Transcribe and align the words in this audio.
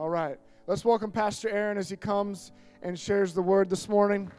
All 0.00 0.08
right. 0.08 0.38
Let's 0.66 0.82
welcome 0.82 1.10
Pastor 1.10 1.50
Aaron 1.50 1.76
as 1.76 1.90
he 1.90 1.96
comes 1.96 2.52
and 2.80 2.98
shares 2.98 3.34
the 3.34 3.42
word 3.42 3.68
this 3.68 3.86
morning. 3.86 4.32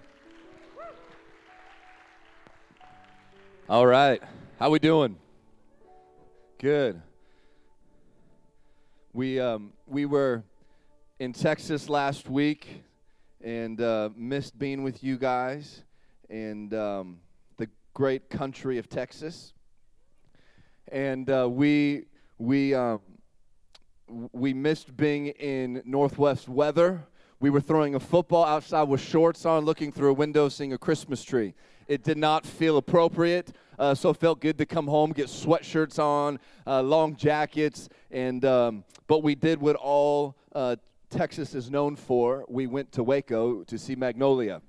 All 3.69 3.85
right. 3.85 4.23
How 4.57 4.71
we 4.71 4.79
doing? 4.79 5.17
Good. 6.57 6.99
We 9.13 9.39
um, 9.39 9.73
we 9.85 10.07
were 10.07 10.43
in 11.19 11.31
Texas 11.31 11.89
last 11.89 12.27
week 12.27 12.83
and 13.39 13.79
uh, 13.79 14.09
missed 14.15 14.57
being 14.57 14.81
with 14.81 15.03
you 15.03 15.15
guys 15.15 15.83
and 16.27 16.73
um, 16.73 17.19
the 17.57 17.69
great 17.93 18.31
country 18.31 18.79
of 18.79 18.89
Texas. 18.89 19.53
And 20.91 21.29
uh, 21.29 21.47
we 21.47 22.05
we 22.39 22.73
um, 22.73 23.01
we 24.31 24.53
missed 24.53 24.95
being 24.97 25.27
in 25.27 25.81
Northwest 25.85 26.49
weather. 26.49 27.03
We 27.39 27.49
were 27.49 27.61
throwing 27.61 27.95
a 27.95 27.99
football 27.99 28.45
outside 28.45 28.83
with 28.83 29.01
shorts 29.01 29.45
on, 29.45 29.65
looking 29.65 29.91
through 29.91 30.11
a 30.11 30.13
window, 30.13 30.49
seeing 30.49 30.73
a 30.73 30.77
Christmas 30.77 31.23
tree. 31.23 31.53
It 31.87 32.03
did 32.03 32.17
not 32.17 32.45
feel 32.45 32.77
appropriate, 32.77 33.53
uh, 33.79 33.95
so 33.95 34.09
it 34.09 34.17
felt 34.17 34.39
good 34.39 34.57
to 34.59 34.65
come 34.65 34.87
home, 34.87 35.11
get 35.11 35.27
sweatshirts 35.27 35.97
on, 35.97 36.39
uh, 36.67 36.81
long 36.81 37.15
jackets, 37.15 37.89
and 38.11 38.45
um, 38.45 38.83
but 39.07 39.23
we 39.23 39.35
did 39.35 39.59
what 39.59 39.75
all 39.75 40.35
uh, 40.53 40.75
Texas 41.09 41.55
is 41.55 41.71
known 41.71 41.95
for. 41.95 42.45
We 42.47 42.67
went 42.67 42.91
to 42.93 43.03
Waco 43.03 43.63
to 43.63 43.77
see 43.77 43.95
Magnolia. 43.95 44.61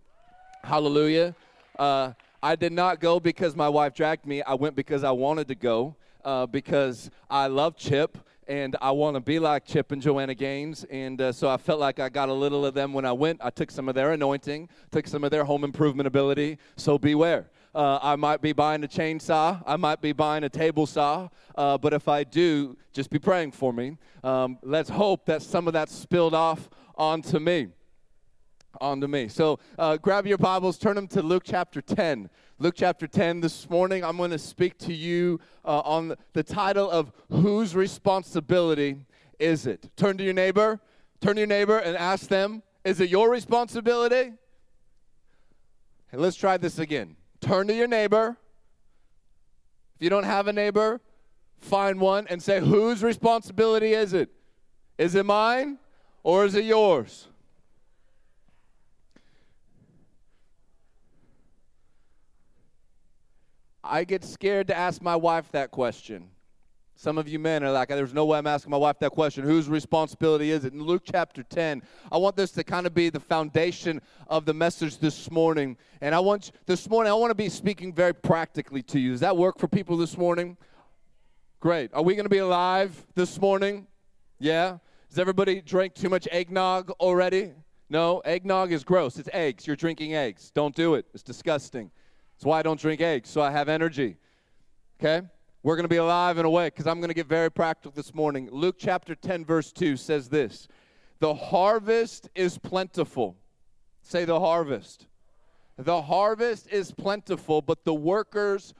Hallelujah. 0.65 1.35
Uh, 1.79 2.13
I 2.43 2.57
did 2.57 2.73
not 2.73 3.01
go 3.01 3.21
because 3.21 3.55
my 3.55 3.69
wife 3.69 3.95
dragged 3.95 4.27
me. 4.27 4.43
I 4.43 4.55
went 4.55 4.75
because 4.75 5.05
I 5.05 5.13
wanted 5.13 5.49
to 5.49 5.55
go, 5.55 5.95
uh, 6.25 6.47
because 6.47 7.11
I 7.31 7.47
love 7.47 7.77
Chip 7.77 8.19
and 8.49 8.77
I 8.81 8.91
want 8.91 9.15
to 9.15 9.21
be 9.21 9.39
like 9.39 9.65
Chip 9.65 9.93
and 9.93 10.03
Joanna 10.03 10.35
Gaines. 10.35 10.85
And 10.91 11.21
uh, 11.21 11.33
so 11.33 11.49
I 11.49 11.57
felt 11.57 11.81
like 11.81 12.01
I 12.01 12.09
got 12.09 12.29
a 12.29 12.33
little 12.33 12.67
of 12.67 12.75
them 12.75 12.93
when 12.93 13.05
I 13.05 13.13
went. 13.13 13.41
I 13.43 13.51
took 13.51 13.71
some 13.71 13.89
of 13.89 13.95
their 13.95 14.13
anointing, 14.13 14.69
took 14.91 15.07
some 15.07 15.25
of 15.25 15.31
their 15.31 15.45
home 15.45 15.65
improvement 15.65 16.07
ability. 16.07 16.59
So 16.77 16.99
beware. 16.99 17.51
Uh, 17.75 17.99
I 18.03 18.17
might 18.17 18.43
be 18.43 18.53
buying 18.53 18.85
a 18.85 18.89
chainsaw. 18.89 19.63
I 19.67 19.77
might 19.77 20.01
be 20.01 20.13
buying 20.13 20.45
a 20.45 20.49
table 20.49 20.87
saw. 20.87 21.29
Uh, 21.55 21.79
but 21.79 21.93
if 21.95 22.09
I 22.09 22.25
do, 22.25 22.77
just 22.93 23.11
be 23.11 23.19
praying 23.19 23.53
for 23.53 23.73
me. 23.73 23.97
Um, 24.23 24.59
let's 24.63 24.91
hope 24.91 25.25
that 25.27 25.43
some 25.43 25.67
of 25.67 25.73
that 25.73 25.89
spilled 25.89 26.35
off 26.35 26.69
onto 26.97 27.39
me. 27.39 27.69
Onto 28.81 29.07
me. 29.07 29.29
So 29.29 29.59
uh, 29.79 29.97
grab 29.97 30.27
your 30.27 30.39
Bibles, 30.39 30.79
turn 30.79 30.97
them 30.97 31.07
to 31.09 31.23
Luke 31.23 31.45
chapter 31.45 31.81
10. 31.81 32.29
Luke 32.63 32.75
chapter 32.77 33.09
10 33.09 33.41
this 33.41 33.69
morning. 33.69 34.05
I'm 34.05 34.17
going 34.17 34.31
to 34.31 34.39
speak 34.39 34.79
to 34.79 34.95
you 34.95 35.41
uh, 35.65 35.81
on 35.81 36.15
the 36.33 36.45
title 36.45 36.89
of 36.89 37.11
Whose 37.29 37.75
Responsibility 37.75 38.99
Is 39.41 39.67
It? 39.67 39.91
Turn 39.97 40.17
to 40.19 40.23
your 40.23 40.33
neighbor, 40.33 40.79
turn 41.21 41.35
to 41.35 41.41
your 41.41 41.49
neighbor 41.49 41.79
and 41.79 41.97
ask 41.97 42.29
them, 42.29 42.63
Is 42.85 43.01
it 43.01 43.11
your 43.11 43.29
responsibility? 43.31 44.35
And 46.13 46.21
let's 46.21 46.37
try 46.37 46.57
this 46.57 46.79
again. 46.79 47.17
Turn 47.41 47.67
to 47.67 47.75
your 47.75 47.89
neighbor. 47.89 48.37
If 49.97 50.05
you 50.05 50.09
don't 50.09 50.23
have 50.23 50.47
a 50.47 50.53
neighbor, 50.53 51.01
find 51.59 52.01
one 52.01 52.29
and 52.29 52.41
say, 52.41 52.61
Whose 52.61 53.03
responsibility 53.03 53.93
is 53.93 54.13
it? 54.13 54.31
Is 54.99 55.17
it 55.17 55.27
mine 55.27 55.79
or 56.23 56.45
is 56.45 56.55
it 56.55 56.65
yours? 56.65 57.27
I 63.85 64.05
get 64.05 64.25
scared 64.25 64.69
to 64.69 64.77
ask 64.77 65.03
my 65.03 65.17
wife 65.17 65.51
that 65.53 65.71
question. 65.71 66.31
Some 66.95 67.19
of 67.19 67.27
you 67.27 67.39
men 67.39 67.65
are 67.65 67.73
like, 67.73 67.89
there's 67.89 68.15
no 68.15 68.27
way 68.27 68.39
I'm 68.39 68.47
asking 68.47 68.71
my 68.71 68.77
wife 68.77 68.99
that 69.01 69.11
question. 69.11 69.45
Whose 69.45 69.69
responsibility 69.69 70.53
is 70.53 70.65
it? 70.65 70.73
In 70.73 70.83
Luke 70.83 71.03
chapter 71.05 71.43
10, 71.43 71.83
I 72.13 72.19
want 72.19 72.37
this 72.37 72.53
to 72.53 72.63
kind 72.63 72.87
of 72.87 72.95
be 72.95 73.11
the 73.11 73.19
foundation 73.19 74.01
of 74.29 74.45
the 74.45 74.55
message 74.55 74.99
this 74.99 75.31
morning. 75.31 75.77
And 76.01 76.15
I 76.15 76.21
want 76.21 76.53
this 76.67 76.89
morning, 76.89 77.11
I 77.11 77.15
want 77.15 77.31
to 77.31 77.35
be 77.35 77.49
speaking 77.49 77.93
very 77.93 78.15
practically 78.15 78.83
to 78.85 79.01
you. 79.01 79.13
Does 79.13 79.21
that 79.21 79.37
work 79.37 79.59
for 79.59 79.67
people 79.67 79.97
this 79.97 80.17
morning? 80.17 80.57
Great. 81.59 81.93
Are 81.93 82.03
we 82.03 82.15
going 82.15 82.27
to 82.27 82.31
be 82.31 82.39
alive 82.39 83.05
this 83.17 83.41
morning? 83.41 83.87
Yeah? 84.39 84.79
Does 85.09 85.19
everybody 85.19 85.61
drink 85.61 85.95
too 85.95 86.09
much 86.09 86.29
eggnog 86.31 86.91
already? 87.01 87.53
No, 87.91 88.21
eggnog 88.21 88.71
is 88.71 88.85
gross. 88.85 89.19
It's 89.19 89.29
eggs. 89.33 89.67
You're 89.67 89.77
drinking 89.77 90.15
eggs. 90.15 90.53
Don't 90.55 90.75
do 90.75 90.95
it. 90.95 91.07
It's 91.15 91.23
disgusting. 91.23 91.91
That's 92.43 92.49
why 92.49 92.59
I 92.59 92.63
don't 92.63 92.81
drink 92.81 93.01
eggs, 93.01 93.31
so 93.31 93.41
I 93.41 93.53
have 93.53 93.69
energy. 93.69 94.17
Okay? 94.99 95.25
We're 95.63 95.77
going 95.77 95.85
to 95.85 95.89
be 95.89 95.99
alive 95.99 96.39
and 96.39 96.45
awake 96.45 96.75
because 96.75 96.89
I'm 96.89 96.99
going 96.99 97.07
to 97.07 97.15
get 97.15 97.29
very 97.29 97.53
practical 97.53 97.93
this 97.93 98.13
morning. 98.17 98.49
Luke 98.51 98.75
chapter 98.81 99.15
10, 99.15 99.45
verse 99.45 99.71
2 99.71 99.97
says 99.97 100.29
this 100.29 100.67
The 101.21 101.35
harvest 101.35 102.31
is 102.35 102.59
plentiful. 102.59 103.37
Say 104.01 104.25
the 104.25 104.41
harvest. 104.41 105.07
The 105.79 106.03
harvest 106.03 106.67
is 106.67 106.91
plentiful, 106.91 107.63
but 107.63 107.85
the 107.85 107.95
workers 107.95 108.75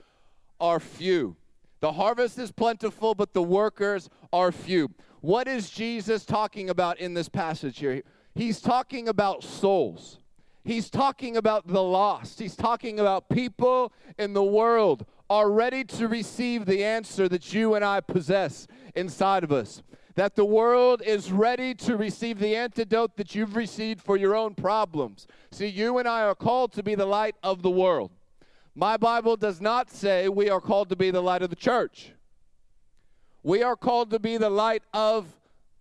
are 0.59 0.81
few. 0.81 1.37
The 1.79 1.93
harvest 1.93 2.41
is 2.41 2.51
plentiful, 2.51 3.15
but 3.15 3.33
the 3.33 3.45
workers 3.45 4.11
are 4.33 4.51
few. 4.51 4.91
What 5.21 5.47
is 5.47 5.71
Jesus 5.71 6.25
talking 6.25 6.69
about 6.69 6.99
in 6.99 7.15
this 7.15 7.29
passage 7.29 7.79
here? 7.79 8.03
He's 8.35 8.61
talking 8.61 9.07
about 9.07 9.45
souls. 9.45 10.19
He's 10.65 10.91
talking 10.91 11.37
about 11.37 11.67
the 11.67 11.83
lost. 11.83 12.39
He's 12.39 12.55
talking 12.55 13.01
about 13.01 13.29
people 13.29 13.93
in 14.19 14.33
the 14.33 14.45
world 14.45 15.05
are 15.29 15.51
ready 15.51 15.83
to 15.83 16.07
receive 16.07 16.67
the 16.67 16.85
answer 16.85 17.29
that 17.29 17.53
you 17.53 17.75
and 17.75 17.85
I 17.85 18.01
possess 18.01 18.69
inside 18.95 19.45
of 19.45 19.51
us. 19.51 19.83
That 20.15 20.37
the 20.37 20.45
world 20.45 21.03
is 21.05 21.33
ready 21.33 21.75
to 21.77 21.97
receive 21.97 22.39
the 22.39 22.55
antidote 22.55 23.17
that 23.17 23.35
you've 23.35 23.57
received 23.57 24.03
for 24.03 24.17
your 24.17 24.37
own 24.37 24.55
problems. 24.55 25.27
See, 25.51 25.67
you 25.67 25.99
and 25.99 26.07
I 26.07 26.23
are 26.23 26.35
called 26.35 26.73
to 26.75 26.83
be 26.83 26.95
the 26.95 27.07
light 27.07 27.35
of 27.43 27.63
the 27.63 27.71
world. 27.71 28.11
My 28.75 28.97
Bible 28.97 29.37
does 29.37 29.61
not 29.61 29.91
say 29.91 30.29
we 30.29 30.49
are 30.51 30.61
called 30.61 30.91
to 30.91 30.97
be 30.97 31.11
the 31.11 31.23
light 31.23 31.43
of 31.43 31.51
the 31.51 31.57
church. 31.57 32.13
We 33.43 33.63
are 33.63 33.77
called 33.77 34.11
to 34.11 34.19
be 34.19 34.37
the 34.37 34.51
light 34.51 34.83
of 34.93 35.27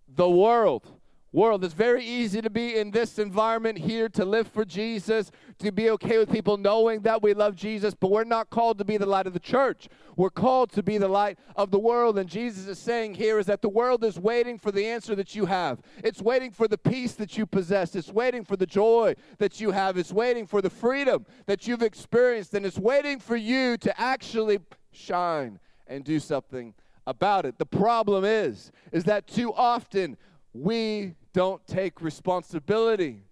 the 0.08 0.30
world 0.30 1.01
world. 1.34 1.64
It's 1.64 1.74
very 1.74 2.04
easy 2.04 2.42
to 2.42 2.50
be 2.50 2.76
in 2.76 2.92
this 2.92 3.18
environment 3.18 3.78
here, 3.78 4.10
to 4.10 4.26
live 4.26 4.48
for 4.48 4.66
Jesus, 4.66 5.32
to 5.60 5.72
be 5.72 5.90
okay 5.92 6.18
with 6.18 6.30
people 6.30 6.58
knowing 6.58 7.02
that 7.02 7.22
we 7.22 7.34
love 7.34 7.56
Jesus, 7.56 7.94
but 7.94 8.12
we're 8.12 8.24
not 8.26 8.50
called 8.50 8.78
to 8.80 8.86
be 8.86 8.98
the 8.98 9.06
light 9.06 9.28
of 9.28 9.34
the 9.34 9.40
church. 9.40 9.88
We're 10.18 10.30
called 10.30 10.72
to 10.74 10.84
be 10.84 10.98
the 10.98 11.08
light 11.08 11.40
of 11.56 11.72
the 11.72 11.80
world. 11.80 12.18
And 12.18 12.30
Jesus 12.30 12.68
is 12.68 12.80
saying 12.80 13.16
here 13.16 13.40
is 13.40 13.46
that 13.46 13.62
the 13.62 13.70
world 13.70 14.04
is 14.04 14.20
waiting 14.20 14.58
for 14.58 14.72
the 14.72 14.86
answer 14.86 15.16
that 15.16 15.34
you 15.34 15.46
have. 15.46 15.80
It's 16.04 16.22
waiting 16.22 16.52
for 16.52 16.68
the 16.68 16.78
peace 16.78 17.14
that 17.14 17.38
you 17.38 17.46
possess. 17.46 17.96
It's 17.96 18.12
waiting 18.12 18.44
for 18.44 18.58
the 18.58 18.68
joy 18.68 19.16
that 19.38 19.62
you 19.62 19.72
have. 19.72 19.98
It's 19.98 20.12
waiting 20.12 20.46
for 20.46 20.62
the 20.62 20.70
freedom 20.70 21.26
that 21.46 21.66
you've 21.66 21.82
experienced. 21.82 22.54
And 22.54 22.66
it's 22.66 22.80
waiting 22.80 23.20
for 23.20 23.38
you 23.38 23.78
to 23.78 24.00
actually 24.00 24.60
shine 24.92 25.60
and 25.88 26.04
do 26.04 26.20
something 26.20 26.74
about 27.08 27.46
it. 27.46 27.58
The 27.58 27.66
problem 27.66 28.24
is, 28.24 28.72
is 28.92 29.06
that 29.06 29.28
too 29.28 29.54
often 29.54 30.18
we 30.54 31.16
don't 31.34 31.66
take 31.66 32.02
responsibility 32.02 33.24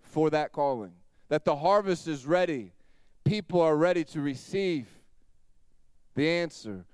for 0.00 0.30
that 0.30 0.52
calling. 0.52 0.92
That 1.28 1.44
the 1.44 1.56
harvest 1.56 2.06
is 2.06 2.24
ready, 2.24 2.72
people 3.24 3.60
are 3.60 3.76
ready 3.76 4.04
to 4.04 4.20
receive 4.20 4.86
the 6.14 6.28
answer, 6.28 6.84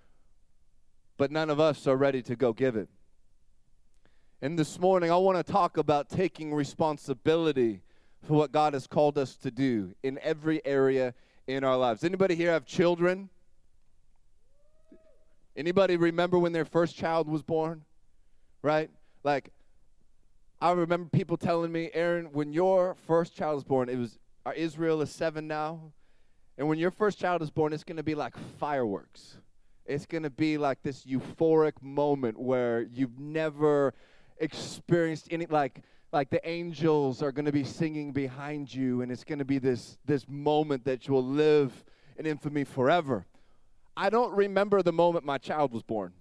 but 1.19 1.31
none 1.31 1.51
of 1.51 1.61
us 1.61 1.87
are 1.87 1.97
ready 1.97 2.23
to 2.23 2.35
go 2.35 2.53
give 2.53 2.77
it. 2.77 2.89
And 4.41 4.59
this 4.59 4.81
morning, 4.81 5.11
I 5.11 5.17
want 5.17 5.45
to 5.45 5.53
talk 5.53 5.77
about 5.77 6.09
taking 6.09 6.53
responsibility 6.53 7.83
for 8.23 8.35
what 8.35 8.53
God 8.53 8.73
has 8.73 8.87
called 8.87 9.19
us 9.19 9.37
to 9.37 9.51
do 9.51 9.95
in 10.03 10.19
every 10.23 10.65
area 10.65 11.15
in 11.47 11.63
our 11.63 11.77
lives. 11.77 12.03
Anybody 12.03 12.35
here 12.35 12.51
have 12.51 12.65
children? 12.65 13.29
Anybody 15.57 15.97
remember 15.97 16.39
when 16.39 16.53
their 16.53 16.65
first 16.65 16.97
child 16.97 17.29
was 17.29 17.43
born? 17.43 17.85
Right? 18.63 18.91
Like 19.25 19.51
I 20.61 20.73
remember 20.73 21.09
people 21.11 21.37
telling 21.37 21.73
me, 21.73 21.91
Aaron, 21.93 22.27
when 22.33 22.53
your 22.53 22.97
first 23.07 23.35
child 23.37 23.59
is 23.59 23.65
born, 23.65 23.89
it 23.89 23.99
was 23.99 24.19
uh, 24.45 24.53
Israel 24.57 25.03
is 25.03 25.11
seven 25.11 25.47
now, 25.47 25.93
and 26.59 26.69
when 26.69 26.79
your 26.79 26.91
first 26.91 27.19
child 27.19 27.43
is 27.43 27.51
born, 27.51 27.73
it's 27.73 27.85
going 27.85 27.97
to 27.97 28.03
be 28.03 28.15
like 28.15 28.37
fireworks. 28.59 29.39
It's 29.87 30.07
going 30.07 30.23
to 30.23 30.31
be 30.31 30.59
like 30.59 30.83
this 30.83 31.05
euphoric 31.05 31.73
moment 31.83 32.39
where 32.39 32.83
you've 32.83 33.19
never 33.19 33.95
experienced 34.39 35.29
any 35.31 35.47
like 35.47 35.83
like 36.13 36.31
the 36.31 36.47
angels 36.49 37.23
are 37.23 37.33
going 37.33 37.47
to 37.47 37.53
be 37.53 37.65
singing 37.65 38.13
behind 38.13 38.73
you 38.73 39.03
and 39.03 39.11
it's 39.11 39.25
going 39.25 39.39
to 39.39 39.45
be 39.45 39.59
this 39.59 39.99
this 40.05 40.27
moment 40.29 40.85
that 40.85 41.09
you 41.09 41.15
will 41.15 41.25
live 41.25 41.85
in 42.17 42.27
infamy 42.27 42.65
forever. 42.65 43.27
I 43.97 44.11
don't 44.11 44.33
remember 44.33 44.83
the 44.83 44.93
moment 44.93 45.25
my 45.25 45.39
child 45.39 45.73
was 45.73 45.83
born. 45.83 46.13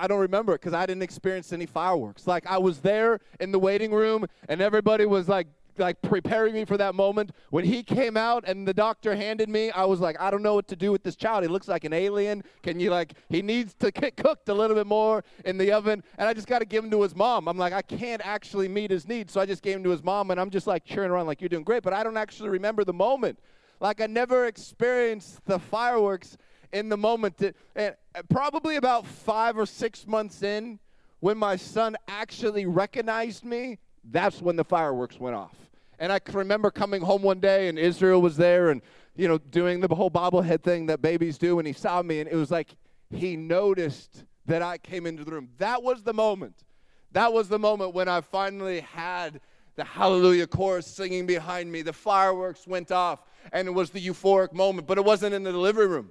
I 0.00 0.06
don't 0.06 0.20
remember 0.20 0.54
it 0.54 0.60
because 0.60 0.72
I 0.72 0.86
didn't 0.86 1.02
experience 1.02 1.52
any 1.52 1.66
fireworks. 1.66 2.26
Like 2.26 2.46
I 2.46 2.56
was 2.56 2.80
there 2.80 3.20
in 3.38 3.52
the 3.52 3.58
waiting 3.58 3.92
room 3.92 4.26
and 4.48 4.60
everybody 4.60 5.04
was 5.04 5.28
like 5.28 5.46
like 5.78 6.00
preparing 6.02 6.54
me 6.54 6.64
for 6.64 6.76
that 6.76 6.94
moment. 6.94 7.30
When 7.50 7.64
he 7.64 7.82
came 7.82 8.16
out 8.16 8.44
and 8.46 8.66
the 8.66 8.74
doctor 8.74 9.14
handed 9.14 9.48
me, 9.48 9.70
I 9.70 9.84
was 9.84 10.00
like, 10.00 10.20
I 10.20 10.30
don't 10.30 10.42
know 10.42 10.54
what 10.54 10.68
to 10.68 10.76
do 10.76 10.92
with 10.92 11.02
this 11.02 11.16
child. 11.16 11.42
He 11.42 11.48
looks 11.48 11.68
like 11.68 11.84
an 11.84 11.92
alien. 11.92 12.42
Can 12.62 12.80
you 12.80 12.90
like? 12.90 13.14
He 13.28 13.40
needs 13.40 13.74
to 13.74 13.90
get 13.90 14.16
cooked 14.16 14.48
a 14.48 14.54
little 14.54 14.76
bit 14.76 14.86
more 14.86 15.24
in 15.44 15.58
the 15.58 15.72
oven, 15.72 16.02
and 16.18 16.28
I 16.28 16.34
just 16.34 16.46
got 16.46 16.58
to 16.58 16.64
give 16.64 16.84
him 16.84 16.90
to 16.90 17.02
his 17.02 17.14
mom. 17.14 17.48
I'm 17.48 17.56
like, 17.56 17.72
I 17.72 17.82
can't 17.82 18.20
actually 18.24 18.68
meet 18.68 18.90
his 18.90 19.06
needs, 19.06 19.32
so 19.32 19.40
I 19.40 19.46
just 19.46 19.62
gave 19.62 19.76
him 19.76 19.84
to 19.84 19.90
his 19.90 20.02
mom, 20.02 20.30
and 20.30 20.40
I'm 20.40 20.50
just 20.50 20.66
like 20.66 20.84
cheering 20.84 21.10
around 21.10 21.26
like 21.26 21.40
you're 21.40 21.48
doing 21.48 21.64
great, 21.64 21.82
but 21.82 21.92
I 21.92 22.02
don't 22.02 22.16
actually 22.16 22.50
remember 22.50 22.84
the 22.84 22.92
moment. 22.92 23.38
Like 23.80 24.00
I 24.00 24.06
never 24.06 24.46
experienced 24.46 25.44
the 25.46 25.58
fireworks 25.58 26.36
in 26.72 26.88
the 26.88 26.96
moment. 26.96 27.40
and 27.76 27.94
uh, 28.14 28.22
probably 28.28 28.76
about 28.76 29.06
five 29.06 29.58
or 29.58 29.66
six 29.66 30.06
months 30.06 30.42
in, 30.42 30.78
when 31.20 31.36
my 31.36 31.56
son 31.56 31.96
actually 32.08 32.66
recognized 32.66 33.44
me, 33.44 33.78
that's 34.04 34.40
when 34.40 34.56
the 34.56 34.64
fireworks 34.64 35.20
went 35.20 35.36
off. 35.36 35.54
And 35.98 36.10
I 36.10 36.18
can 36.18 36.34
remember 36.34 36.70
coming 36.70 37.02
home 37.02 37.22
one 37.22 37.40
day 37.40 37.68
and 37.68 37.78
Israel 37.78 38.22
was 38.22 38.36
there 38.36 38.70
and, 38.70 38.80
you 39.16 39.28
know, 39.28 39.36
doing 39.36 39.80
the 39.80 39.94
whole 39.94 40.10
bobblehead 40.10 40.62
thing 40.62 40.86
that 40.86 41.02
babies 41.02 41.36
do. 41.36 41.58
And 41.58 41.66
he 41.66 41.74
saw 41.74 42.00
me 42.02 42.20
and 42.20 42.28
it 42.28 42.36
was 42.36 42.50
like 42.50 42.74
he 43.10 43.36
noticed 43.36 44.24
that 44.46 44.62
I 44.62 44.78
came 44.78 45.06
into 45.06 45.24
the 45.24 45.32
room. 45.32 45.50
That 45.58 45.82
was 45.82 46.02
the 46.02 46.14
moment. 46.14 46.64
That 47.12 47.32
was 47.32 47.48
the 47.48 47.58
moment 47.58 47.92
when 47.92 48.08
I 48.08 48.22
finally 48.22 48.80
had 48.80 49.40
the 49.76 49.84
hallelujah 49.84 50.46
chorus 50.46 50.86
singing 50.86 51.26
behind 51.26 51.70
me. 51.70 51.82
The 51.82 51.92
fireworks 51.92 52.66
went 52.66 52.90
off 52.90 53.22
and 53.52 53.68
it 53.68 53.72
was 53.72 53.90
the 53.90 54.04
euphoric 54.04 54.54
moment, 54.54 54.86
but 54.86 54.96
it 54.96 55.04
wasn't 55.04 55.34
in 55.34 55.42
the 55.42 55.52
delivery 55.52 55.86
room. 55.86 56.10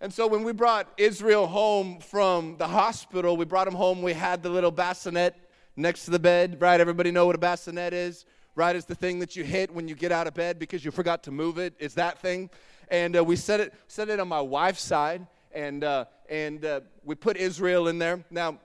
And 0.00 0.14
so 0.14 0.28
when 0.28 0.44
we 0.44 0.52
brought 0.52 0.88
Israel 0.96 1.48
home 1.48 1.98
from 1.98 2.56
the 2.56 2.68
hospital, 2.68 3.36
we 3.36 3.44
brought 3.44 3.66
him 3.66 3.74
home, 3.74 4.00
we 4.00 4.12
had 4.12 4.44
the 4.44 4.48
little 4.48 4.70
bassinet 4.70 5.34
next 5.74 6.04
to 6.04 6.12
the 6.12 6.20
bed, 6.20 6.60
right? 6.60 6.80
Everybody 6.80 7.10
know 7.10 7.26
what 7.26 7.34
a 7.34 7.38
bassinet 7.38 7.92
is? 7.92 8.24
Right? 8.54 8.76
It's 8.76 8.86
the 8.86 8.94
thing 8.94 9.18
that 9.18 9.34
you 9.34 9.42
hit 9.42 9.74
when 9.74 9.88
you 9.88 9.96
get 9.96 10.12
out 10.12 10.28
of 10.28 10.34
bed 10.34 10.60
because 10.60 10.84
you 10.84 10.92
forgot 10.92 11.24
to 11.24 11.32
move 11.32 11.58
it. 11.58 11.74
It's 11.80 11.94
that 11.94 12.20
thing. 12.20 12.48
And 12.92 13.16
uh, 13.16 13.24
we 13.24 13.34
set 13.34 13.58
it, 13.58 13.74
set 13.88 14.08
it 14.08 14.20
on 14.20 14.28
my 14.28 14.40
wife's 14.40 14.82
side, 14.82 15.26
and, 15.52 15.82
uh, 15.82 16.04
and 16.30 16.64
uh, 16.64 16.80
we 17.04 17.16
put 17.16 17.36
Israel 17.36 17.88
in 17.88 17.98
there. 17.98 18.24
Now, 18.30 18.60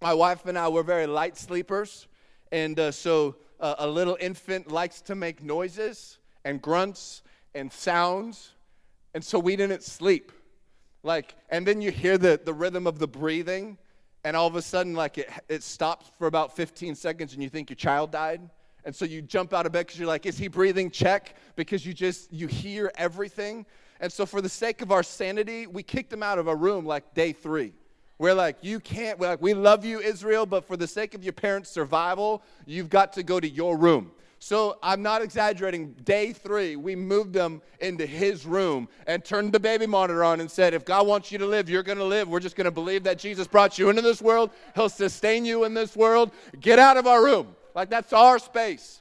my 0.00 0.14
wife 0.14 0.46
and 0.46 0.58
I 0.58 0.68
were 0.68 0.82
very 0.82 1.06
light 1.06 1.36
sleepers, 1.36 2.08
and 2.50 2.80
uh, 2.80 2.92
so 2.92 3.36
uh, 3.60 3.74
a 3.78 3.86
little 3.86 4.16
infant 4.20 4.72
likes 4.72 5.02
to 5.02 5.14
make 5.14 5.42
noises 5.42 6.18
and 6.44 6.60
grunts 6.60 7.22
and 7.54 7.70
sounds, 7.70 8.52
and 9.14 9.22
so 9.22 9.38
we 9.38 9.54
didn't 9.54 9.82
sleep. 9.82 10.32
Like, 11.02 11.34
and 11.50 11.66
then 11.66 11.80
you 11.80 11.90
hear 11.90 12.16
the, 12.16 12.40
the 12.42 12.54
rhythm 12.54 12.86
of 12.86 12.98
the 12.98 13.08
breathing, 13.08 13.76
and 14.24 14.36
all 14.36 14.46
of 14.46 14.54
a 14.54 14.62
sudden, 14.62 14.94
like, 14.94 15.18
it, 15.18 15.30
it 15.48 15.62
stops 15.62 16.10
for 16.18 16.26
about 16.26 16.54
15 16.54 16.94
seconds, 16.94 17.34
and 17.34 17.42
you 17.42 17.48
think 17.48 17.70
your 17.70 17.76
child 17.76 18.12
died. 18.12 18.40
And 18.84 18.94
so 18.94 19.04
you 19.04 19.22
jump 19.22 19.52
out 19.52 19.66
of 19.66 19.72
bed 19.72 19.86
because 19.86 19.98
you're 19.98 20.08
like, 20.08 20.26
is 20.26 20.38
he 20.38 20.48
breathing? 20.48 20.90
Check. 20.90 21.36
Because 21.56 21.86
you 21.86 21.92
just, 21.92 22.32
you 22.32 22.46
hear 22.46 22.90
everything. 22.96 23.64
And 24.00 24.12
so 24.12 24.26
for 24.26 24.40
the 24.40 24.48
sake 24.48 24.82
of 24.82 24.90
our 24.90 25.04
sanity, 25.04 25.66
we 25.66 25.82
kicked 25.82 26.12
him 26.12 26.22
out 26.22 26.38
of 26.38 26.48
our 26.48 26.56
room 26.56 26.84
like 26.84 27.14
day 27.14 27.32
three. 27.32 27.72
We're 28.18 28.34
like, 28.34 28.58
you 28.60 28.78
can't, 28.80 29.18
we're 29.18 29.28
like, 29.28 29.42
we 29.42 29.54
love 29.54 29.84
you, 29.84 30.00
Israel, 30.00 30.46
but 30.46 30.64
for 30.64 30.76
the 30.76 30.86
sake 30.86 31.14
of 31.14 31.24
your 31.24 31.32
parents' 31.32 31.70
survival, 31.70 32.42
you've 32.66 32.88
got 32.88 33.12
to 33.14 33.22
go 33.22 33.40
to 33.40 33.48
your 33.48 33.76
room. 33.76 34.12
So 34.42 34.76
I'm 34.82 35.02
not 35.02 35.22
exaggerating. 35.22 35.92
Day 36.02 36.32
three, 36.32 36.74
we 36.74 36.96
moved 36.96 37.32
him 37.32 37.62
into 37.78 38.04
his 38.04 38.44
room 38.44 38.88
and 39.06 39.24
turned 39.24 39.52
the 39.52 39.60
baby 39.60 39.86
monitor 39.86 40.24
on 40.24 40.40
and 40.40 40.50
said, 40.50 40.74
If 40.74 40.84
God 40.84 41.06
wants 41.06 41.30
you 41.30 41.38
to 41.38 41.46
live, 41.46 41.70
you're 41.70 41.84
going 41.84 41.98
to 41.98 42.04
live. 42.04 42.28
We're 42.28 42.40
just 42.40 42.56
going 42.56 42.64
to 42.64 42.72
believe 42.72 43.04
that 43.04 43.20
Jesus 43.20 43.46
brought 43.46 43.78
you 43.78 43.88
into 43.88 44.02
this 44.02 44.20
world. 44.20 44.50
He'll 44.74 44.88
sustain 44.88 45.44
you 45.44 45.62
in 45.62 45.74
this 45.74 45.94
world. 45.94 46.32
Get 46.58 46.80
out 46.80 46.96
of 46.96 47.06
our 47.06 47.22
room. 47.22 47.54
Like 47.76 47.88
that's 47.88 48.12
our 48.12 48.40
space. 48.40 49.00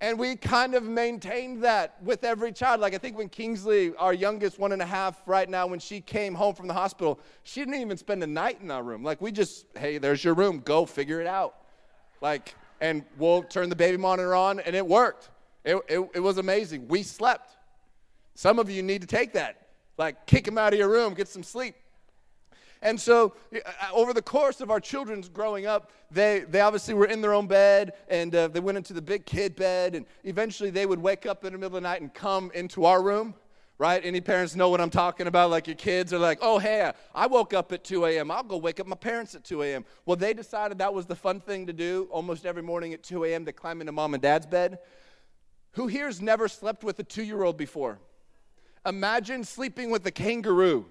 And 0.00 0.18
we 0.18 0.34
kind 0.34 0.74
of 0.74 0.82
maintained 0.82 1.62
that 1.62 2.02
with 2.02 2.24
every 2.24 2.50
child. 2.50 2.80
Like 2.80 2.92
I 2.92 2.98
think 2.98 3.16
when 3.16 3.28
Kingsley, 3.28 3.94
our 3.94 4.12
youngest 4.12 4.58
one 4.58 4.72
and 4.72 4.82
a 4.82 4.86
half 4.86 5.22
right 5.26 5.48
now, 5.48 5.68
when 5.68 5.78
she 5.78 6.00
came 6.00 6.34
home 6.34 6.56
from 6.56 6.66
the 6.66 6.74
hospital, 6.74 7.20
she 7.44 7.60
didn't 7.60 7.80
even 7.80 7.96
spend 7.96 8.20
a 8.24 8.26
night 8.26 8.58
in 8.60 8.72
our 8.72 8.82
room. 8.82 9.04
Like 9.04 9.20
we 9.20 9.30
just, 9.30 9.64
hey, 9.78 9.98
there's 9.98 10.24
your 10.24 10.34
room. 10.34 10.58
Go 10.58 10.86
figure 10.86 11.20
it 11.20 11.28
out. 11.28 11.54
Like 12.20 12.56
and 12.80 13.04
we'll 13.18 13.42
turn 13.42 13.68
the 13.68 13.76
baby 13.76 13.96
monitor 13.96 14.34
on, 14.34 14.60
and 14.60 14.74
it 14.76 14.86
worked. 14.86 15.30
It, 15.64 15.76
it, 15.88 16.08
it, 16.14 16.20
was 16.20 16.38
amazing. 16.38 16.88
We 16.88 17.02
slept. 17.02 17.56
Some 18.34 18.58
of 18.58 18.70
you 18.70 18.82
need 18.82 19.00
to 19.00 19.06
take 19.06 19.32
that. 19.32 19.68
Like, 19.98 20.26
kick 20.26 20.44
them 20.44 20.58
out 20.58 20.72
of 20.72 20.78
your 20.78 20.88
room, 20.88 21.14
get 21.14 21.28
some 21.28 21.42
sleep. 21.42 21.74
And 22.82 23.00
so, 23.00 23.34
uh, 23.54 23.58
over 23.92 24.12
the 24.12 24.22
course 24.22 24.60
of 24.60 24.70
our 24.70 24.78
children's 24.78 25.28
growing 25.28 25.66
up, 25.66 25.90
they, 26.10 26.40
they 26.40 26.60
obviously 26.60 26.94
were 26.94 27.06
in 27.06 27.20
their 27.20 27.34
own 27.34 27.46
bed 27.46 27.94
and 28.08 28.34
uh, 28.34 28.48
they 28.48 28.60
went 28.60 28.78
into 28.78 28.92
the 28.92 29.02
big 29.02 29.26
kid 29.26 29.56
bed. 29.56 29.94
And 29.94 30.06
eventually, 30.24 30.70
they 30.70 30.86
would 30.86 31.00
wake 31.00 31.26
up 31.26 31.44
in 31.44 31.52
the 31.52 31.58
middle 31.58 31.76
of 31.76 31.82
the 31.82 31.88
night 31.88 32.02
and 32.02 32.12
come 32.12 32.52
into 32.54 32.84
our 32.84 33.02
room 33.02 33.34
right? 33.78 34.04
Any 34.04 34.20
parents 34.20 34.54
know 34.54 34.68
what 34.70 34.80
I'm 34.80 34.90
talking 34.90 35.26
about? 35.26 35.50
Like 35.50 35.66
your 35.66 35.76
kids 35.76 36.12
are 36.12 36.18
like, 36.18 36.38
oh, 36.40 36.58
hey, 36.58 36.90
I 37.14 37.26
woke 37.26 37.52
up 37.52 37.72
at 37.72 37.84
2 37.84 38.06
a.m. 38.06 38.30
I'll 38.30 38.42
go 38.42 38.56
wake 38.56 38.80
up 38.80 38.86
my 38.86 38.96
parents 38.96 39.34
at 39.34 39.44
2 39.44 39.62
a.m. 39.62 39.84
Well, 40.04 40.16
they 40.16 40.32
decided 40.32 40.78
that 40.78 40.94
was 40.94 41.06
the 41.06 41.14
fun 41.14 41.40
thing 41.40 41.66
to 41.66 41.72
do 41.72 42.08
almost 42.10 42.46
every 42.46 42.62
morning 42.62 42.94
at 42.94 43.02
2 43.02 43.24
a.m. 43.24 43.44
to 43.44 43.52
climb 43.52 43.80
into 43.80 43.92
mom 43.92 44.14
and 44.14 44.22
dad's 44.22 44.46
bed. 44.46 44.78
Who 45.72 45.88
here's 45.88 46.22
never 46.22 46.48
slept 46.48 46.84
with 46.84 46.98
a 47.00 47.04
two 47.04 47.22
year 47.22 47.42
old 47.42 47.58
before? 47.58 47.98
Imagine 48.86 49.44
sleeping 49.44 49.90
with 49.90 50.06
a 50.06 50.10
kangaroo. 50.10 50.86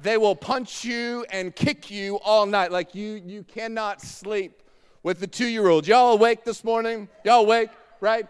They 0.00 0.16
will 0.16 0.34
punch 0.34 0.84
you 0.84 1.26
and 1.30 1.54
kick 1.54 1.90
you 1.90 2.18
all 2.24 2.46
night. 2.46 2.72
Like 2.72 2.94
you, 2.94 3.22
you 3.24 3.42
cannot 3.44 4.00
sleep 4.00 4.62
with 5.02 5.20
the 5.20 5.26
two 5.26 5.46
year 5.46 5.68
old. 5.68 5.86
Y'all 5.86 6.14
awake 6.14 6.44
this 6.44 6.64
morning? 6.64 7.08
Y'all 7.24 7.44
awake, 7.44 7.70
right? 8.00 8.26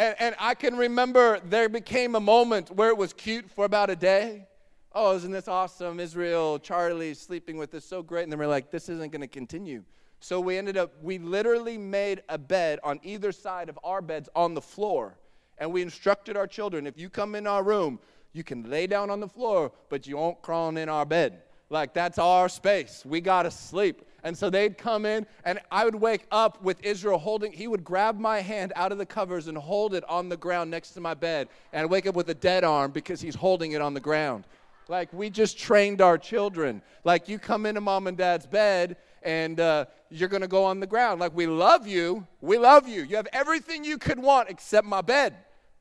And, 0.00 0.16
and 0.18 0.34
I 0.38 0.54
can 0.54 0.78
remember 0.78 1.40
there 1.40 1.68
became 1.68 2.14
a 2.14 2.20
moment 2.20 2.70
where 2.70 2.88
it 2.88 2.96
was 2.96 3.12
cute 3.12 3.50
for 3.50 3.66
about 3.66 3.90
a 3.90 3.96
day. 3.96 4.46
Oh, 4.94 5.14
isn't 5.14 5.30
this 5.30 5.46
awesome? 5.46 6.00
Israel, 6.00 6.58
Charlie 6.58 7.12
sleeping 7.12 7.58
with 7.58 7.74
us, 7.74 7.84
so 7.84 8.02
great. 8.02 8.22
And 8.22 8.32
then 8.32 8.38
we're 8.38 8.46
like, 8.46 8.70
this 8.70 8.88
isn't 8.88 9.12
going 9.12 9.20
to 9.20 9.28
continue. 9.28 9.84
So 10.18 10.40
we 10.40 10.56
ended 10.56 10.78
up, 10.78 10.94
we 11.02 11.18
literally 11.18 11.76
made 11.76 12.22
a 12.30 12.38
bed 12.38 12.78
on 12.82 12.98
either 13.02 13.30
side 13.30 13.68
of 13.68 13.78
our 13.84 14.00
beds 14.00 14.30
on 14.34 14.54
the 14.54 14.62
floor. 14.62 15.18
And 15.58 15.70
we 15.70 15.82
instructed 15.82 16.34
our 16.34 16.46
children 16.46 16.86
if 16.86 16.98
you 16.98 17.10
come 17.10 17.34
in 17.34 17.46
our 17.46 17.62
room, 17.62 18.00
you 18.32 18.42
can 18.42 18.70
lay 18.70 18.86
down 18.86 19.10
on 19.10 19.20
the 19.20 19.28
floor, 19.28 19.70
but 19.90 20.06
you 20.06 20.16
won't 20.16 20.40
crawl 20.40 20.74
in 20.74 20.88
our 20.88 21.04
bed. 21.04 21.42
Like, 21.68 21.92
that's 21.92 22.18
our 22.18 22.48
space. 22.48 23.02
We 23.04 23.20
got 23.20 23.42
to 23.42 23.50
sleep. 23.50 24.00
And 24.22 24.36
so 24.36 24.50
they'd 24.50 24.76
come 24.76 25.06
in, 25.06 25.26
and 25.44 25.60
I 25.70 25.84
would 25.84 25.94
wake 25.94 26.26
up 26.30 26.62
with 26.62 26.82
Israel 26.84 27.18
holding, 27.18 27.52
he 27.52 27.68
would 27.68 27.84
grab 27.84 28.18
my 28.18 28.40
hand 28.40 28.72
out 28.76 28.92
of 28.92 28.98
the 28.98 29.06
covers 29.06 29.46
and 29.48 29.56
hold 29.56 29.94
it 29.94 30.04
on 30.08 30.28
the 30.28 30.36
ground 30.36 30.70
next 30.70 30.90
to 30.92 31.00
my 31.00 31.14
bed. 31.14 31.48
And 31.72 31.82
I'd 31.84 31.90
wake 31.90 32.06
up 32.06 32.14
with 32.14 32.28
a 32.28 32.34
dead 32.34 32.64
arm 32.64 32.90
because 32.90 33.20
he's 33.20 33.34
holding 33.34 33.72
it 33.72 33.80
on 33.80 33.94
the 33.94 34.00
ground. 34.00 34.44
Like, 34.88 35.12
we 35.12 35.30
just 35.30 35.58
trained 35.58 36.00
our 36.00 36.18
children. 36.18 36.82
Like, 37.04 37.28
you 37.28 37.38
come 37.38 37.64
into 37.64 37.80
mom 37.80 38.08
and 38.08 38.16
dad's 38.16 38.46
bed, 38.46 38.96
and 39.22 39.60
uh, 39.60 39.84
you're 40.10 40.28
going 40.28 40.42
to 40.42 40.48
go 40.48 40.64
on 40.64 40.80
the 40.80 40.86
ground. 40.86 41.20
Like, 41.20 41.34
we 41.34 41.46
love 41.46 41.86
you. 41.86 42.26
We 42.40 42.58
love 42.58 42.88
you. 42.88 43.02
You 43.02 43.16
have 43.16 43.28
everything 43.32 43.84
you 43.84 43.98
could 43.98 44.18
want 44.18 44.50
except 44.50 44.86
my 44.86 45.00
bed. 45.00 45.34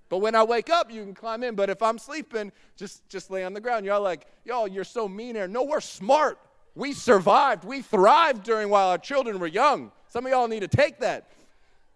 But 0.09 0.19
when 0.19 0.35
I 0.35 0.43
wake 0.43 0.69
up, 0.69 0.91
you 0.91 1.03
can 1.03 1.13
climb 1.13 1.43
in. 1.43 1.55
But 1.55 1.69
if 1.69 1.81
I'm 1.81 1.97
sleeping, 1.99 2.51
just, 2.75 3.07
just 3.09 3.29
lay 3.29 3.43
on 3.43 3.53
the 3.53 3.61
ground. 3.61 3.85
Y'all 3.85 4.01
like, 4.01 4.27
y'all, 4.43 4.67
you're 4.67 4.83
so 4.83 5.07
mean 5.07 5.35
here. 5.35 5.47
No, 5.47 5.63
we're 5.63 5.81
smart. 5.81 6.39
We 6.75 6.93
survived. 6.93 7.63
We 7.63 7.81
thrived 7.81 8.43
during 8.43 8.69
while 8.69 8.89
our 8.89 8.97
children 8.97 9.39
were 9.39 9.47
young. 9.47 9.91
Some 10.07 10.25
of 10.25 10.31
y'all 10.31 10.47
need 10.47 10.61
to 10.61 10.67
take 10.67 10.99
that. 10.99 11.29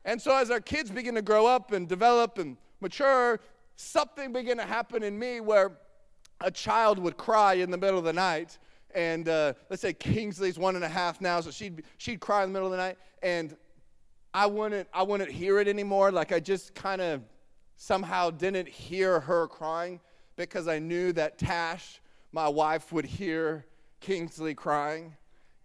And 0.05 0.21
so 0.21 0.35
as 0.35 0.51
our 0.51 0.59
kids 0.59 0.91
begin 0.91 1.15
to 1.15 1.21
grow 1.21 1.45
up 1.45 1.71
and 1.71 1.87
develop 1.87 2.37
and 2.37 2.57
mature, 2.81 3.39
something 3.75 4.33
began 4.33 4.57
to 4.57 4.65
happen 4.65 5.03
in 5.03 5.17
me 5.17 5.39
where 5.39 5.71
a 6.41 6.51
child 6.51 6.99
would 6.99 7.17
cry 7.17 7.53
in 7.53 7.71
the 7.71 7.77
middle 7.77 7.97
of 7.97 8.05
the 8.05 8.13
night. 8.13 8.57
And 8.93 9.27
uh, 9.29 9.53
let's 9.69 9.81
say 9.81 9.93
Kingsley's 9.93 10.59
one 10.59 10.75
and 10.75 10.83
a 10.83 10.89
half 10.89 11.21
now, 11.21 11.39
so 11.41 11.49
she'd, 11.51 11.83
she'd 11.97 12.19
cry 12.19 12.43
in 12.43 12.49
the 12.49 12.53
middle 12.53 12.67
of 12.67 12.71
the 12.71 12.77
night. 12.77 12.97
And 13.23 13.55
I 14.33 14.45
wouldn't, 14.45 14.87
I 14.93 15.03
wouldn't 15.03 15.31
hear 15.31 15.59
it 15.59 15.67
anymore. 15.67 16.11
Like 16.11 16.31
I 16.31 16.39
just 16.39 16.75
kind 16.75 17.01
of 17.01 17.21
somehow 17.77 18.29
didn't 18.29 18.67
hear 18.67 19.19
her 19.19 19.47
crying 19.47 19.99
because 20.35 20.67
I 20.67 20.79
knew 20.79 21.13
that 21.13 21.37
Tash, 21.37 22.01
my 22.31 22.47
wife, 22.47 22.91
would 22.91 23.05
hear 23.05 23.65
Kingsley 24.03 24.53
crying. 24.53 25.15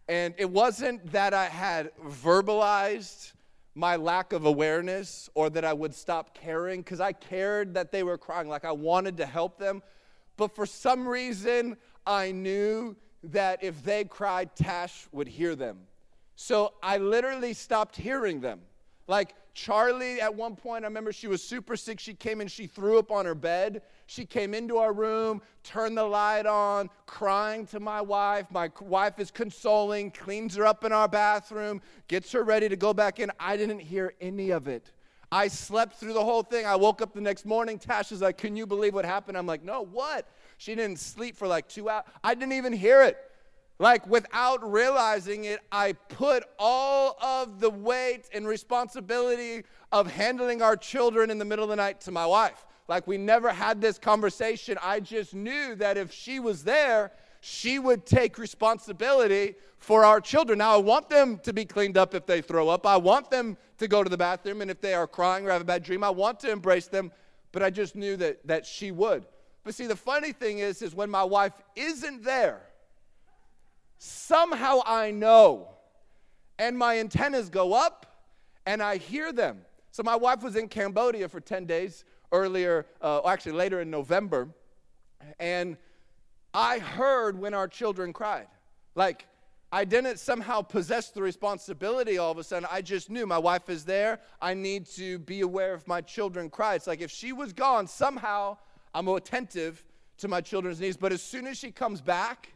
And 0.09 0.33
it 0.39 0.49
wasn't 0.49 1.13
that 1.13 1.35
I 1.35 1.47
had 1.47 1.91
verbalized 2.07 3.33
my 3.75 3.97
lack 3.97 4.33
of 4.33 4.47
awareness 4.47 5.29
or 5.35 5.51
that 5.51 5.65
I 5.65 5.73
would 5.73 5.93
stop 5.93 6.35
caring 6.35 6.81
because 6.81 7.01
I 7.01 7.13
cared 7.13 7.75
that 7.75 7.91
they 7.91 8.05
were 8.05 8.17
crying, 8.17 8.49
like 8.49 8.65
I 8.65 8.73
wanted 8.73 9.17
to 9.19 9.27
help 9.27 9.59
them. 9.59 9.83
But 10.37 10.55
for 10.55 10.67
some 10.67 11.07
reason, 11.07 11.77
I 12.07 12.31
knew 12.31 12.97
that 13.25 13.63
if 13.63 13.83
they 13.83 14.05
cried, 14.05 14.55
Tash 14.55 15.09
would 15.11 15.27
hear 15.27 15.57
them. 15.57 15.81
So 16.37 16.75
I 16.81 16.99
literally 16.99 17.55
stopped 17.55 17.97
hearing 17.97 18.41
them. 18.41 18.61
Like 19.09 19.35
Charlie, 19.59 20.21
at 20.21 20.33
one 20.33 20.55
point, 20.55 20.85
I 20.85 20.87
remember 20.87 21.13
she 21.13 21.27
was 21.27 21.43
super 21.43 21.77
sick. 21.77 21.99
She 21.99 22.15
came 22.15 22.41
in, 22.41 22.47
she 22.47 22.69
threw 22.69 22.97
up 22.97 23.11
on 23.11 23.27
her 23.27 23.35
bed. 23.35 23.83
She 24.07 24.25
came 24.25 24.55
into 24.55 24.79
our 24.79 24.93
room, 24.93 25.43
turned 25.65 25.99
the 25.99 26.05
light 26.05 26.47
on, 26.47 26.89
crying 27.07 27.67
to 27.67 27.81
my 27.81 28.01
wife. 28.01 28.47
My 28.53 28.71
wife 28.81 29.19
is 29.19 29.33
consoling, 29.33 30.13
cleans 30.13 30.55
her 30.55 30.65
up 30.65 30.85
in 30.85 30.93
our 30.93 31.09
bathroom, 31.09 31.83
gets 32.07 32.31
her 32.33 32.45
ready 32.45 32.69
to 32.69 32.77
go 32.77 32.95
back 32.95 33.19
in. 33.19 33.33
I 33.41 33.57
didn't 33.57 33.81
hear 33.81 34.15
any 34.21 34.51
of 34.51 34.69
it. 34.69 34.93
I 35.33 35.49
slept 35.49 35.97
through 35.97 36.13
the 36.13 36.25
whole 36.25 36.45
thing. 36.45 36.65
I 36.65 36.77
woke 36.77 37.03
up 37.03 37.13
the 37.13 37.21
next 37.21 37.45
morning. 37.45 37.81
Tasha's 37.81 38.23
like, 38.23 38.39
Can 38.39 38.55
you 38.55 38.65
believe 38.65 38.95
what 38.95 39.05
happened? 39.05 39.37
I'm 39.37 39.47
like, 39.47 39.65
No, 39.65 39.85
what? 39.85 40.29
She 40.59 40.77
didn't 40.77 41.01
sleep 41.01 41.37
for 41.37 41.49
like 41.49 41.69
two 41.69 41.89
hours. 41.89 42.05
I 42.23 42.35
didn't 42.35 42.53
even 42.53 42.73
hear 42.73 43.03
it. 43.03 43.19
Like, 43.81 44.07
without 44.09 44.73
realizing 44.73 45.45
it, 45.45 45.61
I 45.71 45.93
put 45.93 46.43
all 46.59 47.17
of 47.23 47.61
the 47.61 47.71
weight 47.71 48.29
and 48.35 48.47
responsibility 48.47 49.63
of 49.93 50.11
handling 50.11 50.63
our 50.63 50.77
children 50.77 51.31
in 51.31 51.39
the 51.39 51.45
middle 51.45 51.65
of 51.65 51.71
the 51.71 51.77
night 51.77 52.01
to 52.03 52.11
my 52.11 52.27
wife. 52.27 52.67
Like, 52.89 53.07
we 53.07 53.19
never 53.19 53.51
had 53.51 53.81
this 53.81 53.97
conversation. 53.99 54.79
I 54.83 54.99
just 54.99 55.33
knew 55.33 55.77
that 55.77 55.97
if 55.97 56.13
she 56.13 56.41
was 56.41 56.65
there, 56.65 57.13
she 57.41 57.79
would 57.79 58.05
take 58.05 58.37
responsibility 58.37 59.55
for 59.79 60.05
our 60.05 60.21
children. 60.21 60.59
Now, 60.59 60.75
I 60.75 60.79
want 60.79 61.09
them 61.09 61.39
to 61.45 61.53
be 61.53 61.65
cleaned 61.65 61.97
up 61.97 62.15
if 62.15 62.27
they 62.27 62.41
throw 62.41 62.69
up. 62.69 62.85
I 62.85 62.97
want 62.97 63.31
them 63.31 63.57
to 63.79 63.87
go 63.87 64.03
to 64.03 64.11
the 64.11 64.17
bathroom. 64.17 64.61
And 64.61 64.73
if 64.73 64.81
they 64.81 64.95
are 64.95 65.07
crying 65.07 65.47
or 65.47 65.51
have 65.51 65.61
a 65.61 65.65
bad 65.65 65.85
dream, 65.85 66.03
I 66.03 66.11
want 66.11 66.41
to 66.41 66.51
embrace 66.51 66.89
them. 66.89 67.13
But 67.53 67.63
I 67.63 67.71
just 67.71 67.95
knew 67.95 68.17
that, 68.17 68.45
that 68.47 68.67
she 68.67 68.91
would. 68.91 69.25
But 69.63 69.75
see, 69.75 69.87
the 69.87 69.95
funny 69.95 70.33
thing 70.33 70.59
is, 70.59 70.83
is 70.83 70.97
when 70.97 71.11
my 71.11 71.23
wife 71.23 71.53
isn't 71.77 72.25
there, 72.25 72.63
somehow 73.99 74.81
I 74.85 75.11
know. 75.11 75.69
And 76.59 76.77
my 76.77 76.99
antennas 76.99 77.51
go 77.51 77.75
up 77.75 78.25
and 78.67 78.83
I 78.83 78.97
hear 78.97 79.33
them. 79.33 79.61
So 79.91 80.03
my 80.03 80.17
wife 80.17 80.43
was 80.43 80.57
in 80.57 80.69
Cambodia 80.69 81.29
for 81.29 81.41
10 81.41 81.67
days 81.67 82.05
earlier, 82.33 82.87
uh, 83.01 83.27
actually 83.27 83.53
later 83.53 83.81
in 83.81 83.91
November, 83.91 84.49
and 85.39 85.77
I 86.55 86.79
heard 86.79 87.39
when 87.39 87.55
our 87.55 87.69
children 87.69 88.13
cried. 88.13 88.47
Like, 88.95 89.27
I 89.71 89.85
didn't 89.85 90.19
somehow 90.19 90.63
possess 90.63 91.11
the 91.11 91.23
responsibility 91.23 92.17
all 92.17 92.31
of 92.33 92.39
a 92.39 92.45
sudden. 92.45 92.67
I 92.71 92.81
just 92.81 93.11
knew 93.11 93.27
my 93.27 93.39
wife 93.39 93.69
is 93.69 93.85
there. 93.85 94.21
I 94.41 94.55
need 94.55 94.87
to 94.97 95.19
be 95.19 95.43
aware 95.43 95.75
if 95.75 95.87
my 95.87 96.01
children 96.01 96.49
cry. 96.49 96.75
It's 96.75 96.87
like 96.87 97.03
if 97.03 97.11
she 97.11 97.33
was 97.33 97.53
gone, 97.53 97.87
somehow 97.87 98.57
I'm 98.95 99.09
attentive 99.09 99.85
to 100.19 100.29
my 100.29 100.41
children's 100.41 100.81
needs. 100.81 100.97
But 100.97 101.13
as 101.13 101.23
soon 101.23 101.47
as 101.47 101.59
she 101.59 101.71
comes 101.71 102.01
back, 102.01 102.49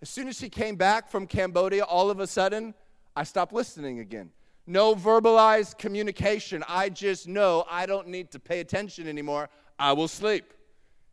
as 0.00 0.08
soon 0.08 0.28
as 0.28 0.38
she 0.38 0.48
came 0.48 0.76
back 0.76 1.08
from 1.08 1.26
Cambodia, 1.26 1.84
all 1.84 2.10
of 2.10 2.20
a 2.20 2.26
sudden, 2.26 2.74
I 3.16 3.24
stopped 3.24 3.52
listening 3.52 3.98
again. 3.98 4.30
No 4.66 4.94
verbalized 4.94 5.78
communication. 5.78 6.62
I 6.68 6.88
just 6.88 7.26
know 7.26 7.64
I 7.68 7.86
don't 7.86 8.08
need 8.08 8.30
to 8.32 8.38
pay 8.38 8.60
attention 8.60 9.08
anymore. 9.08 9.48
I 9.78 9.92
will 9.92 10.08
sleep. 10.08 10.52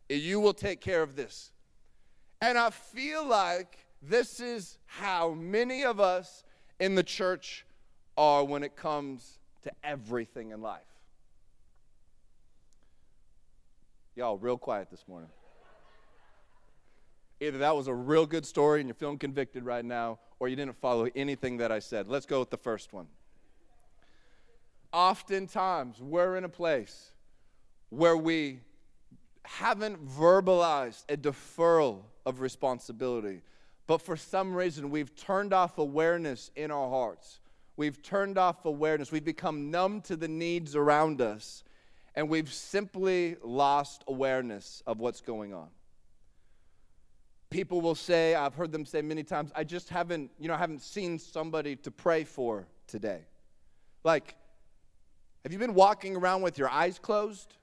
You 0.08 0.40
will 0.40 0.54
take 0.54 0.80
care 0.80 1.02
of 1.02 1.16
this. 1.16 1.52
And 2.40 2.58
I 2.58 2.70
feel 2.70 3.26
like 3.26 3.78
this 4.02 4.40
is 4.40 4.78
how 4.84 5.32
many 5.32 5.84
of 5.84 6.00
us 6.00 6.44
in 6.78 6.94
the 6.94 7.02
church 7.02 7.64
are 8.16 8.44
when 8.44 8.62
it 8.62 8.76
comes 8.76 9.38
to 9.62 9.72
everything 9.82 10.50
in 10.50 10.60
life. 10.60 10.82
Y'all, 14.14 14.38
real 14.38 14.58
quiet 14.58 14.90
this 14.90 15.04
morning. 15.08 15.28
Either 17.40 17.58
that 17.58 17.76
was 17.76 17.86
a 17.86 17.94
real 17.94 18.26
good 18.26 18.46
story 18.46 18.80
and 18.80 18.88
you're 18.88 18.94
feeling 18.94 19.18
convicted 19.18 19.64
right 19.64 19.84
now, 19.84 20.18
or 20.38 20.48
you 20.48 20.56
didn't 20.56 20.76
follow 20.76 21.08
anything 21.14 21.58
that 21.58 21.70
I 21.70 21.78
said. 21.78 22.08
Let's 22.08 22.26
go 22.26 22.40
with 22.40 22.50
the 22.50 22.56
first 22.56 22.92
one. 22.92 23.06
Oftentimes, 24.92 26.00
we're 26.00 26.36
in 26.36 26.44
a 26.44 26.48
place 26.48 27.12
where 27.90 28.16
we 28.16 28.60
haven't 29.44 30.04
verbalized 30.06 31.04
a 31.08 31.16
deferral 31.16 32.00
of 32.24 32.40
responsibility, 32.40 33.42
but 33.86 33.98
for 33.98 34.16
some 34.16 34.54
reason, 34.54 34.90
we've 34.90 35.14
turned 35.14 35.52
off 35.52 35.78
awareness 35.78 36.50
in 36.56 36.70
our 36.70 36.88
hearts. 36.88 37.40
We've 37.76 38.02
turned 38.02 38.38
off 38.38 38.64
awareness. 38.64 39.12
We've 39.12 39.24
become 39.24 39.70
numb 39.70 40.00
to 40.02 40.16
the 40.16 40.28
needs 40.28 40.74
around 40.74 41.20
us, 41.20 41.62
and 42.14 42.30
we've 42.30 42.52
simply 42.52 43.36
lost 43.44 44.02
awareness 44.08 44.82
of 44.86 44.98
what's 44.98 45.20
going 45.20 45.52
on 45.52 45.68
people 47.50 47.80
will 47.80 47.94
say, 47.94 48.34
I've 48.34 48.54
heard 48.54 48.72
them 48.72 48.84
say 48.84 49.02
many 49.02 49.22
times, 49.22 49.50
I 49.54 49.64
just 49.64 49.88
haven't, 49.88 50.30
you 50.38 50.48
know, 50.48 50.54
I 50.54 50.58
haven't 50.58 50.82
seen 50.82 51.18
somebody 51.18 51.76
to 51.76 51.90
pray 51.90 52.24
for 52.24 52.66
today. 52.86 53.22
Like, 54.04 54.34
have 55.42 55.52
you 55.52 55.58
been 55.58 55.74
walking 55.74 56.16
around 56.16 56.42
with 56.42 56.58
your 56.58 56.68
eyes 56.68 56.98
closed? 56.98 57.56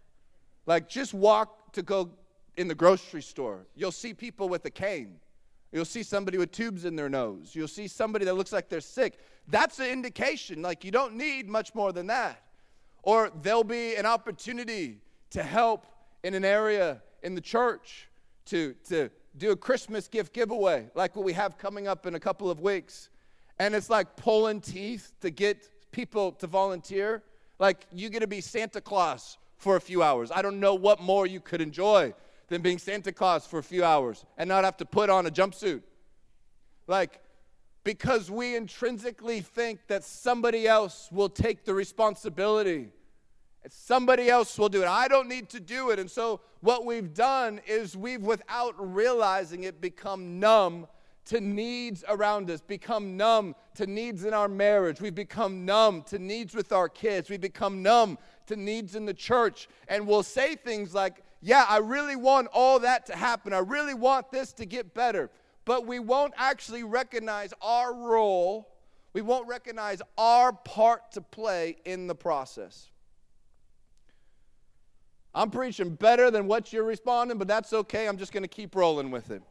Like, 0.66 0.88
just 0.88 1.14
walk 1.14 1.74
to 1.74 1.82
go 1.82 2.12
in 2.56 2.68
the 2.68 2.76
grocery 2.76 3.22
store. 3.22 3.66
You'll 3.76 3.92
see 3.92 4.14
people 4.14 4.48
with 4.48 4.64
a 4.66 4.70
cane. 4.70 5.20
You'll 5.72 5.86
see 5.86 6.04
somebody 6.04 6.38
with 6.38 6.52
tubes 6.52 6.86
in 6.86 6.96
their 6.96 7.10
nose. 7.10 7.56
You'll 7.56 7.68
see 7.68 7.88
somebody 7.88 8.26
that 8.26 8.36
looks 8.36 8.54
like 8.54 8.70
they're 8.70 8.80
sick. 8.80 9.18
That's 9.48 9.80
an 9.80 9.88
indication. 9.88 10.62
Like, 10.62 10.86
you 10.86 10.92
don't 10.92 11.16
need 11.16 11.50
much 11.50 11.74
more 11.74 11.92
than 11.92 12.08
that. 12.08 12.42
Or 13.02 13.32
there'll 13.42 13.64
be 13.64 13.96
an 13.96 14.06
opportunity 14.06 15.02
to 15.32 15.44
help 15.44 15.86
in 16.24 16.36
an 16.36 16.46
area 16.46 17.02
in 17.24 17.36
the 17.36 17.42
church 17.42 18.08
to, 18.46 18.76
to 18.88 19.10
do 19.38 19.52
a 19.52 19.56
Christmas 19.56 20.08
gift 20.08 20.34
giveaway, 20.34 20.90
like 20.96 21.16
what 21.16 21.26
we 21.26 21.34
have 21.34 21.58
coming 21.58 21.88
up 21.88 22.06
in 22.06 22.16
a 22.16 22.20
couple 22.20 22.50
of 22.50 22.60
weeks. 22.60 23.10
And 23.60 23.74
it's 23.76 23.90
like 23.90 24.16
pulling 24.16 24.62
teeth 24.62 25.12
to 25.22 25.30
get 25.30 25.70
people 25.92 26.32
to 26.34 26.48
volunteer. 26.48 27.24
Like 27.60 27.86
you 27.92 28.10
get 28.10 28.20
to 28.20 28.28
be 28.28 28.42
Santa 28.42 28.82
Claus 28.82 29.38
for 29.58 29.76
a 29.76 29.82
few 29.82 30.04
hours. 30.04 30.32
I 30.32 30.42
don't 30.42 30.60
know 30.60 30.76
what 30.76 31.02
more 31.02 31.26
you 31.26 31.40
could 31.40 31.62
enjoy 31.62 32.14
than 32.50 32.62
being 32.62 32.78
Santa 32.78 33.12
Claus 33.12 33.48
for 33.48 33.60
a 33.60 33.64
few 33.64 33.84
hours 33.84 34.26
and 34.38 34.48
not 34.48 34.64
have 34.64 34.78
to 34.78 34.86
put 34.86 35.10
on 35.10 35.26
a 35.26 35.32
jumpsuit. 35.32 35.82
Like, 36.88 37.22
because 37.84 38.30
we 38.30 38.56
intrinsically 38.56 39.42
think 39.42 39.88
that 39.88 40.04
somebody 40.04 40.68
else 40.68 41.10
will 41.12 41.30
take 41.30 41.66
the 41.66 41.74
responsibility 41.74 42.90
Somebody 43.70 44.30
else 44.30 44.58
will 44.58 44.70
do 44.70 44.82
it. 44.82 44.88
I 44.88 45.08
don't 45.08 45.30
need 45.30 45.50
to 45.50 45.60
do 45.60 45.92
it. 45.92 46.00
And 46.00 46.12
so, 46.12 46.42
what 46.60 46.86
we've 46.86 47.14
done 47.14 47.62
is 47.66 47.96
we've, 47.96 48.22
without 48.22 48.76
realizing 48.78 49.64
it, 49.64 49.80
become 49.80 50.40
numb 50.40 50.88
to 51.26 51.40
needs 51.40 52.04
around 52.10 52.50
us, 52.52 52.62
become 52.62 53.16
numb 53.16 53.56
to 53.76 53.88
needs 53.88 54.26
in 54.26 54.34
our 54.34 54.50
marriage. 54.50 55.00
We've 55.00 55.16
become 55.16 55.66
numb 55.66 56.04
to 56.04 56.20
needs 56.20 56.54
with 56.54 56.74
our 56.74 56.90
kids. 56.90 57.30
We've 57.30 57.40
become 57.40 57.82
numb 57.82 58.18
to 58.48 58.56
needs 58.56 58.96
in 58.96 59.06
the 59.06 59.14
church. 59.14 59.70
And 59.88 60.06
we'll 60.06 60.24
say 60.24 60.56
things 60.56 60.94
like, 60.94 61.24
Yeah, 61.42 61.66
I 61.68 61.78
really 61.78 62.18
want 62.18 62.50
all 62.54 62.80
that 62.80 63.06
to 63.08 63.16
happen. 63.16 63.54
I 63.54 63.60
really 63.60 63.94
want 63.94 64.32
this 64.32 64.52
to 64.54 64.66
get 64.66 64.94
better. 64.94 65.30
But 65.66 65.88
we 65.88 66.00
won't 66.00 66.34
actually 66.36 66.84
recognize 66.84 67.54
our 67.62 67.94
role, 67.94 68.70
we 69.14 69.22
won't 69.22 69.48
recognize 69.48 70.02
our 70.18 70.52
part 70.52 71.14
to 71.14 71.22
play 71.22 71.78
in 71.86 72.08
the 72.08 72.16
process. 72.16 72.90
I'm 75.36 75.50
preaching 75.50 75.96
better 75.96 76.30
than 76.30 76.48
what 76.48 76.72
you're 76.72 76.84
responding, 76.84 77.38
but 77.38 77.48
that's 77.48 77.74
okay. 77.74 78.08
I'm 78.08 78.18
just 78.18 78.32
going 78.32 78.44
to 78.44 78.50
keep 78.50 78.76
rolling 78.76 79.10
with 79.10 79.32
it. 79.32 79.42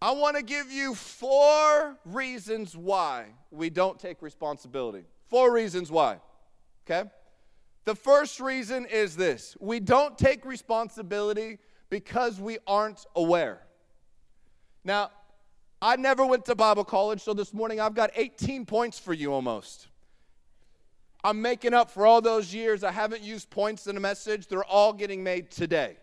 I 0.00 0.12
want 0.12 0.36
to 0.36 0.42
give 0.42 0.70
you 0.70 0.94
four 0.94 1.98
reasons 2.04 2.76
why 2.76 3.26
we 3.50 3.68
don't 3.68 3.98
take 3.98 4.22
responsibility. 4.22 5.04
Four 5.26 5.52
reasons 5.52 5.90
why. 5.90 6.20
Okay? 6.86 7.08
The 7.84 7.96
first 7.96 8.38
reason 8.38 8.86
is 8.86 9.16
this 9.16 9.56
we 9.60 9.80
don't 9.80 10.16
take 10.16 10.44
responsibility 10.44 11.58
because 11.90 12.40
we 12.40 12.58
aren't 12.66 13.04
aware. 13.16 13.62
Now, 14.84 15.10
I 15.82 15.96
never 15.96 16.24
went 16.24 16.44
to 16.46 16.54
Bible 16.54 16.84
college, 16.84 17.20
so 17.20 17.34
this 17.34 17.52
morning 17.52 17.80
I've 17.80 17.94
got 17.94 18.10
18 18.14 18.66
points 18.66 18.98
for 18.98 19.12
you 19.12 19.32
almost. 19.32 19.88
I'm 21.28 21.42
making 21.42 21.74
up 21.74 21.90
for 21.90 22.06
all 22.06 22.22
those 22.22 22.54
years 22.54 22.82
I 22.82 22.90
haven't 22.90 23.20
used 23.20 23.50
points 23.50 23.86
in 23.86 23.98
a 23.98 24.00
message. 24.00 24.46
They're 24.46 24.64
all 24.64 24.94
getting 24.94 25.22
made 25.22 25.50
today. 25.50 25.98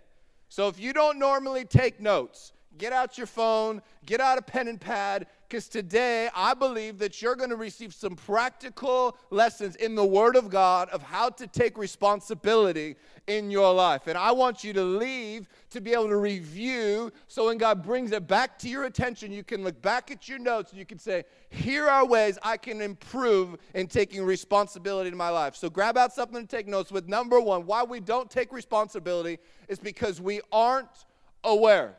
So 0.50 0.68
if 0.68 0.80
you 0.80 0.94
don't 0.94 1.18
normally 1.18 1.66
take 1.66 2.00
notes, 2.00 2.54
get 2.78 2.94
out 2.94 3.18
your 3.18 3.26
phone, 3.26 3.82
get 4.06 4.22
out 4.22 4.38
a 4.38 4.44
pen 4.44 4.68
and 4.68 4.80
pad, 4.80 5.26
because 5.50 5.68
today 5.68 6.30
I 6.36 6.54
believe 6.54 7.00
that 7.00 7.24
you're 7.24 7.36
going 7.36 7.50
to 7.50 7.56
receive 7.56 7.92
some 7.92 8.16
practical 8.16 9.18
lessons 9.32 9.76
in 9.78 9.96
the 9.96 10.06
Word 10.06 10.36
of 10.36 10.52
God 10.52 10.90
of 10.90 11.02
how 11.02 11.30
to 11.30 11.48
take 11.48 11.76
responsibility 11.76 12.96
in 13.28 13.50
your 13.50 13.74
life. 13.74 14.08
And 14.08 14.18
I 14.18 14.32
want 14.32 14.64
you 14.64 14.74
to 14.74 14.84
leave 14.84 15.48
to 15.72 15.82
be 15.82 15.94
able 15.94 16.10
to 16.10 16.18
review 16.18 17.12
so 17.28 17.48
when 17.48 17.58
God 17.58 17.84
brings 17.84 18.12
it 18.12 18.28
back 18.28 18.60
to 18.60 18.70
your 18.70 18.84
attention, 18.84 19.32
you 19.32 19.44
can 19.44 19.64
look 19.64 19.82
back 19.82 20.12
at 20.12 20.30
your 20.30 20.40
notes 20.40 20.72
and 20.72 20.80
you 20.80 20.86
can 20.86 21.00
say, 21.00 21.24
Here 21.50 21.88
are 21.88 22.06
ways 22.06 22.38
I 22.44 22.58
can 22.58 22.82
improve 22.82 23.58
in 23.74 23.88
taking 23.88 24.24
responsibility 24.24 25.10
in 25.10 25.18
my 25.18 25.30
life. 25.30 25.56
So 25.56 25.70
grab 25.70 25.98
out 25.98 26.14
something 26.14 26.42
to 26.42 26.48
take 26.48 26.68
notes 26.68 26.92
with. 26.92 27.08
Number 27.08 27.40
one, 27.40 27.66
why 27.66 27.84
we 27.84 28.00
don't 28.00 28.30
take 28.30 28.52
responsibility 28.54 29.40
is 29.68 29.80
because 29.80 30.22
we 30.22 30.42
aren't 30.52 31.06
aware. 31.44 31.96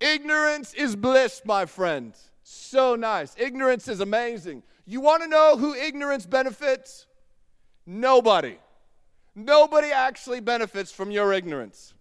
Ignorance 0.00 0.74
is 0.74 0.96
bliss, 0.96 1.42
my 1.44 1.66
friend. 1.66 2.14
So 2.42 2.94
nice. 2.94 3.34
Ignorance 3.38 3.88
is 3.88 4.00
amazing. 4.00 4.62
You 4.86 5.00
want 5.00 5.22
to 5.22 5.28
know 5.28 5.56
who 5.56 5.74
ignorance 5.74 6.26
benefits? 6.26 7.06
Nobody. 7.86 8.58
Nobody 9.34 9.90
actually 9.90 10.40
benefits 10.40 10.92
from 10.92 11.10
your 11.10 11.32
ignorance. 11.32 11.94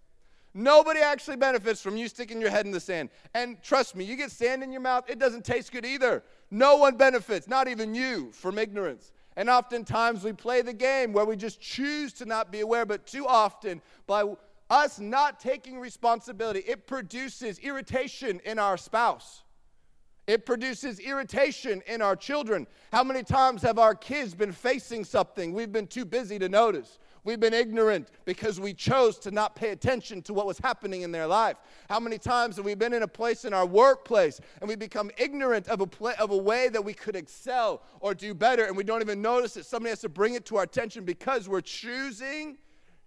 Nobody 0.54 1.00
actually 1.00 1.38
benefits 1.38 1.82
from 1.82 1.98
you 1.98 2.08
sticking 2.08 2.40
your 2.40 2.52
head 2.52 2.66
in 2.66 2.72
the 2.72 2.80
sand. 2.80 3.10
And 3.34 3.62
trust 3.64 3.96
me, 3.96 4.04
you 4.04 4.16
get 4.16 4.30
sand 4.30 4.62
in 4.62 4.72
your 4.72 4.82
mouth, 4.82 5.10
it 5.10 5.18
doesn't 5.18 5.44
taste 5.44 5.72
good 5.72 5.86
either. 5.86 6.24
No 6.52 6.78
one 6.78 6.96
benefits, 6.96 7.48
not 7.48 7.68
even 7.68 7.96
you, 7.96 8.32
from 8.32 8.60
ignorance. 8.60 9.12
And 9.36 9.50
oftentimes 9.50 10.24
we 10.24 10.32
play 10.32 10.62
the 10.62 10.74
game 10.74 11.12
where 11.12 11.26
we 11.26 11.36
just 11.36 11.60
choose 11.60 12.14
to 12.14 12.26
not 12.26 12.52
be 12.52 12.60
aware, 12.60 12.86
but 12.86 13.08
too 13.08 13.26
often, 13.28 13.82
by 14.06 14.24
us 14.70 15.00
not 15.00 15.40
taking 15.40 15.80
responsibility, 15.80 16.60
it 16.60 16.86
produces 16.86 17.58
irritation 17.60 18.40
in 18.46 18.60
our 18.60 18.78
spouse. 18.78 19.42
It 20.26 20.46
produces 20.46 21.00
irritation 21.00 21.82
in 21.88 22.02
our 22.02 22.16
children. 22.16 22.68
How 22.92 23.04
many 23.04 23.24
times 23.24 23.62
have 23.64 23.78
our 23.78 23.94
kids 23.94 24.34
been 24.34 24.54
facing 24.54 25.04
something 25.04 25.52
we've 25.52 25.72
been 25.72 25.88
too 25.88 26.06
busy 26.06 26.40
to 26.40 26.48
notice? 26.48 27.00
We've 27.26 27.40
been 27.40 27.54
ignorant 27.54 28.10
because 28.26 28.60
we 28.60 28.74
chose 28.74 29.18
to 29.20 29.32
not 29.32 29.56
pay 29.56 29.70
attention 29.70 30.22
to 30.24 30.34
what 30.34 30.46
was 30.46 30.58
happening 30.58 31.04
in 31.04 31.12
their 31.12 31.26
life. 31.26 31.56
How 31.90 32.00
many 32.00 32.18
times 32.18 32.58
have 32.58 32.66
we 32.66 32.76
been 32.76 32.94
in 32.94 33.04
a 33.04 33.08
place 33.08 33.46
in 33.46 33.54
our 33.54 33.66
workplace 33.66 34.42
and 34.60 34.68
we 34.68 34.76
become 34.76 35.10
ignorant 35.18 35.70
of 35.70 35.80
a, 35.80 35.88
pla- 35.88 36.16
of 36.20 36.32
a 36.32 36.38
way 36.38 36.68
that 36.68 36.84
we 36.84 36.94
could 36.94 37.16
excel 37.16 37.82
or 38.02 38.14
do 38.14 38.34
better 38.34 38.66
and 38.66 38.76
we 38.76 38.84
don't 38.84 39.02
even 39.02 39.22
notice 39.22 39.56
it? 39.56 39.66
Somebody 39.66 39.92
has 39.92 40.02
to 40.02 40.10
bring 40.10 40.34
it 40.34 40.46
to 40.48 40.58
our 40.58 40.64
attention 40.64 41.06
because 41.06 41.48
we're 41.48 41.62
choosing 41.62 42.58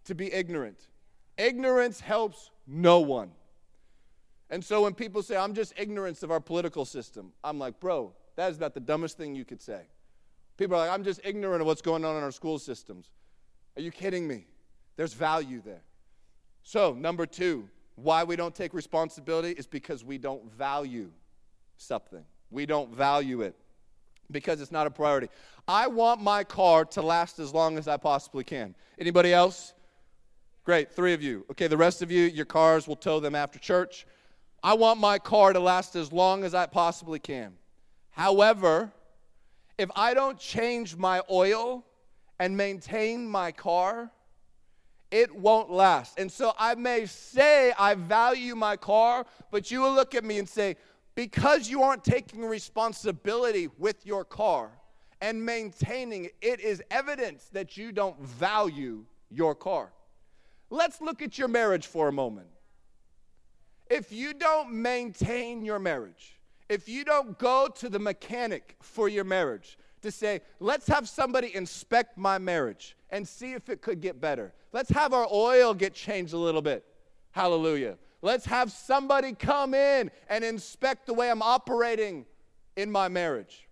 to 0.05 0.15
be 0.15 0.33
ignorant. 0.33 0.89
Ignorance 1.37 2.01
helps 2.01 2.51
no 2.67 3.01
one. 3.01 3.33
And 4.49 4.65
so 4.65 4.83
when 4.83 4.95
people 4.95 5.23
say, 5.23 5.37
I'm 5.37 5.53
just 5.53 5.75
ignorance 5.77 6.23
of 6.23 6.31
our 6.31 6.41
political 6.41 6.87
system, 6.87 7.33
I'm 7.45 7.59
like, 7.59 7.81
bro, 7.81 8.15
that 8.37 8.51
is 8.51 8.57
about 8.57 8.73
the 8.73 8.81
dumbest 8.81 9.19
thing 9.19 9.35
you 9.35 9.45
could 9.45 9.61
say. 9.61 9.83
People 10.57 10.77
are 10.77 10.87
like, 10.87 10.91
I'm 10.91 11.05
just 11.05 11.21
ignorant 11.23 11.61
of 11.61 11.67
what's 11.67 11.83
going 11.83 12.05
on 12.05 12.17
in 12.17 12.23
our 12.23 12.31
school 12.31 12.59
systems. 12.59 13.11
Are 13.77 13.83
you 13.83 13.91
kidding 13.91 14.27
me? 14.27 14.47
There's 14.97 15.13
value 15.13 15.61
there. 15.65 15.83
So, 16.63 16.95
number 16.95 17.27
two, 17.27 17.69
why 17.95 18.25
we 18.25 18.37
don't 18.37 18.55
take 18.55 18.75
responsibility 18.75 19.53
is 19.53 19.67
because 19.67 20.05
we 20.05 20.19
don't 20.19 20.51
value 20.53 21.11
something. 21.77 22.25
We 22.51 22.67
don't 22.67 22.95
value 22.95 23.43
it 23.43 23.57
because 24.31 24.61
it's 24.61 24.73
not 24.73 24.87
a 24.87 24.91
priority. 24.91 25.29
I 25.69 25.87
want 25.87 26.21
my 26.21 26.45
car 26.45 26.85
to 26.87 27.03
last 27.03 27.39
as 27.39 27.53
long 27.53 27.79
as 27.79 27.89
I 27.89 27.97
possibly 27.97 28.45
can. 28.45 28.75
Anybody 28.99 29.33
else? 29.33 29.75
Great, 30.65 30.93
three 30.93 31.13
of 31.13 31.23
you. 31.23 31.45
Okay, 31.51 31.69
the 31.69 31.77
rest 31.77 32.03
of 32.03 32.11
you, 32.11 32.25
your 32.25 32.45
cars 32.45 32.89
will 32.89 32.97
tow 32.97 33.21
them 33.21 33.35
after 33.35 33.59
church. 33.59 34.07
I 34.63 34.75
want 34.75 34.99
my 34.99 35.19
car 35.19 35.53
to 35.53 35.61
last 35.61 35.95
as 35.95 36.13
long 36.13 36.43
as 36.43 36.55
I 36.55 36.67
possibly 36.67 37.19
can. 37.19 37.55
However, 38.11 38.91
if 39.79 39.91
I 39.95 40.15
don't 40.15 40.39
change 40.39 40.97
my 40.97 41.21
oil, 41.31 41.85
and 42.39 42.57
maintain 42.57 43.29
my 43.29 43.53
car, 43.53 44.11
it 45.11 45.35
won't 45.35 45.71
last. 45.71 46.19
And 46.19 46.31
so 46.31 46.53
I 46.59 46.75
may 46.75 47.07
say 47.07 47.73
I 47.79 47.95
value 47.95 48.55
my 48.55 48.77
car, 48.77 49.25
but 49.51 49.71
you 49.71 49.81
will 49.81 49.93
look 49.93 50.15
at 50.15 50.25
me 50.25 50.39
and 50.39 50.49
say, 50.49 50.77
because 51.15 51.69
you 51.69 51.83
aren't 51.83 52.05
taking 52.05 52.45
responsibility 52.45 53.69
with 53.79 54.05
your 54.05 54.25
car 54.25 54.71
and 55.21 55.45
maintaining 55.45 56.27
it, 56.27 56.35
it 56.43 56.61
is 56.61 56.83
evidence 56.91 57.49
that 57.53 57.77
you 57.77 57.91
don't 57.93 58.21
value 58.21 59.05
your 59.31 59.55
car. 59.55 59.93
Let's 60.69 61.01
look 61.01 61.23
at 61.23 61.39
your 61.39 61.49
marriage 61.49 61.87
for 61.87 62.09
a 62.09 62.13
moment. 62.13 62.49
If 63.89 64.13
you 64.13 64.35
don't 64.35 64.73
maintain 64.73 65.65
your 65.65 65.79
marriage, 65.79 66.39
if 66.69 66.89
you 66.89 67.05
don't 67.05 67.39
go 67.39 67.69
to 67.77 67.89
the 67.89 68.01
mechanic 68.01 68.77
for 68.81 69.09
your 69.09 69.25
marriage, 69.25 69.79
to 70.07 70.13
say, 70.13 70.41
let's 70.61 70.87
have 70.89 71.09
somebody 71.09 71.55
inspect 71.55 72.17
my 72.17 72.39
marriage 72.39 72.97
and 73.11 73.27
see 73.27 73.53
if 73.53 73.69
it 73.69 73.83
could 73.83 74.01
get 74.01 74.21
better. 74.21 74.53
Let's 74.73 74.91
have 74.91 75.13
our 75.13 75.29
oil 75.31 75.75
get 75.75 75.95
changed 75.95 76.33
a 76.33 76.39
little 76.39 76.63
bit. 76.63 76.85
Hallelujah. 77.33 77.99
Let's 78.23 78.47
have 78.47 78.73
somebody 78.73 79.33
come 79.33 79.75
in 79.75 80.11
and 80.29 80.43
inspect 80.43 81.07
the 81.07 81.15
way 81.15 81.31
I'm 81.31 81.43
operating 81.43 82.25
in 82.77 82.91
my 82.91 83.09
marriage. 83.09 83.69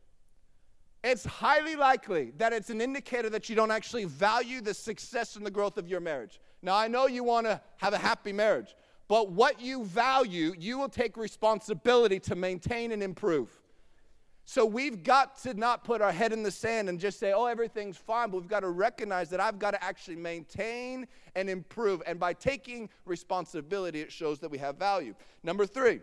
It's 1.03 1.25
highly 1.25 1.77
likely 1.77 2.33
that 2.39 2.53
it's 2.53 2.71
an 2.71 2.81
indicator 2.81 3.29
that 3.31 3.49
you 3.49 3.57
don't 3.57 3.71
actually 3.71 4.05
value 4.05 4.61
the 4.61 4.75
success 4.75 5.37
and 5.37 5.45
the 5.45 5.51
growth 5.51 5.77
of 5.77 5.89
your 5.89 6.01
marriage. 6.01 6.41
Now, 6.63 6.77
I 6.77 6.89
know 6.89 7.07
you 7.07 7.25
want 7.25 7.47
to 7.47 7.61
have 7.77 7.93
a 7.93 7.99
happy 7.99 8.33
marriage, 8.33 8.75
but 9.07 9.31
what 9.31 9.61
you 9.61 9.85
value, 9.85 10.55
you 10.59 10.79
will 10.79 10.89
take 10.89 11.17
responsibility 11.17 12.19
to 12.21 12.35
maintain 12.35 12.91
and 12.93 13.03
improve. 13.03 13.51
So 14.47 14.67
we've 14.67 15.03
got 15.03 15.39
to 15.43 15.55
not 15.55 15.85
put 15.85 16.03
our 16.03 16.13
head 16.13 16.33
in 16.33 16.43
the 16.43 16.51
sand 16.51 16.89
and 16.91 17.01
just 17.01 17.19
say, 17.19 17.33
oh, 17.33 17.47
everything's 17.47 17.97
fine, 17.97 18.31
but 18.31 18.41
we've 18.41 18.49
got 18.49 18.61
to 18.61 18.69
recognize 18.69 19.31
that 19.31 19.41
I've 19.41 19.59
got 19.59 19.71
to 19.71 19.83
actually 19.83 20.17
maintain 20.17 21.07
and 21.35 21.49
improve. 21.49 22.03
And 22.07 22.21
by 22.21 22.35
taking 22.35 22.91
responsibility, 23.07 24.01
it 24.01 24.13
shows 24.13 24.39
that 24.41 24.51
we 24.51 24.59
have 24.59 24.77
value. 24.77 25.15
Number 25.43 25.65
three, 25.65 26.01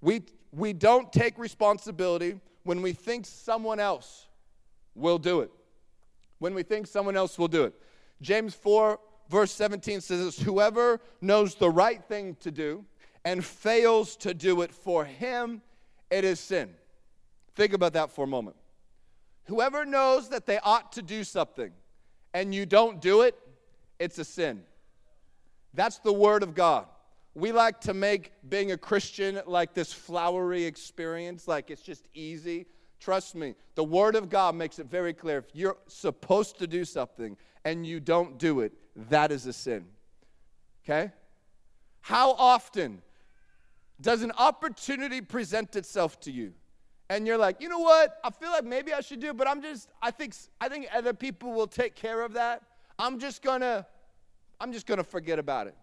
we, 0.00 0.22
we 0.52 0.72
don't 0.72 1.12
take 1.12 1.38
responsibility 1.38 2.40
when 2.64 2.82
we 2.82 2.92
think 2.92 3.26
someone 3.26 3.78
else 3.78 4.26
will 4.96 5.18
do 5.18 5.40
it. 5.40 5.52
When 6.40 6.52
we 6.52 6.64
think 6.64 6.88
someone 6.88 7.16
else 7.16 7.38
will 7.38 7.48
do 7.48 7.62
it. 7.64 7.74
James 8.22 8.54
4, 8.54 8.98
verse 9.30 9.52
17 9.52 10.00
says, 10.00 10.36
Whoever 10.38 11.00
knows 11.20 11.54
the 11.54 11.70
right 11.70 12.02
thing 12.04 12.36
to 12.40 12.50
do 12.50 12.84
and 13.24 13.44
fails 13.44 14.16
to 14.16 14.34
do 14.34 14.62
it 14.62 14.72
for 14.72 15.04
him, 15.04 15.62
it 16.10 16.24
is 16.24 16.40
sin. 16.40 16.74
Think 17.54 17.72
about 17.72 17.92
that 17.92 18.10
for 18.10 18.24
a 18.24 18.28
moment. 18.28 18.56
Whoever 19.44 19.84
knows 19.84 20.30
that 20.30 20.46
they 20.46 20.58
ought 20.58 20.92
to 20.92 21.02
do 21.02 21.22
something 21.24 21.72
and 22.32 22.54
you 22.54 22.66
don't 22.66 23.00
do 23.00 23.22
it, 23.22 23.38
it's 23.98 24.18
a 24.18 24.24
sin. 24.24 24.62
That's 25.74 25.98
the 25.98 26.12
Word 26.12 26.42
of 26.42 26.54
God. 26.54 26.86
We 27.34 27.52
like 27.52 27.80
to 27.82 27.94
make 27.94 28.32
being 28.48 28.72
a 28.72 28.76
Christian 28.76 29.40
like 29.46 29.74
this 29.74 29.92
flowery 29.92 30.64
experience, 30.64 31.48
like 31.48 31.70
it's 31.70 31.82
just 31.82 32.08
easy. 32.14 32.66
Trust 33.00 33.34
me, 33.34 33.54
the 33.74 33.84
Word 33.84 34.14
of 34.14 34.30
God 34.30 34.54
makes 34.54 34.78
it 34.78 34.86
very 34.86 35.12
clear. 35.12 35.38
If 35.38 35.46
you're 35.52 35.76
supposed 35.88 36.58
to 36.58 36.66
do 36.66 36.84
something 36.84 37.36
and 37.64 37.86
you 37.86 38.00
don't 38.00 38.38
do 38.38 38.60
it, 38.60 38.72
that 39.10 39.30
is 39.30 39.46
a 39.46 39.52
sin. 39.52 39.84
Okay? 40.84 41.12
How 42.00 42.32
often 42.32 43.02
does 44.00 44.22
an 44.22 44.32
opportunity 44.38 45.20
present 45.20 45.76
itself 45.76 46.20
to 46.20 46.30
you? 46.30 46.52
And 47.10 47.26
you're 47.26 47.38
like, 47.38 47.60
you 47.60 47.68
know 47.68 47.78
what? 47.78 48.18
I 48.24 48.30
feel 48.30 48.50
like 48.50 48.64
maybe 48.64 48.92
I 48.92 49.00
should 49.00 49.20
do, 49.20 49.34
but 49.34 49.46
I'm 49.46 49.60
just, 49.60 49.88
I 50.00 50.10
think, 50.10 50.34
I 50.60 50.68
think 50.68 50.86
other 50.94 51.12
people 51.12 51.52
will 51.52 51.66
take 51.66 51.94
care 51.94 52.22
of 52.22 52.34
that. 52.34 52.62
I'm 52.98 53.18
just 53.18 53.42
gonna, 53.42 53.86
I'm 54.60 54.72
just 54.72 54.86
gonna 54.86 55.04
forget 55.04 55.38
about 55.38 55.66
it. 55.66 55.74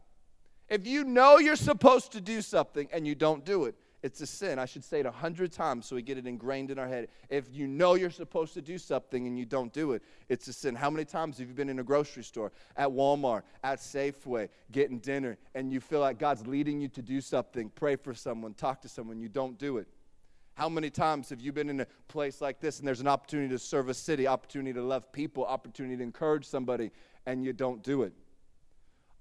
If 0.70 0.88
you 0.88 1.04
know 1.04 1.38
you're 1.38 1.58
supposed 1.58 2.14
to 2.14 2.22
do 2.22 2.42
something 2.42 2.88
and 2.92 3.06
you 3.06 3.14
don't 3.14 3.44
do 3.44 3.66
it, 3.66 3.76
it's 4.04 4.20
a 4.22 4.26
sin. 4.26 4.58
I 4.58 4.66
should 4.66 4.84
say 4.84 5.02
it 5.02 5.06
a 5.06 5.12
hundred 5.12 5.52
times 5.52 5.86
so 5.86 5.96
we 5.96 6.02
get 6.02 6.18
it 6.18 6.26
ingrained 6.26 6.72
in 6.72 6.80
our 6.80 6.88
head. 6.88 7.10
If 7.30 7.46
you 7.52 7.68
know 7.68 7.94
you're 7.94 8.10
supposed 8.10 8.56
to 8.56 8.62
do 8.62 8.80
something 8.80 9.28
and 9.28 9.38
you 9.38 9.46
don't 9.46 9.72
do 9.72 9.92
it, 9.92 10.02
it's 10.28 10.48
a 10.48 10.54
sin. 10.54 10.74
How 10.74 10.90
many 10.90 11.06
times 11.06 11.38
have 11.38 11.48
you 11.48 11.54
been 11.54 11.70
in 11.70 11.78
a 11.78 11.84
grocery 11.84 12.24
store, 12.24 12.52
at 12.76 12.90
Walmart, 12.90 13.44
at 13.64 13.80
Safeway, 13.80 14.50
getting 14.72 14.98
dinner, 14.98 15.38
and 15.54 15.72
you 15.72 15.80
feel 15.80 16.00
like 16.00 16.18
God's 16.18 16.48
leading 16.48 16.82
you 16.82 16.88
to 16.90 17.02
do 17.04 17.22
something, 17.22 17.70
pray 17.70 17.96
for 17.96 18.16
someone, 18.16 18.56
talk 18.56 18.82
to 18.82 18.90
someone, 18.90 19.20
you 19.20 19.30
don't 19.30 19.60
do 19.60 19.78
it? 19.78 19.88
How 20.54 20.70
many 20.70 20.90
times 20.90 21.30
have 21.30 21.42
you 21.42 21.52
been 21.52 21.70
in 21.70 21.80
a 21.80 21.88
place 22.08 22.42
like 22.42 22.60
this 22.60 22.80
and 22.80 22.88
there's 22.88 23.02
an 23.02 23.08
opportunity 23.08 23.50
to 23.50 23.60
serve 23.60 23.90
a 23.90 23.94
city, 23.94 24.28
opportunity 24.28 24.74
to 24.74 24.84
love 24.84 25.12
people, 25.12 25.46
opportunity 25.46 25.98
to 25.98 26.04
encourage 26.04 26.46
somebody, 26.46 26.92
and 27.26 27.44
you 27.44 27.54
don't 27.54 27.82
do 27.84 28.04
it? 28.04 28.14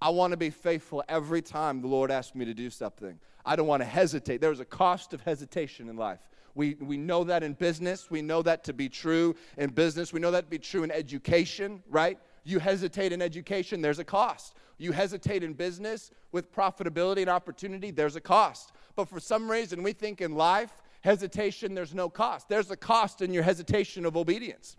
I 0.02 0.10
want 0.10 0.32
to 0.32 0.36
be 0.36 0.50
faithful 0.50 1.04
every 1.08 1.42
time 1.42 1.82
the 1.82 1.88
Lord 1.88 2.10
asks 2.10 2.34
me 2.34 2.44
to 2.46 2.54
do 2.54 2.70
something. 2.70 3.18
I 3.44 3.54
don't 3.56 3.66
want 3.66 3.82
to 3.82 3.86
hesitate. 3.86 4.40
There's 4.40 4.60
a 4.60 4.64
cost 4.64 5.12
of 5.12 5.20
hesitation 5.20 5.88
in 5.88 5.96
life. 5.96 6.20
We, 6.54 6.74
we 6.80 6.96
know 6.96 7.24
that 7.24 7.42
in 7.42 7.52
business. 7.52 8.10
We 8.10 8.22
know 8.22 8.42
that 8.42 8.64
to 8.64 8.72
be 8.72 8.88
true 8.88 9.36
in 9.56 9.70
business. 9.70 10.12
We 10.12 10.20
know 10.20 10.30
that 10.30 10.44
to 10.44 10.50
be 10.50 10.58
true 10.58 10.82
in 10.82 10.90
education, 10.90 11.82
right? 11.88 12.18
You 12.44 12.58
hesitate 12.58 13.12
in 13.12 13.22
education, 13.22 13.82
there's 13.82 13.98
a 13.98 14.04
cost. 14.04 14.54
You 14.78 14.92
hesitate 14.92 15.42
in 15.42 15.52
business 15.52 16.10
with 16.32 16.52
profitability 16.52 17.20
and 17.20 17.28
opportunity, 17.28 17.90
there's 17.90 18.16
a 18.16 18.20
cost. 18.20 18.72
But 18.96 19.08
for 19.08 19.20
some 19.20 19.50
reason, 19.50 19.82
we 19.82 19.92
think 19.92 20.20
in 20.20 20.34
life, 20.34 20.79
hesitation, 21.00 21.74
there's 21.74 21.94
no 21.94 22.08
cost. 22.08 22.48
There's 22.48 22.70
a 22.70 22.76
cost 22.76 23.22
in 23.22 23.32
your 23.32 23.42
hesitation 23.42 24.04
of 24.04 24.16
obedience. 24.16 24.76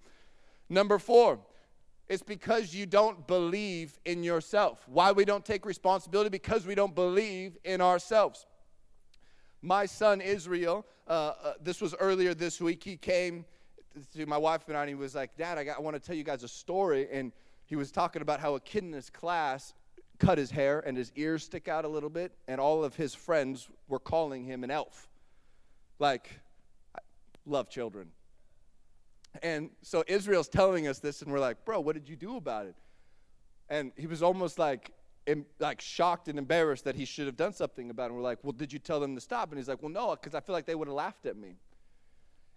Number 0.69 0.99
four, 0.99 1.39
it's 2.07 2.23
because 2.23 2.73
you 2.73 2.85
don't 2.85 3.25
believe 3.27 3.97
in 4.05 4.23
yourself. 4.23 4.85
Why 4.87 5.11
we 5.11 5.25
don't 5.25 5.45
take 5.45 5.65
responsibility? 5.65 6.29
Because 6.29 6.65
we 6.65 6.75
don't 6.75 6.93
believe 6.93 7.57
in 7.63 7.81
ourselves. 7.81 8.45
My 9.61 9.85
son 9.85 10.21
Israel, 10.21 10.85
uh, 11.07 11.11
uh, 11.43 11.53
this 11.61 11.81
was 11.81 11.95
earlier 11.99 12.33
this 12.33 12.59
week, 12.59 12.83
he 12.83 12.97
came 12.97 13.45
to 14.15 14.25
my 14.25 14.37
wife 14.37 14.67
and 14.67 14.77
I 14.77 14.81
and 14.81 14.89
he 14.89 14.95
was 14.95 15.15
like, 15.15 15.35
Dad, 15.37 15.57
I, 15.57 15.63
got, 15.63 15.77
I 15.77 15.81
want 15.81 15.95
to 15.95 15.99
tell 15.99 16.15
you 16.15 16.23
guys 16.23 16.43
a 16.43 16.47
story. 16.47 17.07
And 17.11 17.31
he 17.65 17.75
was 17.75 17.91
talking 17.91 18.21
about 18.21 18.39
how 18.39 18.55
a 18.55 18.59
kid 18.59 18.83
in 18.83 18.91
his 18.91 19.09
class 19.09 19.73
cut 20.19 20.37
his 20.37 20.51
hair 20.51 20.79
and 20.85 20.95
his 20.95 21.11
ears 21.15 21.43
stick 21.43 21.67
out 21.67 21.83
a 21.83 21.87
little 21.87 22.09
bit, 22.09 22.31
and 22.47 22.61
all 22.61 22.83
of 22.83 22.95
his 22.95 23.15
friends 23.15 23.69
were 23.87 23.99
calling 23.99 24.43
him 24.43 24.63
an 24.63 24.71
elf. 24.71 25.09
Like, 26.01 26.31
love 27.45 27.69
children. 27.69 28.07
And 29.43 29.69
so 29.83 30.03
Israel's 30.07 30.49
telling 30.49 30.87
us 30.87 30.97
this, 30.97 31.21
and 31.21 31.31
we're 31.31 31.39
like, 31.39 31.63
bro, 31.63 31.79
what 31.79 31.93
did 31.93 32.09
you 32.09 32.15
do 32.15 32.37
about 32.37 32.65
it? 32.65 32.75
And 33.69 33.91
he 33.95 34.07
was 34.07 34.23
almost 34.23 34.57
like, 34.57 34.89
like 35.59 35.79
shocked 35.79 36.27
and 36.27 36.39
embarrassed 36.39 36.85
that 36.85 36.95
he 36.95 37.05
should 37.05 37.27
have 37.27 37.37
done 37.37 37.53
something 37.53 37.91
about 37.91 38.05
it. 38.05 38.07
And 38.07 38.15
we're 38.15 38.23
like, 38.23 38.39
well, 38.41 38.51
did 38.51 38.73
you 38.73 38.79
tell 38.79 38.99
them 38.99 39.13
to 39.13 39.21
stop? 39.21 39.49
And 39.49 39.59
he's 39.59 39.67
like, 39.67 39.83
well, 39.83 39.91
no, 39.91 40.15
because 40.15 40.33
I 40.33 40.39
feel 40.39 40.53
like 40.53 40.65
they 40.65 40.73
would 40.73 40.87
have 40.87 40.95
laughed 40.95 41.27
at 41.27 41.37
me. 41.37 41.57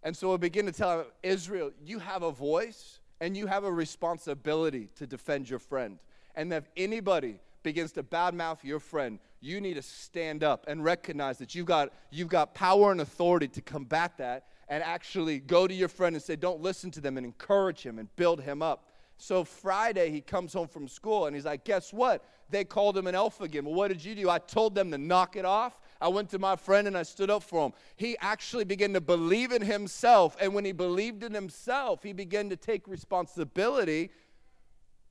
And 0.02 0.16
so 0.16 0.30
we 0.30 0.38
begin 0.38 0.64
to 0.64 0.72
tell 0.72 1.00
him, 1.00 1.06
Israel, 1.22 1.70
you 1.84 1.98
have 1.98 2.22
a 2.22 2.32
voice 2.32 2.98
and 3.20 3.36
you 3.36 3.46
have 3.46 3.64
a 3.64 3.72
responsibility 3.72 4.88
to 4.96 5.06
defend 5.06 5.50
your 5.50 5.58
friend. 5.58 5.98
And 6.34 6.50
if 6.50 6.64
anybody 6.78 7.40
begins 7.64 7.90
to 7.92 8.04
badmouth 8.04 8.62
your 8.62 8.78
friend, 8.78 9.18
you 9.40 9.60
need 9.60 9.74
to 9.74 9.82
stand 9.82 10.44
up 10.44 10.66
and 10.68 10.84
recognize 10.84 11.38
that 11.38 11.54
you've 11.54 11.66
got, 11.66 11.92
you've 12.12 12.28
got 12.28 12.54
power 12.54 12.92
and 12.92 13.00
authority 13.00 13.48
to 13.48 13.60
combat 13.60 14.16
that 14.18 14.46
and 14.68 14.84
actually 14.84 15.40
go 15.40 15.66
to 15.66 15.74
your 15.74 15.88
friend 15.88 16.14
and 16.14 16.22
say, 16.22 16.36
don't 16.36 16.60
listen 16.60 16.92
to 16.92 17.00
them 17.00 17.16
and 17.16 17.26
encourage 17.26 17.82
him 17.82 17.98
and 17.98 18.14
build 18.14 18.40
him 18.40 18.62
up. 18.62 18.86
So 19.16 19.44
Friday, 19.44 20.10
he 20.10 20.20
comes 20.20 20.52
home 20.52 20.68
from 20.68 20.88
school 20.88 21.26
and 21.26 21.34
he's 21.34 21.44
like, 21.44 21.64
Guess 21.64 21.92
what? 21.92 22.24
They 22.50 22.64
called 22.64 22.96
him 22.96 23.06
an 23.06 23.14
elf 23.14 23.40
again. 23.40 23.64
Well, 23.64 23.74
what 23.74 23.88
did 23.88 24.04
you 24.04 24.14
do? 24.14 24.28
I 24.28 24.38
told 24.38 24.74
them 24.74 24.90
to 24.90 24.98
knock 24.98 25.36
it 25.36 25.44
off. 25.44 25.80
I 26.00 26.08
went 26.08 26.28
to 26.30 26.38
my 26.38 26.56
friend 26.56 26.86
and 26.86 26.96
I 26.96 27.02
stood 27.02 27.30
up 27.30 27.42
for 27.42 27.66
him. 27.66 27.72
He 27.96 28.16
actually 28.20 28.64
began 28.64 28.92
to 28.92 29.00
believe 29.00 29.52
in 29.52 29.62
himself. 29.62 30.36
And 30.40 30.52
when 30.52 30.64
he 30.64 30.72
believed 30.72 31.24
in 31.24 31.32
himself, 31.32 32.02
he 32.02 32.12
began 32.12 32.50
to 32.50 32.56
take 32.56 32.86
responsibility 32.86 34.10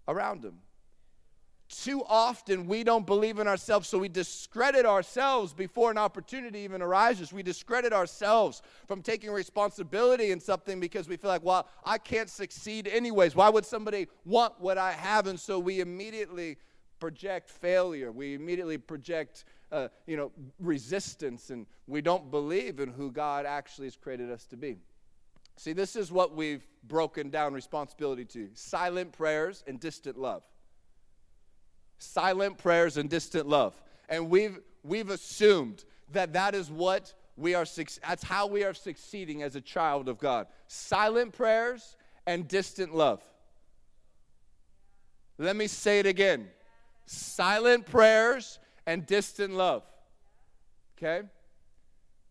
around 0.07 0.43
him. 0.43 0.59
Too 1.69 2.03
often 2.07 2.67
we 2.67 2.83
don't 2.83 3.05
believe 3.05 3.39
in 3.39 3.47
ourselves, 3.47 3.87
so 3.87 3.97
we 3.97 4.09
discredit 4.09 4.85
ourselves 4.85 5.53
before 5.53 5.91
an 5.91 5.97
opportunity 5.97 6.59
even 6.59 6.81
arises. 6.81 7.33
We 7.33 7.41
discredit 7.41 7.93
ourselves 7.93 8.61
from 8.87 9.01
taking 9.01 9.31
responsibility 9.31 10.31
in 10.31 10.39
something 10.39 10.79
because 10.79 11.07
we 11.07 11.17
feel 11.17 11.29
like, 11.29 11.43
well, 11.43 11.67
I 11.83 11.97
can't 11.97 12.29
succeed 12.29 12.87
anyways. 12.87 13.35
Why 13.35 13.49
would 13.49 13.65
somebody 13.65 14.07
want 14.25 14.59
what 14.59 14.77
I 14.77 14.91
have? 14.91 15.25
And 15.27 15.39
so 15.39 15.57
we 15.57 15.79
immediately 15.79 16.57
project 16.99 17.49
failure. 17.49 18.11
We 18.11 18.35
immediately 18.35 18.77
project, 18.77 19.45
uh, 19.71 19.87
you 20.05 20.15
know, 20.15 20.31
resistance, 20.59 21.49
and 21.49 21.65
we 21.87 22.01
don't 22.01 22.29
believe 22.29 22.79
in 22.79 22.89
who 22.89 23.11
God 23.11 23.45
actually 23.45 23.87
has 23.87 23.95
created 23.95 24.29
us 24.31 24.45
to 24.47 24.57
be. 24.57 24.77
See, 25.55 25.73
this 25.73 25.95
is 25.95 26.11
what 26.11 26.35
we've 26.35 26.65
broken 26.83 27.29
down 27.29 27.53
responsibility 27.53 28.25
to 28.25 28.49
silent 28.53 29.11
prayers 29.11 29.63
and 29.67 29.79
distant 29.79 30.17
love 30.17 30.43
silent 31.97 32.57
prayers 32.57 32.97
and 32.97 33.09
distant 33.09 33.47
love. 33.47 33.79
And 34.09 34.29
we've, 34.29 34.59
we've 34.83 35.09
assumed 35.09 35.83
that 36.11 36.33
that 36.33 36.55
is 36.55 36.69
what 36.69 37.13
we 37.35 37.55
are, 37.55 37.65
that's 38.05 38.23
how 38.23 38.47
we 38.47 38.63
are 38.63 38.73
succeeding 38.73 39.41
as 39.43 39.55
a 39.55 39.61
child 39.61 40.07
of 40.07 40.19
God. 40.19 40.47
Silent 40.67 41.33
prayers 41.33 41.97
and 42.25 42.47
distant 42.47 42.93
love. 42.93 43.23
Let 45.37 45.55
me 45.55 45.67
say 45.67 45.99
it 45.99 46.05
again 46.05 46.49
silent 47.05 47.85
prayers 47.85 48.59
and 48.85 49.05
distant 49.05 49.53
love. 49.53 49.83
Okay? 50.97 51.27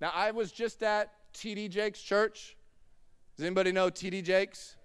Now, 0.00 0.10
I 0.14 0.30
was 0.30 0.50
just 0.50 0.82
at 0.82 1.12
TD 1.34 1.70
Jakes' 1.70 2.00
church. 2.00 2.56
Does 3.36 3.44
anybody 3.44 3.72
know 3.72 3.90
TD 3.90 4.24
Jakes? 4.24 4.76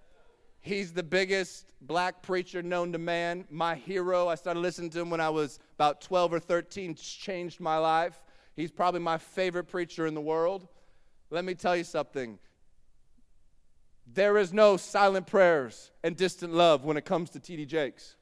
He's 0.67 0.91
the 0.91 1.01
biggest 1.01 1.71
black 1.79 2.21
preacher 2.21 2.61
known 2.61 2.91
to 2.91 2.97
man, 2.97 3.45
my 3.49 3.75
hero. 3.75 4.27
I 4.27 4.35
started 4.35 4.59
listening 4.59 4.89
to 4.89 4.99
him 4.99 5.09
when 5.09 5.21
I 5.21 5.29
was 5.29 5.59
about 5.75 6.01
12 6.01 6.33
or 6.33 6.39
13, 6.41 6.93
changed 6.95 7.61
my 7.61 7.77
life. 7.77 8.21
He's 8.53 8.69
probably 8.69 8.99
my 8.99 9.17
favorite 9.17 9.69
preacher 9.69 10.05
in 10.07 10.13
the 10.13 10.19
world. 10.19 10.67
Let 11.29 11.45
me 11.45 11.53
tell 11.53 11.77
you 11.77 11.85
something. 11.85 12.37
There 14.13 14.37
is 14.37 14.51
no 14.51 14.75
silent 14.75 15.25
prayers 15.27 15.91
and 16.03 16.17
distant 16.17 16.53
love 16.53 16.83
when 16.83 16.97
it 16.97 17.05
comes 17.05 17.29
to 17.29 17.39
TD 17.39 17.65
Jakes. 17.65 18.17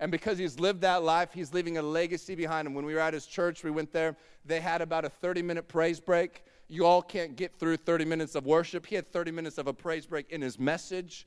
And 0.00 0.10
because 0.10 0.38
he's 0.38 0.58
lived 0.58 0.80
that 0.80 1.02
life, 1.02 1.34
he's 1.34 1.52
leaving 1.52 1.76
a 1.76 1.82
legacy 1.82 2.34
behind 2.34 2.66
him. 2.66 2.72
When 2.72 2.86
we 2.86 2.94
were 2.94 3.00
at 3.00 3.12
his 3.12 3.26
church, 3.26 3.62
we 3.62 3.70
went 3.70 3.92
there, 3.92 4.16
they 4.46 4.60
had 4.60 4.80
about 4.80 5.04
a 5.04 5.10
30 5.10 5.42
minute 5.42 5.68
praise 5.68 6.00
break. 6.00 6.44
You 6.66 6.86
all 6.86 7.02
can't 7.02 7.36
get 7.36 7.58
through 7.58 7.76
30 7.76 8.06
minutes 8.06 8.34
of 8.34 8.46
worship. 8.46 8.86
He 8.86 8.94
had 8.94 9.12
30 9.12 9.32
minutes 9.32 9.58
of 9.58 9.66
a 9.66 9.74
praise 9.74 10.06
break 10.06 10.30
in 10.30 10.40
his 10.40 10.58
message. 10.58 11.26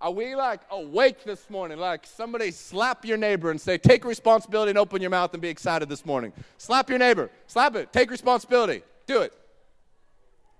Are 0.00 0.12
we 0.12 0.36
like 0.36 0.60
awake 0.70 1.24
this 1.24 1.50
morning? 1.50 1.78
Like 1.78 2.06
somebody 2.06 2.52
slap 2.52 3.04
your 3.04 3.16
neighbor 3.16 3.50
and 3.50 3.60
say, 3.60 3.78
Take 3.78 4.04
responsibility 4.04 4.70
and 4.70 4.78
open 4.78 5.00
your 5.00 5.10
mouth 5.10 5.32
and 5.32 5.42
be 5.42 5.48
excited 5.48 5.88
this 5.88 6.06
morning. 6.06 6.32
Slap 6.56 6.88
your 6.88 7.00
neighbor. 7.00 7.30
Slap 7.48 7.74
it. 7.74 7.92
Take 7.92 8.10
responsibility. 8.10 8.82
Do 9.06 9.22
it. 9.22 9.32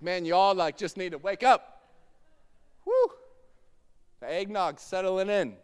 Man, 0.01 0.25
y'all 0.25 0.53
like 0.55 0.77
just 0.77 0.97
need 0.97 1.11
to 1.11 1.17
wake 1.17 1.43
up. 1.43 1.83
Woo. 2.85 2.93
The 4.19 4.33
eggnog 4.33 4.79
settling 4.79 5.29
in. 5.29 5.55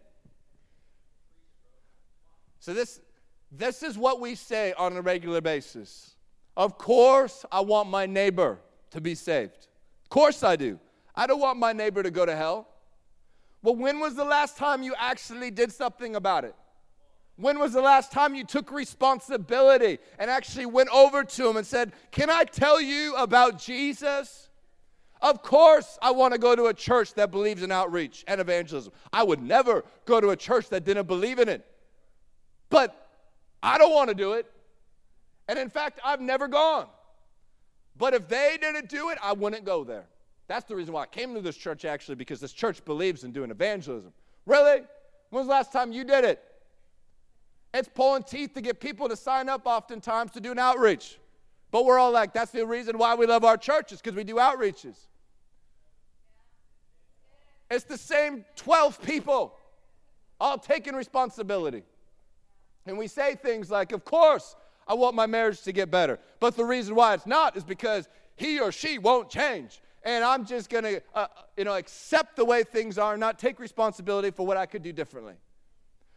So 2.59 2.73
this 2.73 3.01
this 3.51 3.83
is 3.83 3.97
what 3.97 4.21
we 4.21 4.35
say 4.35 4.73
on 4.73 4.95
a 4.95 5.01
regular 5.01 5.41
basis. 5.41 6.15
Of 6.55 6.77
course, 6.77 7.45
I 7.51 7.59
want 7.59 7.89
my 7.89 8.05
neighbor 8.05 8.59
to 8.91 9.01
be 9.01 9.15
saved. 9.15 9.67
Of 10.03 10.09
course 10.09 10.43
I 10.43 10.55
do. 10.55 10.79
I 11.13 11.27
don't 11.27 11.39
want 11.39 11.59
my 11.59 11.73
neighbor 11.73 12.03
to 12.03 12.11
go 12.11 12.25
to 12.25 12.35
hell. 12.35 12.69
Well, 13.65 13.75
when 13.75 13.99
was 13.99 14.13
the 14.13 14.23
last 14.23 14.57
time 14.57 14.83
you 14.83 14.93
actually 14.95 15.49
did 15.49 15.71
something 15.71 16.15
about 16.15 16.45
it? 16.45 16.53
When 17.35 17.57
was 17.57 17.73
the 17.73 17.81
last 17.81 18.11
time 18.11 18.35
you 18.35 18.43
took 18.43 18.71
responsibility 18.71 19.97
and 20.19 20.29
actually 20.29 20.67
went 20.67 20.89
over 20.89 21.23
to 21.23 21.49
him 21.49 21.57
and 21.57 21.65
said, 21.65 21.91
Can 22.11 22.29
I 22.29 22.43
tell 22.43 22.79
you 22.79 23.15
about 23.15 23.57
Jesus? 23.57 24.49
Of 25.19 25.41
course, 25.41 25.97
I 25.99 26.11
want 26.11 26.33
to 26.33 26.39
go 26.39 26.55
to 26.55 26.65
a 26.65 26.75
church 26.75 27.15
that 27.15 27.31
believes 27.31 27.63
in 27.63 27.71
outreach 27.71 28.23
and 28.27 28.39
evangelism. 28.39 28.93
I 29.11 29.23
would 29.23 29.41
never 29.41 29.83
go 30.05 30.21
to 30.21 30.29
a 30.29 30.35
church 30.35 30.69
that 30.69 30.85
didn't 30.85 31.07
believe 31.07 31.39
in 31.39 31.49
it. 31.49 31.65
But 32.69 32.95
I 33.63 33.79
don't 33.79 33.95
want 33.95 34.09
to 34.09 34.15
do 34.15 34.33
it. 34.33 34.45
And 35.47 35.57
in 35.57 35.71
fact, 35.71 35.99
I've 36.05 36.21
never 36.21 36.47
gone. 36.47 36.85
But 37.97 38.13
if 38.13 38.27
they 38.27 38.59
didn't 38.61 38.89
do 38.89 39.09
it, 39.09 39.17
I 39.23 39.33
wouldn't 39.33 39.65
go 39.65 39.83
there. 39.83 40.05
That's 40.47 40.65
the 40.65 40.75
reason 40.75 40.93
why 40.93 41.03
I 41.03 41.07
came 41.07 41.33
to 41.33 41.41
this 41.41 41.57
church 41.57 41.85
actually, 41.85 42.15
because 42.15 42.39
this 42.39 42.53
church 42.53 42.83
believes 42.85 43.23
in 43.23 43.31
doing 43.31 43.51
evangelism. 43.51 44.13
Really? 44.45 44.81
When 45.29 45.39
was 45.39 45.47
the 45.47 45.51
last 45.51 45.71
time 45.73 45.91
you 45.91 46.03
did 46.03 46.23
it? 46.23 46.43
It's 47.73 47.89
pulling 47.89 48.23
teeth 48.23 48.53
to 48.53 48.61
get 48.61 48.79
people 48.79 49.09
to 49.09 49.15
sign 49.15 49.49
up 49.49 49.63
oftentimes 49.65 50.31
to 50.31 50.39
do 50.39 50.51
an 50.51 50.59
outreach. 50.59 51.17
But 51.71 51.83
we're 51.85 51.99
all 51.99 52.11
like, 52.11 52.31
that's 52.31 52.51
the 52.51 52.65
reason 52.65 52.97
why 52.97 53.15
we 53.15 53.25
love 53.25 53.43
our 53.43 53.57
churches, 53.57 53.99
because 53.99 54.15
we 54.15 54.23
do 54.23 54.35
outreaches. 54.35 54.95
It's 57.69 57.83
the 57.83 57.97
same 57.97 58.45
12 58.55 59.01
people 59.01 59.57
all 60.39 60.57
taking 60.57 60.95
responsibility. 60.95 61.83
And 62.85 62.97
we 62.97 63.07
say 63.07 63.35
things 63.35 63.71
like, 63.71 63.91
of 63.91 64.05
course, 64.05 64.55
I 64.87 64.93
want 64.93 65.15
my 65.15 65.25
marriage 65.25 65.61
to 65.63 65.71
get 65.71 65.89
better. 65.89 66.19
But 66.39 66.55
the 66.55 66.63
reason 66.63 66.93
why 66.93 67.15
it's 67.15 67.25
not 67.25 67.57
is 67.57 67.63
because 67.63 68.07
he 68.35 68.59
or 68.59 68.71
she 68.71 68.99
won't 68.99 69.29
change 69.29 69.81
and 70.05 70.23
I'm 70.23 70.45
just 70.45 70.69
going 70.69 70.83
to, 70.83 71.01
uh, 71.15 71.27
you 71.57 71.65
know, 71.65 71.73
accept 71.73 72.35
the 72.35 72.45
way 72.45 72.63
things 72.63 72.97
are 72.97 73.13
and 73.13 73.19
not 73.19 73.39
take 73.39 73.59
responsibility 73.59 74.29
for 74.29 74.45
what 74.45 74.55
I 74.55 74.67
could 74.67 74.83
do 74.83 74.93
differently. 74.93 75.33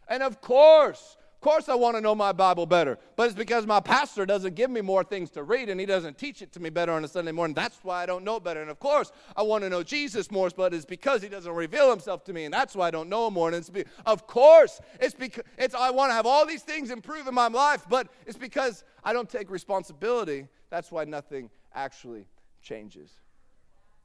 And 0.07 0.23
of 0.23 0.39
course, 0.41 1.17
of 1.39 1.41
course, 1.41 1.69
I 1.69 1.75
want 1.75 1.95
to 1.95 2.01
know 2.01 2.13
my 2.13 2.33
Bible 2.33 2.65
better, 2.65 2.99
but 3.15 3.27
it's 3.27 3.35
because 3.35 3.65
my 3.65 3.79
pastor 3.79 4.25
doesn't 4.25 4.55
give 4.55 4.69
me 4.69 4.81
more 4.81 5.05
things 5.05 5.29
to 5.31 5.43
read 5.43 5.69
and 5.69 5.79
he 5.79 5.85
doesn't 5.85 6.17
teach 6.17 6.41
it 6.41 6.51
to 6.51 6.59
me 6.59 6.69
better 6.69 6.91
on 6.91 7.05
a 7.05 7.07
Sunday 7.07 7.31
morning. 7.31 7.55
That's 7.55 7.79
why 7.81 8.03
I 8.03 8.05
don't 8.05 8.25
know 8.25 8.41
better. 8.41 8.61
And 8.61 8.69
of 8.69 8.77
course, 8.79 9.13
I 9.37 9.43
want 9.43 9.63
to 9.63 9.69
know 9.69 9.81
Jesus 9.81 10.31
more, 10.31 10.49
but 10.49 10.73
it's 10.73 10.83
because 10.83 11.21
he 11.21 11.29
doesn't 11.29 11.53
reveal 11.53 11.89
himself 11.89 12.25
to 12.25 12.33
me, 12.33 12.43
and 12.43 12.53
that's 12.53 12.75
why 12.75 12.87
I 12.87 12.91
don't 12.91 13.07
know 13.07 13.27
him 13.27 13.35
more. 13.35 13.47
And 13.47 13.55
it's 13.55 13.69
be, 13.69 13.85
of 14.05 14.27
course, 14.27 14.81
it's 14.99 15.15
because 15.15 15.45
it's 15.57 15.73
I 15.73 15.91
want 15.91 16.09
to 16.09 16.13
have 16.13 16.25
all 16.25 16.45
these 16.45 16.63
things 16.63 16.91
improve 16.91 17.25
in 17.25 17.33
my 17.33 17.47
life, 17.47 17.85
but 17.89 18.09
it's 18.27 18.37
because 18.37 18.83
I 19.03 19.13
don't 19.13 19.29
take 19.29 19.49
responsibility. 19.49 20.47
That's 20.69 20.91
why 20.91 21.05
nothing 21.05 21.49
actually 21.73 22.25
changes. 22.61 23.11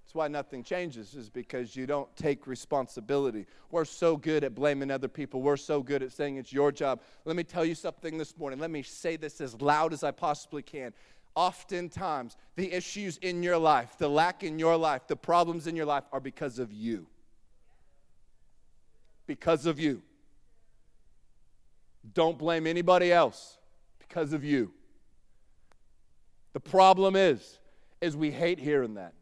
That's 0.04 0.14
why 0.14 0.28
nothing 0.28 0.62
changes, 0.62 1.14
is 1.14 1.30
because 1.30 1.74
you 1.74 1.86
don't 1.86 2.14
take 2.14 2.46
responsibility. 2.46 3.46
We're 3.70 3.86
so 3.86 4.18
good 4.18 4.44
at 4.44 4.54
blaming 4.54 4.90
other 4.90 5.08
people. 5.08 5.40
We're 5.40 5.56
so 5.56 5.82
good 5.82 6.02
at 6.02 6.12
saying 6.12 6.36
it's 6.36 6.52
your 6.52 6.70
job. 6.70 7.00
Let 7.24 7.36
me 7.36 7.42
tell 7.42 7.64
you 7.64 7.74
something 7.74 8.18
this 8.18 8.36
morning. 8.36 8.58
Let 8.58 8.70
me 8.70 8.82
say 8.82 9.16
this 9.16 9.40
as 9.40 9.60
loud 9.62 9.94
as 9.94 10.04
I 10.04 10.10
possibly 10.10 10.62
can. 10.62 10.92
Oftentimes, 11.34 12.36
the 12.54 12.70
issues 12.70 13.16
in 13.16 13.42
your 13.42 13.56
life, 13.56 13.96
the 13.98 14.08
lack 14.08 14.44
in 14.44 14.58
your 14.58 14.76
life, 14.76 15.06
the 15.08 15.16
problems 15.16 15.66
in 15.66 15.74
your 15.74 15.86
life 15.86 16.04
are 16.12 16.20
because 16.20 16.58
of 16.58 16.70
you. 16.70 17.06
Because 19.26 19.64
of 19.64 19.80
you. 19.80 20.02
Don't 22.12 22.36
blame 22.36 22.66
anybody 22.66 23.10
else 23.10 23.56
because 23.98 24.34
of 24.34 24.44
you. 24.44 24.70
The 26.52 26.60
problem 26.60 27.16
is, 27.16 27.58
is 28.02 28.16
we 28.16 28.30
hate 28.30 28.60
hearing 28.60 28.94
that. 28.94 29.14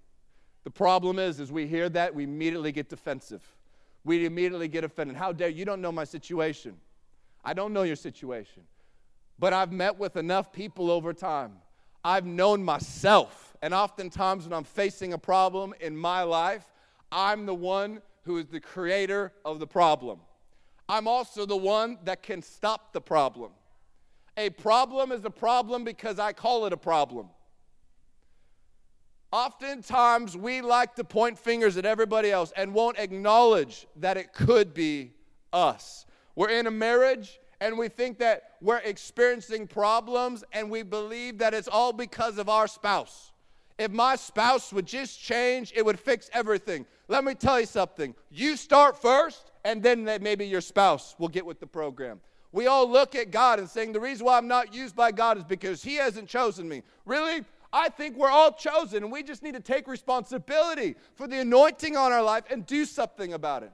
The 0.65 0.71
problem 0.71 1.19
is, 1.19 1.41
is 1.41 1.51
we 1.51 1.67
hear 1.67 1.89
that, 1.91 2.15
we 2.15 2.25
immediately 2.25 2.73
get 2.73 2.89
defensive. 2.89 3.43
We 4.05 4.27
immediately 4.27 4.69
get 4.69 4.85
offended. 4.85 5.17
How 5.17 5.33
dare 5.33 5.49
you 5.49 5.65
don't 5.65 5.81
know 5.81 5.93
my 5.93 6.05
situation? 6.05 6.77
I 7.45 7.55
don't 7.55 7.73
know 7.73 7.83
your 7.83 7.97
situation. 7.97 8.63
But 9.39 9.53
I've 9.53 9.73
met 9.73 9.99
with 9.99 10.17
enough 10.17 10.53
people 10.53 10.91
over 10.91 11.13
time. 11.13 11.55
I've 12.05 12.27
known 12.27 12.65
myself 12.65 13.53
And 13.63 13.73
oftentimes, 13.73 14.45
when 14.45 14.53
I'm 14.53 14.65
facing 14.65 15.13
a 15.13 15.19
problem 15.19 15.73
in 15.81 15.97
my 15.97 16.25
life, 16.25 16.65
I'm 17.13 17.47
the 17.47 17.55
one 17.55 18.03
who 18.25 18.39
is 18.39 18.47
the 18.49 18.59
creator 18.59 19.33
of 19.45 19.61
the 19.61 19.67
problem. 19.67 20.19
I'm 20.89 21.07
also 21.07 21.47
the 21.47 21.57
one 21.57 21.99
that 22.05 22.25
can 22.25 22.43
stop 22.43 22.93
the 22.93 23.01
problem. 23.01 23.53
A 24.37 24.51
problem 24.51 25.13
is 25.13 25.25
a 25.25 25.31
problem 25.31 25.85
because 25.85 26.19
I 26.19 26.33
call 26.33 26.67
it 26.67 26.73
a 26.73 26.77
problem. 26.77 27.29
Oftentimes, 29.33 30.37
we 30.37 30.61
like 30.61 30.95
to 30.97 31.05
point 31.05 31.39
fingers 31.39 31.79
at 31.79 31.87
everybody 31.87 32.31
else 32.31 32.53
and 32.55 32.75
won't 32.75 32.99
acknowledge 32.99 33.87
that 33.97 34.19
it 34.19 34.35
could 34.35 34.75
be 34.75 35.13
us. 35.55 36.05
We're 36.37 36.51
in 36.51 36.67
a 36.67 36.71
marriage 36.71 37.41
and 37.61 37.79
we 37.79 37.89
think 37.89 38.19
that 38.19 38.57
we're 38.61 38.79
experiencing 38.79 39.67
problems 39.67 40.45
and 40.53 40.71
we 40.71 40.83
believe 40.83 41.39
that 41.39 41.55
it's 41.55 41.69
all 41.69 41.93
because 41.93 42.37
of 42.37 42.51
our 42.51 42.67
spouse. 42.67 43.33
If 43.79 43.91
my 43.91 44.17
spouse 44.17 44.73
would 44.73 44.87
just 44.87 45.21
change, 45.21 45.73
it 45.75 45.85
would 45.85 45.99
fix 45.99 46.29
everything. 46.35 46.85
Let 47.09 47.25
me 47.25 47.35
tell 47.35 47.59
you 47.59 47.67
something. 47.67 48.15
You 48.31 48.57
start 48.57 49.01
first, 49.01 49.51
and 49.65 49.83
then 49.83 50.05
maybe 50.05 50.47
your 50.47 50.61
spouse 50.61 51.15
will 51.19 51.29
get 51.29 51.47
with 51.47 51.59
the 51.59 51.67
program. 51.67 52.21
We 52.53 52.67
all 52.67 52.89
look 52.89 53.15
at 53.15 53.31
God 53.31 53.59
and 53.59 53.69
saying, 53.69 53.93
The 53.93 54.01
reason 54.01 54.27
why 54.27 54.37
I'm 54.37 54.49
not 54.49 54.75
used 54.75 54.95
by 54.95 55.11
God 55.11 55.39
is 55.39 55.45
because 55.45 55.83
He 55.83 55.95
hasn't 55.95 56.29
chosen 56.29 56.69
me. 56.69 56.83
Really? 57.07 57.45
I 57.73 57.89
think 57.89 58.17
we're 58.17 58.31
all 58.31 58.53
chosen, 58.53 59.03
and 59.03 59.11
we 59.11 59.23
just 59.23 59.43
need 59.43 59.55
to 59.55 59.61
take 59.61 59.89
responsibility 59.89 60.97
for 61.15 61.27
the 61.27 61.41
anointing 61.41 61.97
on 61.97 62.13
our 62.13 62.23
life 62.23 62.45
and 62.51 62.67
do 62.67 62.85
something 62.85 63.33
about 63.33 63.63
it. 63.63 63.73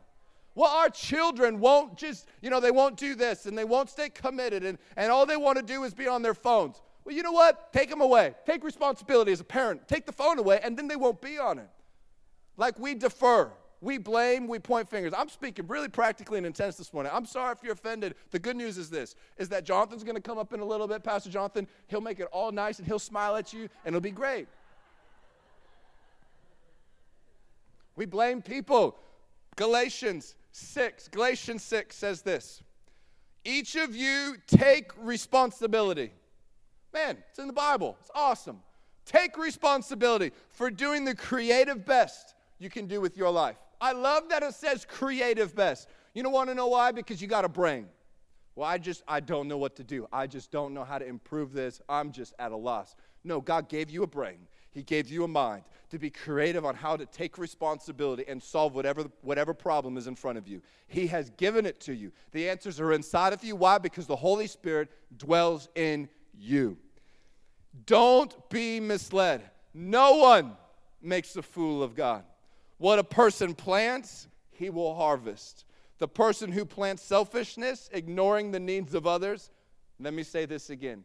Well, 0.54 0.70
our 0.70 0.88
children 0.88 1.61
won't 1.61 1.96
just, 1.96 2.26
you 2.42 2.50
know, 2.50 2.61
they 2.61 2.70
won't 2.70 2.96
do 2.96 3.14
this 3.14 3.46
and 3.46 3.56
they 3.56 3.64
won't 3.64 3.90
stay 3.90 4.08
committed, 4.08 4.64
and, 4.64 4.78
and 4.96 5.11
all 5.11 5.26
they 5.26 5.37
want 5.37 5.56
to 5.58 5.64
do 5.64 5.84
is 5.84 5.94
be 5.94 6.06
on 6.06 6.22
their 6.22 6.34
phones. 6.34 6.80
Well, 7.04 7.14
you 7.14 7.22
know 7.22 7.32
what? 7.32 7.72
Take 7.72 7.90
them 7.90 8.00
away. 8.00 8.34
Take 8.44 8.64
responsibility 8.64 9.32
as 9.32 9.40
a 9.40 9.44
parent. 9.44 9.88
Take 9.88 10.04
the 10.04 10.12
phone 10.12 10.38
away, 10.38 10.61
and 10.62 10.76
then 10.76 10.88
they 10.88 10.96
won't 10.96 11.20
be 11.20 11.38
on 11.38 11.58
it. 11.58 11.68
Like 12.56 12.78
we 12.78 12.94
defer. 12.94 13.52
We 13.80 13.98
blame, 13.98 14.48
we 14.48 14.58
point 14.58 14.88
fingers. 14.88 15.12
I'm 15.16 15.28
speaking 15.28 15.66
really 15.68 15.88
practically 15.88 16.38
and 16.38 16.46
intense 16.46 16.76
this 16.76 16.92
morning. 16.92 17.12
I'm 17.14 17.26
sorry 17.26 17.52
if 17.52 17.62
you're 17.62 17.74
offended. 17.74 18.16
The 18.32 18.38
good 18.38 18.56
news 18.56 18.76
is 18.76 18.90
this 18.90 19.14
is 19.36 19.48
that 19.50 19.64
Jonathan's 19.64 20.02
going 20.02 20.16
to 20.16 20.22
come 20.22 20.38
up 20.38 20.52
in 20.52 20.60
a 20.60 20.64
little 20.64 20.88
bit, 20.88 21.04
Pastor 21.04 21.30
Jonathan. 21.30 21.68
He'll 21.86 22.00
make 22.00 22.18
it 22.18 22.26
all 22.32 22.50
nice 22.50 22.78
and 22.78 22.86
he'll 22.86 22.98
smile 22.98 23.36
at 23.36 23.52
you 23.52 23.68
and 23.84 23.94
it'll 23.94 24.00
be 24.00 24.10
great. 24.10 24.48
We 27.94 28.04
blame 28.04 28.42
people. 28.42 28.96
Galatians 29.56 30.34
6, 30.52 31.08
Galatians 31.08 31.62
6 31.62 31.96
says 31.96 32.22
this. 32.22 32.62
Each 33.44 33.76
of 33.76 33.94
you 33.94 34.36
take 34.46 34.90
responsibility. 34.98 36.12
Man, 36.92 37.18
it's 37.30 37.38
in 37.38 37.46
the 37.46 37.52
Bible. 37.52 37.96
It's 38.00 38.10
awesome. 38.14 38.60
Take 39.04 39.38
responsibility 39.38 40.32
for 40.50 40.70
doing 40.70 41.04
the 41.04 41.14
creative 41.14 41.86
best 41.86 42.34
you 42.58 42.70
can 42.70 42.86
do 42.86 43.00
with 43.00 43.16
your 43.16 43.30
life. 43.30 43.56
I 43.80 43.92
love 43.92 44.28
that 44.30 44.42
it 44.42 44.54
says 44.54 44.86
creative 44.88 45.54
best. 45.54 45.88
You 46.14 46.22
don't 46.22 46.32
want 46.32 46.48
to 46.48 46.54
know 46.54 46.68
why? 46.68 46.92
Because 46.92 47.22
you 47.22 47.28
got 47.28 47.44
a 47.44 47.48
brain. 47.48 47.86
Well, 48.54 48.68
I 48.68 48.78
just, 48.78 49.04
I 49.06 49.20
don't 49.20 49.46
know 49.46 49.58
what 49.58 49.76
to 49.76 49.84
do. 49.84 50.08
I 50.12 50.26
just 50.26 50.50
don't 50.50 50.74
know 50.74 50.82
how 50.82 50.98
to 50.98 51.06
improve 51.06 51.52
this. 51.52 51.80
I'm 51.88 52.10
just 52.10 52.34
at 52.40 52.50
a 52.50 52.56
loss. 52.56 52.96
No, 53.22 53.40
God 53.40 53.68
gave 53.68 53.88
you 53.88 54.02
a 54.02 54.06
brain. 54.06 54.48
He 54.70 54.82
gave 54.82 55.08
you 55.08 55.24
a 55.24 55.28
mind 55.28 55.62
to 55.90 55.98
be 55.98 56.10
creative 56.10 56.64
on 56.64 56.74
how 56.74 56.96
to 56.96 57.06
take 57.06 57.38
responsibility 57.38 58.24
and 58.28 58.42
solve 58.42 58.74
whatever, 58.74 59.04
whatever 59.22 59.54
problem 59.54 59.96
is 59.96 60.06
in 60.06 60.14
front 60.14 60.38
of 60.38 60.46
you. 60.46 60.60
He 60.86 61.06
has 61.06 61.30
given 61.30 61.66
it 61.66 61.80
to 61.82 61.94
you. 61.94 62.12
The 62.32 62.48
answers 62.48 62.80
are 62.80 62.92
inside 62.92 63.32
of 63.32 63.42
you. 63.42 63.56
Why? 63.56 63.78
Because 63.78 64.06
the 64.06 64.16
Holy 64.16 64.46
Spirit 64.46 64.90
dwells 65.16 65.68
in 65.74 66.08
you. 66.36 66.76
Don't 67.86 68.34
be 68.50 68.80
misled. 68.80 69.42
No 69.72 70.16
one 70.16 70.56
makes 71.00 71.36
a 71.36 71.42
fool 71.42 71.82
of 71.82 71.94
God. 71.94 72.24
What 72.78 72.98
a 72.98 73.04
person 73.04 73.54
plants, 73.54 74.28
he 74.50 74.70
will 74.70 74.94
harvest. 74.94 75.64
The 75.98 76.08
person 76.08 76.52
who 76.52 76.64
plants 76.64 77.02
selfishness, 77.02 77.90
ignoring 77.92 78.52
the 78.52 78.60
needs 78.60 78.94
of 78.94 79.06
others, 79.06 79.50
let 80.00 80.14
me 80.14 80.22
say 80.22 80.46
this 80.46 80.70
again. 80.70 81.04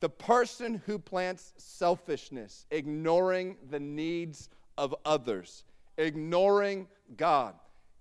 The 0.00 0.08
person 0.08 0.82
who 0.86 0.98
plants 0.98 1.52
selfishness, 1.56 2.66
ignoring 2.70 3.56
the 3.70 3.80
needs 3.80 4.48
of 4.76 4.94
others, 5.04 5.64
ignoring 5.96 6.88
God, 7.16 7.54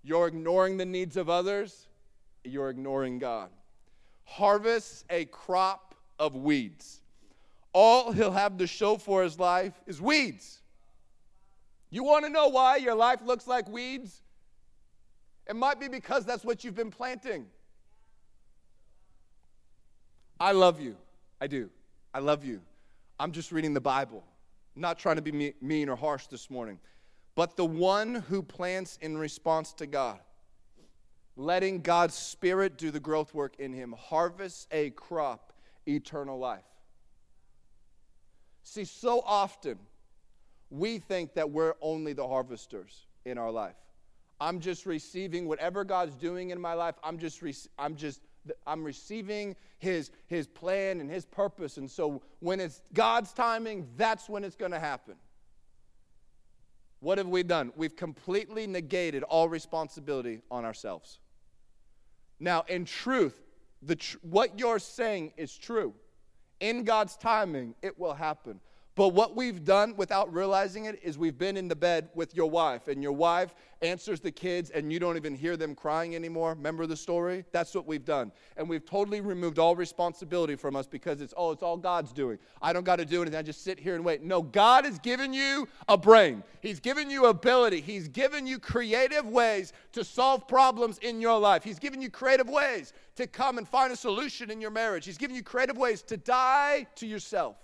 you're 0.04 0.28
ignoring 0.28 0.78
the 0.78 0.86
needs 0.86 1.18
of 1.18 1.30
others, 1.30 1.88
you're 2.44 2.70
ignoring 2.70 3.20
God. 3.20 3.50
Harvests 4.26 5.06
a 5.10 5.26
crop 5.26 5.96
of 6.18 6.36
weeds. 6.36 7.02
All 7.74 8.12
he'll 8.12 8.32
have 8.32 8.58
to 8.58 8.68
show 8.68 8.98
for 8.98 9.24
his 9.24 9.40
life 9.40 9.74
is 9.86 10.02
weeds. 10.02 10.62
You 11.90 12.04
want 12.04 12.26
to 12.26 12.32
know 12.32 12.48
why 12.48 12.78
your 12.78 12.96
life 12.96 13.20
looks 13.24 13.48
like 13.48 13.70
weeds? 13.70 14.22
It 15.48 15.56
might 15.56 15.80
be 15.80 15.88
because 15.88 16.26
that's 16.26 16.44
what 16.44 16.64
you've 16.64 16.76
been 16.76 16.92
planting. 16.92 17.46
I 20.40 20.52
love 20.52 20.82
you. 20.82 20.98
I 21.40 21.48
do. 21.48 21.70
I 22.14 22.20
love 22.20 22.44
you. 22.44 22.62
I'm 23.20 23.32
just 23.32 23.52
reading 23.52 23.74
the 23.74 23.82
Bible. 23.82 24.24
I'm 24.76 24.82
not 24.82 25.00
trying 25.00 25.16
to 25.18 25.22
be 25.22 25.54
mean 25.62 25.90
or 25.90 25.96
harsh 25.96 26.28
this 26.28 26.50
morning. 26.50 26.80
But 27.36 27.58
the 27.58 27.66
one 27.66 28.16
who 28.16 28.42
plants 28.42 28.98
in 29.02 29.18
response 29.18 29.74
to 29.74 29.86
God, 29.86 30.20
letting 31.36 31.82
God's 31.82 32.16
Spirit 32.16 32.78
do 32.78 32.92
the 32.92 33.00
growth 33.00 33.34
work 33.34 33.56
in 33.60 33.74
him, 33.74 33.94
harvests 33.98 34.68
a 34.72 34.90
crop, 34.92 35.54
eternal 35.88 36.40
life. 36.40 36.64
See, 38.64 38.86
so 38.86 39.22
often, 39.26 39.78
we 40.70 41.00
think 41.00 41.34
that 41.34 41.50
we're 41.50 41.76
only 41.82 42.14
the 42.14 42.28
harvesters 42.28 43.08
in 43.26 43.38
our 43.38 43.52
life. 43.52 43.76
I'm 44.40 44.60
just 44.60 44.86
receiving 44.86 45.48
whatever 45.48 45.84
God's 45.84 46.16
doing 46.16 46.50
in 46.50 46.60
my 46.60 46.74
life. 46.74 46.96
I'm 47.04 47.18
just, 47.18 47.42
re- 47.42 47.56
I'm 47.80 47.96
just, 47.96 48.22
I'm 48.68 48.84
receiving 48.84 49.56
His 49.78 50.12
His 50.28 50.48
plan 50.48 51.00
and 51.00 51.10
His 51.10 51.26
purpose. 51.26 51.78
And 51.78 51.90
so 51.90 52.22
when 52.40 52.60
it's 52.60 52.82
God's 52.94 53.32
timing, 53.32 53.88
that's 53.96 54.28
when 54.28 54.44
it's 54.44 54.56
going 54.56 54.72
to 54.72 54.80
happen. 54.80 55.16
What 57.00 57.18
have 57.18 57.28
we 57.28 57.44
done? 57.44 57.72
We've 57.76 57.96
completely 57.96 58.68
negated 58.68 59.24
all 59.24 59.48
responsibility 59.48 60.42
on 60.50 60.66
ourselves. 60.66 61.20
Now, 62.40 62.66
in 62.68 62.84
truth, 62.86 63.42
the 63.82 63.96
tr- 63.96 64.18
what 64.22 64.60
you're 64.60 64.80
saying 64.80 65.34
is 65.38 65.56
true. 65.56 65.94
In 66.60 66.84
God's 66.84 67.16
timing, 67.16 67.76
it 67.82 67.98
will 68.00 68.14
happen. 68.14 68.60
But 68.96 69.10
what 69.10 69.36
we've 69.36 69.66
done 69.66 69.94
without 69.98 70.34
realizing 70.34 70.86
it 70.86 71.02
is 71.04 71.18
we've 71.18 71.38
been 71.38 71.58
in 71.58 71.68
the 71.68 71.76
bed 71.76 72.08
with 72.16 72.34
your 72.34 72.50
wife, 72.50 72.88
and 72.88 73.04
your 73.04 73.12
wife 73.12 73.54
answers 73.82 74.22
the 74.22 74.32
kids, 74.32 74.70
and 74.70 74.92
you 74.92 75.00
don't 75.00 75.18
even 75.18 75.36
hear 75.36 75.58
them 75.58 75.76
crying 75.76 76.16
anymore. 76.16 76.54
Remember 76.54 76.88
the 76.88 76.96
story? 76.96 77.44
That's 77.52 77.76
what 77.76 77.86
we've 77.86 78.06
done. 78.06 78.32
And 78.56 78.70
we've 78.70 78.86
totally 78.86 79.20
removed 79.20 79.60
all 79.60 79.76
responsibility 79.76 80.56
from 80.56 80.78
us 80.78 80.88
because 80.88 81.20
it's, 81.20 81.34
oh, 81.36 81.52
it's 81.52 81.62
all 81.62 81.76
God's 81.76 82.14
doing. 82.14 82.40
I 82.62 82.72
don't 82.72 82.86
got 82.86 82.96
to 82.96 83.06
do 83.06 83.22
anything. 83.22 83.38
I 83.38 83.42
just 83.42 83.66
sit 83.66 83.78
here 83.78 83.96
and 83.96 84.06
wait. 84.06 84.24
No, 84.24 84.42
God 84.42 84.86
has 84.86 84.98
given 85.00 85.34
you 85.34 85.68
a 85.90 85.98
brain, 85.98 86.42
He's 86.62 86.80
given 86.80 87.10
you 87.10 87.26
ability, 87.26 87.82
He's 87.82 88.08
given 88.08 88.48
you 88.48 88.60
creative 88.60 89.28
ways 89.28 89.74
to 89.92 90.06
solve 90.06 90.48
problems 90.48 91.00
in 91.00 91.20
your 91.20 91.38
life. 91.38 91.66
He's 91.66 91.80
given 91.80 92.02
you 92.02 92.10
creative 92.10 92.48
ways 92.48 92.94
to 93.18 93.28
come 93.28 93.58
and 93.58 93.68
find 93.68 93.92
a 93.92 93.98
solution 93.98 94.50
in 94.50 94.62
your 94.62 94.72
marriage. 94.72 95.06
He's 95.06 95.18
given 95.18 95.36
you 95.36 95.44
creative 95.44 95.76
ways 95.76 96.02
to 96.04 96.16
die 96.16 96.88
to 96.96 97.06
yourself. 97.06 97.58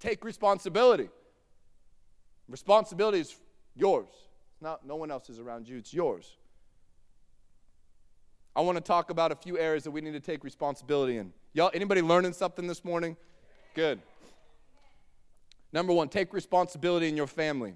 Take 0.00 0.24
responsibility. 0.24 1.10
Responsibility 2.48 3.20
is 3.20 3.36
yours. 3.76 4.08
It's 4.54 4.62
not 4.62 4.84
no 4.84 4.96
one 4.96 5.10
else 5.10 5.28
is 5.28 5.38
around 5.38 5.68
you, 5.68 5.76
it's 5.76 5.94
yours. 5.94 6.36
I 8.56 8.62
want 8.62 8.76
to 8.76 8.82
talk 8.82 9.10
about 9.10 9.30
a 9.30 9.36
few 9.36 9.58
areas 9.58 9.84
that 9.84 9.92
we 9.92 10.00
need 10.00 10.12
to 10.12 10.20
take 10.20 10.42
responsibility 10.42 11.18
in. 11.18 11.32
Y'all, 11.52 11.70
anybody 11.72 12.02
learning 12.02 12.32
something 12.32 12.66
this 12.66 12.84
morning? 12.84 13.16
Good. 13.74 14.00
Number 15.72 15.92
one, 15.92 16.08
take 16.08 16.32
responsibility 16.32 17.08
in 17.08 17.16
your 17.16 17.28
family. 17.28 17.74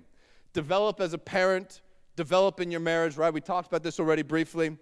Develop 0.53 1.01
as 1.01 1.13
a 1.13 1.19
parent, 1.19 1.83
develop 2.17 2.59
in 2.59 2.71
your 2.71 2.81
marriage, 2.81 3.17
right? 3.17 3.33
We 3.33 3.41
talked 3.41 3.69
about 3.69 3.85
this 3.85 4.01
already 4.01 4.23
briefly. 4.23 4.77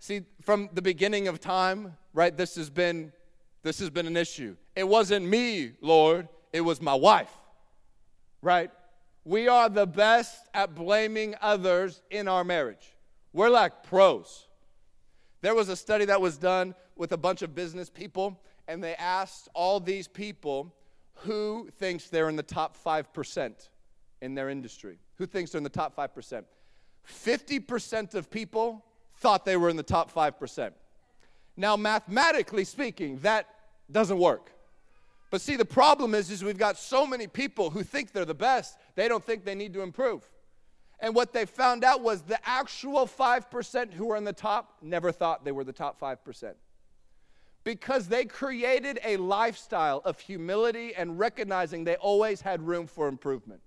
See, 0.00 0.22
from 0.42 0.68
the 0.74 0.82
beginning 0.82 1.28
of 1.28 1.40
time, 1.40 1.96
right, 2.12 2.36
this 2.36 2.56
has 2.56 2.68
been 2.68 3.12
this 3.62 3.78
has 3.78 3.88
been 3.88 4.08
an 4.08 4.16
issue. 4.16 4.56
It 4.74 4.86
wasn't 4.86 5.24
me, 5.24 5.72
Lord 5.80 6.28
it 6.52 6.60
was 6.60 6.80
my 6.80 6.94
wife, 6.94 7.32
right? 8.42 8.70
We 9.24 9.48
are 9.48 9.68
the 9.68 9.86
best 9.86 10.48
at 10.52 10.74
blaming 10.74 11.34
others 11.40 12.02
in 12.10 12.28
our 12.28 12.44
marriage. 12.44 12.96
We're 13.32 13.48
like 13.48 13.82
pros. 13.84 14.48
There 15.40 15.54
was 15.54 15.68
a 15.68 15.76
study 15.76 16.04
that 16.06 16.20
was 16.20 16.36
done 16.36 16.74
with 16.96 17.12
a 17.12 17.16
bunch 17.16 17.42
of 17.42 17.54
business 17.54 17.88
people, 17.88 18.40
and 18.68 18.82
they 18.82 18.94
asked 18.94 19.48
all 19.54 19.80
these 19.80 20.06
people 20.06 20.74
who 21.14 21.68
thinks 21.78 22.08
they're 22.08 22.28
in 22.28 22.36
the 22.36 22.42
top 22.42 22.76
5% 22.76 23.68
in 24.20 24.34
their 24.34 24.50
industry. 24.50 24.98
Who 25.16 25.26
thinks 25.26 25.52
they're 25.52 25.58
in 25.58 25.64
the 25.64 25.70
top 25.70 25.96
5%? 25.96 26.44
50% 27.08 28.14
of 28.14 28.30
people 28.30 28.84
thought 29.16 29.44
they 29.44 29.56
were 29.56 29.68
in 29.68 29.76
the 29.76 29.82
top 29.82 30.12
5%. 30.12 30.72
Now, 31.56 31.76
mathematically 31.76 32.64
speaking, 32.64 33.18
that 33.18 33.46
doesn't 33.90 34.18
work 34.18 34.52
But 35.32 35.40
see, 35.40 35.56
the 35.56 35.64
problem 35.64 36.14
is, 36.14 36.30
is 36.30 36.44
we've 36.44 36.58
got 36.58 36.76
so 36.76 37.06
many 37.06 37.26
people 37.26 37.70
who 37.70 37.82
think 37.82 38.12
they're 38.12 38.26
the 38.26 38.34
best, 38.34 38.76
they 38.96 39.08
don't 39.08 39.24
think 39.24 39.46
they 39.46 39.54
need 39.54 39.72
to 39.72 39.80
improve. 39.80 40.28
And 41.00 41.14
what 41.14 41.32
they 41.32 41.46
found 41.46 41.84
out 41.84 42.02
was 42.02 42.20
the 42.20 42.38
actual 42.46 43.06
5% 43.06 43.94
who 43.94 44.04
were 44.04 44.16
in 44.16 44.24
the 44.24 44.34
top 44.34 44.76
never 44.82 45.10
thought 45.10 45.42
they 45.42 45.50
were 45.50 45.64
the 45.64 45.72
top 45.72 45.98
5%. 45.98 46.52
Because 47.64 48.08
they 48.08 48.26
created 48.26 49.00
a 49.02 49.16
lifestyle 49.16 50.02
of 50.04 50.20
humility 50.20 50.94
and 50.94 51.18
recognizing 51.18 51.84
they 51.84 51.96
always 51.96 52.42
had 52.42 52.60
room 52.60 52.86
for 52.86 53.08
improvement. 53.08 53.62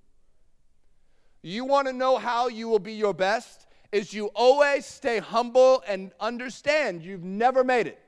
You 1.42 1.66
want 1.66 1.88
to 1.88 1.94
know 1.94 2.18
how 2.18 2.48
you 2.48 2.70
will 2.70 2.78
be 2.78 2.94
your 2.94 3.14
best? 3.14 3.66
Is 3.92 4.14
you 4.14 4.28
always 4.36 4.86
stay 4.86 5.18
humble 5.18 5.82
and 5.88 6.12
understand 6.20 7.02
you've 7.02 7.24
never 7.24 7.64
made 7.64 7.88
it. 7.88 8.00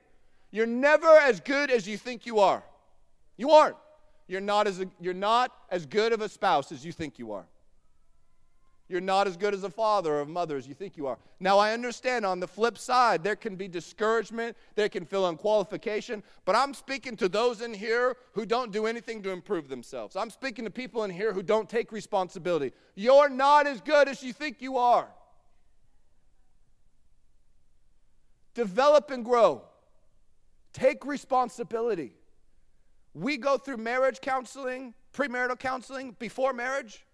You're 0.51 0.67
never 0.67 1.07
as 1.07 1.39
good 1.39 1.71
as 1.71 1.87
you 1.87 1.97
think 1.97 2.27
you 2.27 2.37
are. 2.37 2.63
You 3.37 3.51
aren't. 3.51 3.77
You're 4.27 4.41
not 4.41 4.67
as, 4.67 4.81
a, 4.81 4.87
you're 4.99 5.13
not 5.13 5.53
as 5.69 5.85
good 5.85 6.11
of 6.11 6.21
a 6.21 6.27
spouse 6.27 6.71
as 6.71 6.83
you 6.83 6.91
think 6.91 7.17
you 7.17 7.31
are. 7.31 7.45
You're 8.89 9.01
not 9.01 9.27
as 9.27 9.35
good 9.35 9.53
as 9.53 9.63
a 9.63 9.69
father 9.69 10.13
or 10.13 10.21
a 10.21 10.25
mother 10.25 10.55
as 10.55 10.65
you 10.65 10.73
think 10.73 10.95
you 10.95 11.07
are. 11.07 11.17
Now, 11.41 11.57
I 11.57 11.73
understand 11.73 12.25
on 12.25 12.39
the 12.39 12.47
flip 12.47 12.77
side, 12.77 13.21
there 13.21 13.35
can 13.35 13.57
be 13.57 13.67
discouragement, 13.67 14.55
there 14.75 14.87
can 14.87 15.05
feel 15.05 15.25
unqualification, 15.25 16.23
but 16.45 16.55
I'm 16.55 16.73
speaking 16.73 17.17
to 17.17 17.27
those 17.27 17.61
in 17.61 17.73
here 17.73 18.15
who 18.31 18.45
don't 18.45 18.71
do 18.71 18.85
anything 18.85 19.21
to 19.23 19.31
improve 19.31 19.67
themselves. 19.67 20.15
I'm 20.15 20.29
speaking 20.29 20.63
to 20.63 20.71
people 20.71 21.03
in 21.03 21.11
here 21.11 21.33
who 21.33 21.43
don't 21.43 21.69
take 21.69 21.91
responsibility. 21.91 22.71
You're 22.95 23.27
not 23.27 23.67
as 23.67 23.81
good 23.81 24.07
as 24.07 24.23
you 24.23 24.31
think 24.31 24.61
you 24.61 24.77
are. 24.77 25.09
Develop 28.53 29.11
and 29.11 29.23
grow, 29.23 29.63
take 30.71 31.05
responsibility. 31.05 32.13
We 33.13 33.37
go 33.37 33.57
through 33.57 33.77
marriage 33.77 34.21
counseling, 34.21 34.93
premarital 35.13 35.59
counseling 35.59 36.15
before 36.19 36.53
marriage. 36.53 37.05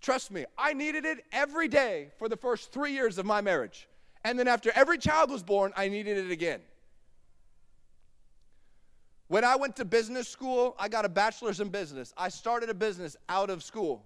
Trust 0.00 0.30
me, 0.30 0.44
I 0.58 0.74
needed 0.74 1.06
it 1.06 1.24
every 1.32 1.68
day 1.68 2.10
for 2.18 2.28
the 2.28 2.36
first 2.36 2.72
three 2.72 2.92
years 2.92 3.16
of 3.16 3.24
my 3.24 3.40
marriage. 3.40 3.88
And 4.24 4.38
then 4.38 4.48
after 4.48 4.70
every 4.74 4.98
child 4.98 5.30
was 5.30 5.42
born, 5.42 5.72
I 5.76 5.88
needed 5.88 6.18
it 6.18 6.30
again. 6.30 6.60
When 9.28 9.44
I 9.44 9.56
went 9.56 9.76
to 9.76 9.84
business 9.84 10.28
school, 10.28 10.76
I 10.78 10.88
got 10.88 11.04
a 11.04 11.08
bachelor's 11.08 11.60
in 11.60 11.70
business. 11.70 12.12
I 12.16 12.28
started 12.28 12.68
a 12.68 12.74
business 12.74 13.16
out 13.28 13.48
of 13.48 13.62
school. 13.62 14.04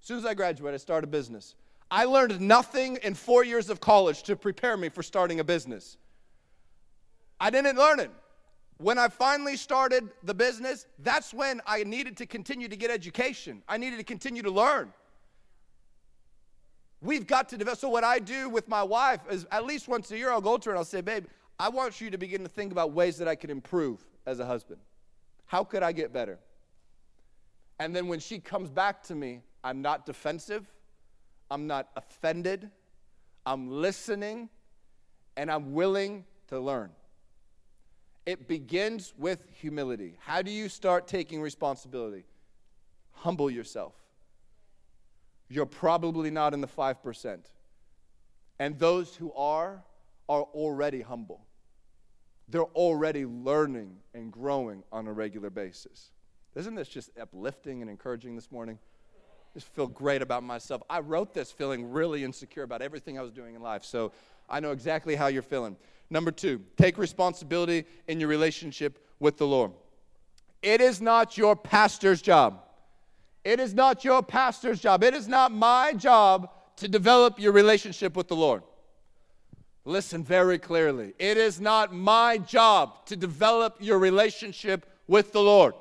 As 0.00 0.08
soon 0.08 0.18
as 0.18 0.26
I 0.26 0.34
graduated, 0.34 0.74
I 0.74 0.78
started 0.78 1.08
a 1.08 1.10
business. 1.10 1.54
I 1.90 2.04
learned 2.04 2.40
nothing 2.40 2.98
in 3.02 3.14
four 3.14 3.44
years 3.44 3.70
of 3.70 3.80
college 3.80 4.24
to 4.24 4.34
prepare 4.34 4.76
me 4.76 4.88
for 4.88 5.02
starting 5.02 5.38
a 5.38 5.44
business. 5.44 5.96
I 7.38 7.50
didn't 7.50 7.76
learn 7.76 8.00
it. 8.00 8.10
When 8.78 8.98
I 8.98 9.08
finally 9.08 9.56
started 9.56 10.10
the 10.22 10.34
business, 10.34 10.86
that's 10.98 11.32
when 11.32 11.62
I 11.66 11.82
needed 11.84 12.16
to 12.18 12.26
continue 12.26 12.68
to 12.68 12.76
get 12.76 12.90
education. 12.90 13.62
I 13.68 13.78
needed 13.78 13.96
to 13.96 14.04
continue 14.04 14.42
to 14.42 14.50
learn. 14.50 14.92
We've 17.00 17.26
got 17.26 17.48
to 17.50 17.56
develop. 17.56 17.78
So, 17.78 17.88
what 17.88 18.04
I 18.04 18.18
do 18.18 18.48
with 18.48 18.68
my 18.68 18.82
wife 18.82 19.20
is 19.30 19.46
at 19.50 19.64
least 19.64 19.88
once 19.88 20.10
a 20.10 20.18
year, 20.18 20.30
I'll 20.30 20.40
go 20.40 20.58
to 20.58 20.64
her 20.66 20.72
and 20.72 20.78
I'll 20.78 20.84
say, 20.84 21.00
Babe, 21.00 21.26
I 21.58 21.68
want 21.68 22.00
you 22.00 22.10
to 22.10 22.18
begin 22.18 22.42
to 22.42 22.48
think 22.48 22.72
about 22.72 22.92
ways 22.92 23.16
that 23.18 23.28
I 23.28 23.34
could 23.34 23.50
improve 23.50 24.04
as 24.26 24.40
a 24.40 24.46
husband. 24.46 24.80
How 25.46 25.64
could 25.64 25.82
I 25.82 25.92
get 25.92 26.12
better? 26.12 26.38
And 27.78 27.94
then 27.94 28.08
when 28.08 28.20
she 28.20 28.38
comes 28.38 28.70
back 28.70 29.02
to 29.04 29.14
me, 29.14 29.40
I'm 29.62 29.80
not 29.82 30.04
defensive, 30.06 30.66
I'm 31.50 31.66
not 31.66 31.88
offended, 31.96 32.70
I'm 33.44 33.70
listening, 33.70 34.48
and 35.36 35.50
I'm 35.50 35.72
willing 35.72 36.24
to 36.48 36.58
learn. 36.58 36.90
It 38.26 38.48
begins 38.48 39.14
with 39.16 39.46
humility. 39.52 40.18
How 40.20 40.42
do 40.42 40.50
you 40.50 40.68
start 40.68 41.06
taking 41.06 41.40
responsibility? 41.40 42.24
Humble 43.12 43.50
yourself. 43.50 43.94
You're 45.48 45.64
probably 45.64 46.30
not 46.30 46.52
in 46.52 46.60
the 46.60 46.66
5%. 46.66 47.38
And 48.58 48.78
those 48.78 49.14
who 49.14 49.32
are, 49.34 49.84
are 50.28 50.42
already 50.42 51.02
humble. 51.02 51.46
They're 52.48 52.62
already 52.62 53.24
learning 53.24 53.96
and 54.12 54.32
growing 54.32 54.82
on 54.90 55.06
a 55.06 55.12
regular 55.12 55.50
basis. 55.50 56.10
Isn't 56.56 56.74
this 56.74 56.88
just 56.88 57.10
uplifting 57.20 57.80
and 57.80 57.90
encouraging 57.90 58.34
this 58.34 58.50
morning? 58.50 58.78
Just 59.54 59.68
feel 59.68 59.86
great 59.86 60.20
about 60.20 60.42
myself. 60.42 60.82
I 60.90 61.00
wrote 61.00 61.32
this 61.32 61.52
feeling 61.52 61.90
really 61.90 62.24
insecure 62.24 62.62
about 62.62 62.82
everything 62.82 63.18
I 63.18 63.22
was 63.22 63.32
doing 63.32 63.54
in 63.54 63.62
life. 63.62 63.84
So 63.84 64.12
I 64.48 64.60
know 64.60 64.72
exactly 64.72 65.16
how 65.16 65.28
you're 65.28 65.42
feeling. 65.42 65.76
Number 66.10 66.30
two, 66.30 66.62
take 66.76 66.98
responsibility 66.98 67.84
in 68.06 68.20
your 68.20 68.28
relationship 68.28 69.04
with 69.18 69.36
the 69.38 69.46
Lord. 69.46 69.72
It 70.62 70.80
is 70.80 71.00
not 71.00 71.36
your 71.36 71.56
pastor's 71.56 72.22
job. 72.22 72.62
It 73.44 73.60
is 73.60 73.74
not 73.74 74.04
your 74.04 74.22
pastor's 74.22 74.80
job. 74.80 75.04
It 75.04 75.14
is 75.14 75.28
not 75.28 75.52
my 75.52 75.92
job 75.92 76.50
to 76.76 76.88
develop 76.88 77.38
your 77.38 77.52
relationship 77.52 78.16
with 78.16 78.28
the 78.28 78.36
Lord. 78.36 78.62
Listen 79.84 80.24
very 80.24 80.58
clearly. 80.58 81.14
It 81.18 81.36
is 81.36 81.60
not 81.60 81.94
my 81.94 82.38
job 82.38 83.06
to 83.06 83.16
develop 83.16 83.76
your 83.78 83.98
relationship 83.98 84.84
with 85.06 85.32
the 85.32 85.40
Lord. 85.40 85.74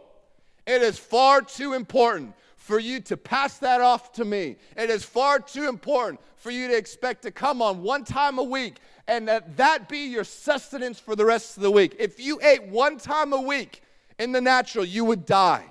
It 0.67 0.81
is 0.81 0.97
far 0.99 1.41
too 1.41 1.73
important 1.73 2.35
for 2.55 2.79
you 2.79 2.99
to 2.99 3.17
pass 3.17 3.57
that 3.59 3.81
off 3.81 4.11
to 4.13 4.25
me. 4.25 4.57
It 4.77 4.89
is 4.89 5.03
far 5.03 5.39
too 5.39 5.67
important 5.67 6.19
for 6.35 6.51
you 6.51 6.67
to 6.67 6.77
expect 6.77 7.23
to 7.23 7.31
come 7.31 7.61
on 7.61 7.81
one 7.81 8.03
time 8.03 8.37
a 8.37 8.43
week 8.43 8.77
and 9.07 9.27
that 9.27 9.57
that 9.57 9.87
be 9.87 10.07
your 10.07 10.23
sustenance 10.23 10.99
for 10.99 11.15
the 11.15 11.25
rest 11.25 11.57
of 11.57 11.63
the 11.63 11.71
week. 11.71 11.95
If 11.99 12.19
you 12.19 12.39
ate 12.41 12.63
one 12.63 12.97
time 12.97 13.33
a 13.33 13.41
week 13.41 13.81
in 14.17 14.31
the 14.31 14.41
natural, 14.41 14.85
you 14.85 15.05
would 15.05 15.25
die. 15.25 15.65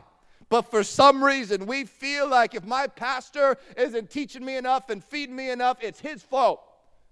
But 0.49 0.70
for 0.70 0.85
some 0.85 1.25
reason, 1.25 1.66
we 1.66 1.85
feel 1.85 2.29
like 2.29 2.55
if 2.55 2.64
my 2.64 2.87
pastor 2.87 3.57
isn't 3.77 4.11
teaching 4.11 4.44
me 4.44 4.57
enough 4.57 4.90
and 4.90 5.03
feeding 5.03 5.35
me 5.35 5.51
enough, 5.51 5.79
it's 5.81 5.99
his 5.99 6.23
fault. 6.23 6.62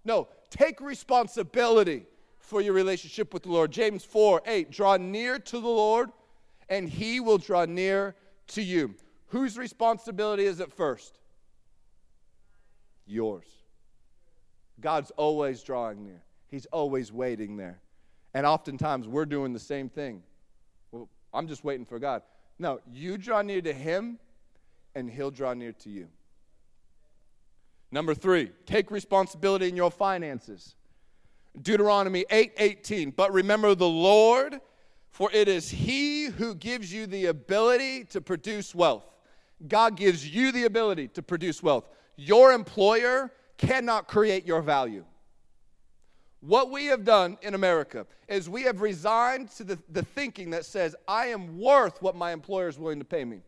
No, 0.05 0.29
take 0.51 0.81
responsibility 0.81 2.07
for 2.39 2.61
your 2.61 2.75
relationship 2.75 3.33
with 3.33 3.45
the 3.45 3.51
Lord. 3.51 3.73
James 3.73 4.05
4 4.05 4.43
8, 4.47 4.71
draw 4.71 4.97
near 4.97 5.39
to 5.39 5.61
the 5.61 5.69
Lord, 5.69 6.11
and 6.69 6.89
he 6.89 7.21
will 7.21 7.39
draw 7.39 7.65
near 7.65 8.15
to 8.49 8.63
you. 8.63 8.95
Whose 9.29 9.57
responsibility 9.57 10.45
is 10.45 10.61
it 10.61 10.73
first? 10.73 11.19
Yours. 13.07 13.62
God's 14.81 15.11
always 15.13 15.63
drawing 15.63 16.05
near, 16.05 16.23
He's 16.49 16.67
always 16.67 17.13
waiting 17.13 17.57
there. 17.57 17.81
And 18.35 18.47
oftentimes 18.47 19.07
we're 19.07 19.27
doing 19.27 19.53
the 19.53 19.61
same 19.61 19.89
thing. 19.89 20.23
Well, 20.91 21.09
I'm 21.35 21.47
just 21.49 21.65
waiting 21.65 21.85
for 21.85 21.99
God. 21.99 22.23
No, 22.59 22.81
you 22.91 23.19
draw 23.19 23.43
near 23.43 23.61
to 23.63 23.73
Him, 23.73 24.19
and 24.95 25.11
He'll 25.11 25.31
draw 25.31 25.55
near 25.55 25.73
to 25.73 25.91
you. 25.91 26.09
Number 27.91 28.15
three, 28.15 28.51
take 28.65 28.91
responsibility 28.91 29.69
in 29.69 29.77
your 29.77 29.91
finances. 29.91 30.75
Deuteronomy 31.61 32.25
8 32.31 32.53
18. 32.57 33.11
But 33.11 33.33
remember 33.33 33.75
the 33.75 33.89
Lord, 33.89 34.61
for 35.11 35.31
it 35.33 35.49
is 35.49 35.69
He 35.69 36.25
who 36.25 36.55
gives 36.55 36.93
you 36.93 37.07
the 37.07 37.27
ability 37.27 38.05
to 38.07 38.21
produce 38.21 38.75
wealth. 38.75 39.05
God 39.69 39.97
gives 39.97 40.27
you 40.27 40.53
the 40.53 40.65
ability 40.65 41.09
to 41.09 41.23
produce 41.23 41.63
wealth. 41.63 41.89
Your 42.17 42.53
employer 42.53 43.31
cannot 43.59 44.09
create 44.09 44.47
your 44.47 44.63
value. 44.63 45.05
What 46.41 46.73
we 46.73 46.87
have 46.87 47.05
done 47.05 47.39
in 47.43 47.55
America 47.55 48.05
is 48.27 48.49
we 48.49 48.65
have 48.65 48.81
resigned 48.81 49.51
to 49.53 49.65
the, 49.65 49.79
the 49.91 50.03
thinking 50.03 50.51
that 50.51 50.65
says, 50.65 50.97
I 51.07 51.27
am 51.27 51.59
worth 51.59 52.03
what 52.03 52.17
my 52.17 52.33
employer 52.33 52.69
is 52.69 52.79
willing 52.79 52.99
to 52.99 53.05
pay 53.05 53.25
me. 53.25 53.43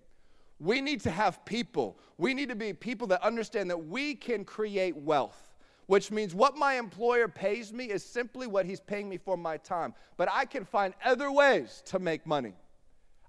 We 0.61 0.81
need 0.81 1.01
to 1.01 1.11
have 1.11 1.45
people. 1.45 1.99
We 2.19 2.35
need 2.35 2.51
to 2.51 2.55
be 2.55 2.73
people 2.73 3.09
that 3.09 3.21
understand 3.23 3.69
that 3.71 3.87
we 3.87 4.15
can 4.15 4.45
create 4.45 4.97
wealth, 4.97 5.55
which 5.87 6.13
means 6.13 6.37
what 6.37 6.57
my 6.57 6.75
employer 6.75 7.27
pays 7.27 7.73
me 7.73 7.87
is 7.87 8.05
simply 8.05 8.47
what 8.47 8.65
he's 8.65 8.81
paying 8.81 9.09
me 9.09 9.17
for 9.17 9.37
my 9.37 9.57
time. 9.57 9.93
But 10.17 10.29
I 10.33 10.45
can 10.45 10.65
find 10.65 10.95
other 11.05 11.33
ways 11.33 11.83
to 11.87 11.99
make 11.99 12.25
money. 12.27 12.55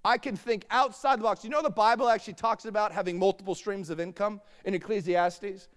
I 0.03 0.19
can 0.19 0.38
think 0.38 0.65
outside 0.69 1.17
the 1.17 1.23
box. 1.23 1.43
You 1.43 1.49
know, 1.49 1.63
the 1.63 1.69
Bible 1.71 2.07
actually 2.07 2.35
talks 2.35 2.65
about 2.65 2.91
having 2.91 3.17
multiple 3.17 3.55
streams 3.55 3.89
of 3.89 3.99
income 3.99 4.39
in 4.63 4.75
Ecclesiastes? 4.75 5.67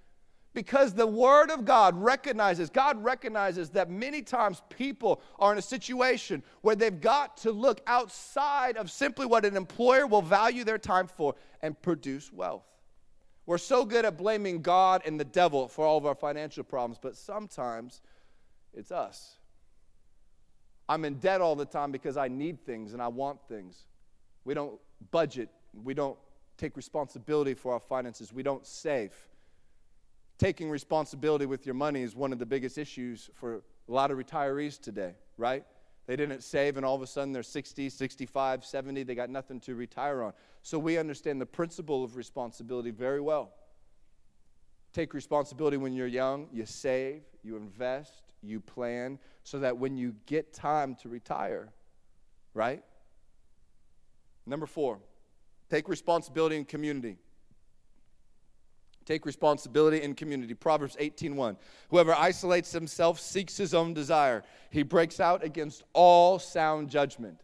Because 0.54 0.94
the 0.94 1.06
Word 1.06 1.50
of 1.50 1.64
God 1.64 1.94
recognizes, 1.96 2.70
God 2.70 3.02
recognizes 3.02 3.70
that 3.70 3.90
many 3.90 4.22
times 4.22 4.62
people 4.70 5.20
are 5.38 5.52
in 5.52 5.58
a 5.58 5.62
situation 5.62 6.42
where 6.62 6.74
they've 6.74 7.00
got 7.00 7.37
to 7.38 7.52
look 7.52 7.80
outside 7.87 8.76
of 8.76 8.90
simply 8.90 9.26
what 9.26 9.44
an 9.44 9.56
employer 9.56 10.06
will 10.06 10.22
value 10.22 10.64
their 10.64 10.78
time 10.78 11.06
for 11.06 11.34
and 11.62 11.80
produce 11.82 12.32
wealth. 12.32 12.64
We're 13.46 13.58
so 13.58 13.84
good 13.84 14.04
at 14.04 14.18
blaming 14.18 14.61
God 14.61 15.02
and 15.06 15.18
the 15.18 15.24
devil 15.24 15.68
for 15.68 15.84
all 15.84 15.96
of 15.96 16.06
our 16.06 16.14
financial 16.14 16.64
problems, 16.64 16.98
but 17.00 17.16
sometimes 17.16 18.02
it's 18.74 18.90
us. 18.90 19.37
I'm 20.88 21.04
in 21.04 21.14
debt 21.14 21.40
all 21.40 21.56
the 21.56 21.66
time 21.66 21.92
because 21.92 22.16
I 22.16 22.28
need 22.28 22.64
things 22.64 22.94
and 22.94 23.03
I 23.03 23.09
want 23.09 23.38
things. 23.49 23.86
We 24.44 24.55
don't 24.55 24.78
budget. 25.11 25.51
We 25.84 25.94
don't 25.94 26.18
take 26.57 26.76
responsibility 26.76 27.55
for 27.55 27.72
our 27.72 27.80
finances. 27.80 28.32
We 28.32 28.42
don't 28.42 28.66
save. 28.66 29.14
Taking 30.39 30.70
responsibility 30.70 31.47
with 31.47 31.66
your 31.66 31.74
money 31.74 32.03
is 32.03 32.14
one 32.14 32.32
of 32.32 32.39
the 32.39 32.47
biggest 32.47 32.78
issues 32.78 33.28
for 33.34 33.57
a 33.57 33.61
lot 33.93 34.12
of 34.12 34.18
retirees 34.18 34.80
today, 34.80 35.14
right? 35.36 35.64
They 36.07 36.14
didn't 36.14 36.43
save, 36.43 36.76
and 36.76 36.86
all 36.86 36.95
of 36.95 37.03
a 37.03 37.07
sudden 37.07 37.32
they're 37.32 37.43
60, 37.43 37.91
65, 37.91 38.64
70. 38.64 39.03
They 39.03 39.14
got 39.14 39.30
nothing 39.30 39.61
to 39.61 39.74
retire 39.74 40.22
on. 40.22 40.32
So 40.62 40.78
we 40.78 40.97
understand 40.97 41.41
the 41.41 41.47
principle 41.47 42.05
of 42.05 42.16
responsibility 42.16 42.93
very 42.93 43.20
well. 43.20 43.53
Take 44.93 45.12
responsibility 45.12 45.76
when 45.76 45.93
you're 45.93 46.07
young. 46.07 46.49
You 46.53 46.64
save, 46.66 47.22
you 47.43 47.57
invest, 47.57 48.22
you 48.43 48.61
plan, 48.61 49.18
so 49.43 49.59
that 49.59 49.76
when 49.76 49.97
you 49.97 50.14
get 50.26 50.55
time 50.55 50.95
to 51.03 51.09
retire, 51.09 51.68
right? 52.55 52.82
Number 54.47 54.66
four, 54.66 55.01
take 55.68 55.89
responsibility 55.89 56.57
in 56.57 56.64
community. 56.64 57.18
Take 59.09 59.24
responsibility 59.24 60.02
in 60.02 60.14
community. 60.14 60.52
Proverbs 60.52 60.94
18:1. 61.00 61.56
Whoever 61.88 62.14
isolates 62.14 62.72
himself 62.72 63.18
seeks 63.18 63.56
his 63.56 63.72
own 63.72 63.94
desire. 63.94 64.44
He 64.68 64.82
breaks 64.82 65.18
out 65.18 65.42
against 65.42 65.82
all 65.94 66.38
sound 66.38 66.90
judgment. 66.90 67.40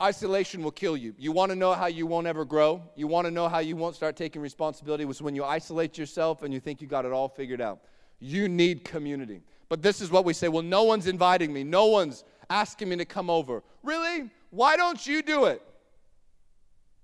Isolation 0.00 0.62
will 0.62 0.70
kill 0.70 0.96
you. 0.96 1.14
You 1.18 1.30
want 1.30 1.50
to 1.50 1.56
know 1.56 1.74
how 1.74 1.88
you 1.88 2.06
won't 2.06 2.26
ever 2.26 2.46
grow? 2.46 2.82
You 2.96 3.06
want 3.06 3.26
to 3.26 3.30
know 3.30 3.50
how 3.50 3.58
you 3.58 3.76
won't 3.76 3.94
start 3.94 4.16
taking 4.16 4.40
responsibility? 4.40 5.04
Was 5.04 5.20
when 5.20 5.34
you 5.34 5.44
isolate 5.44 5.98
yourself 5.98 6.42
and 6.42 6.54
you 6.54 6.58
think 6.58 6.80
you 6.80 6.88
got 6.88 7.04
it 7.04 7.12
all 7.12 7.28
figured 7.28 7.60
out. 7.60 7.80
You 8.18 8.48
need 8.48 8.82
community. 8.82 9.42
But 9.68 9.82
this 9.82 10.00
is 10.00 10.10
what 10.10 10.24
we 10.24 10.32
say 10.32 10.48
well, 10.48 10.62
no 10.62 10.84
one's 10.84 11.06
inviting 11.06 11.52
me, 11.52 11.64
no 11.64 11.84
one's 11.84 12.24
asking 12.48 12.88
me 12.88 12.96
to 12.96 13.04
come 13.04 13.28
over. 13.28 13.62
Really? 13.82 14.30
Why 14.48 14.78
don't 14.78 15.06
you 15.06 15.20
do 15.20 15.44
it? 15.44 15.60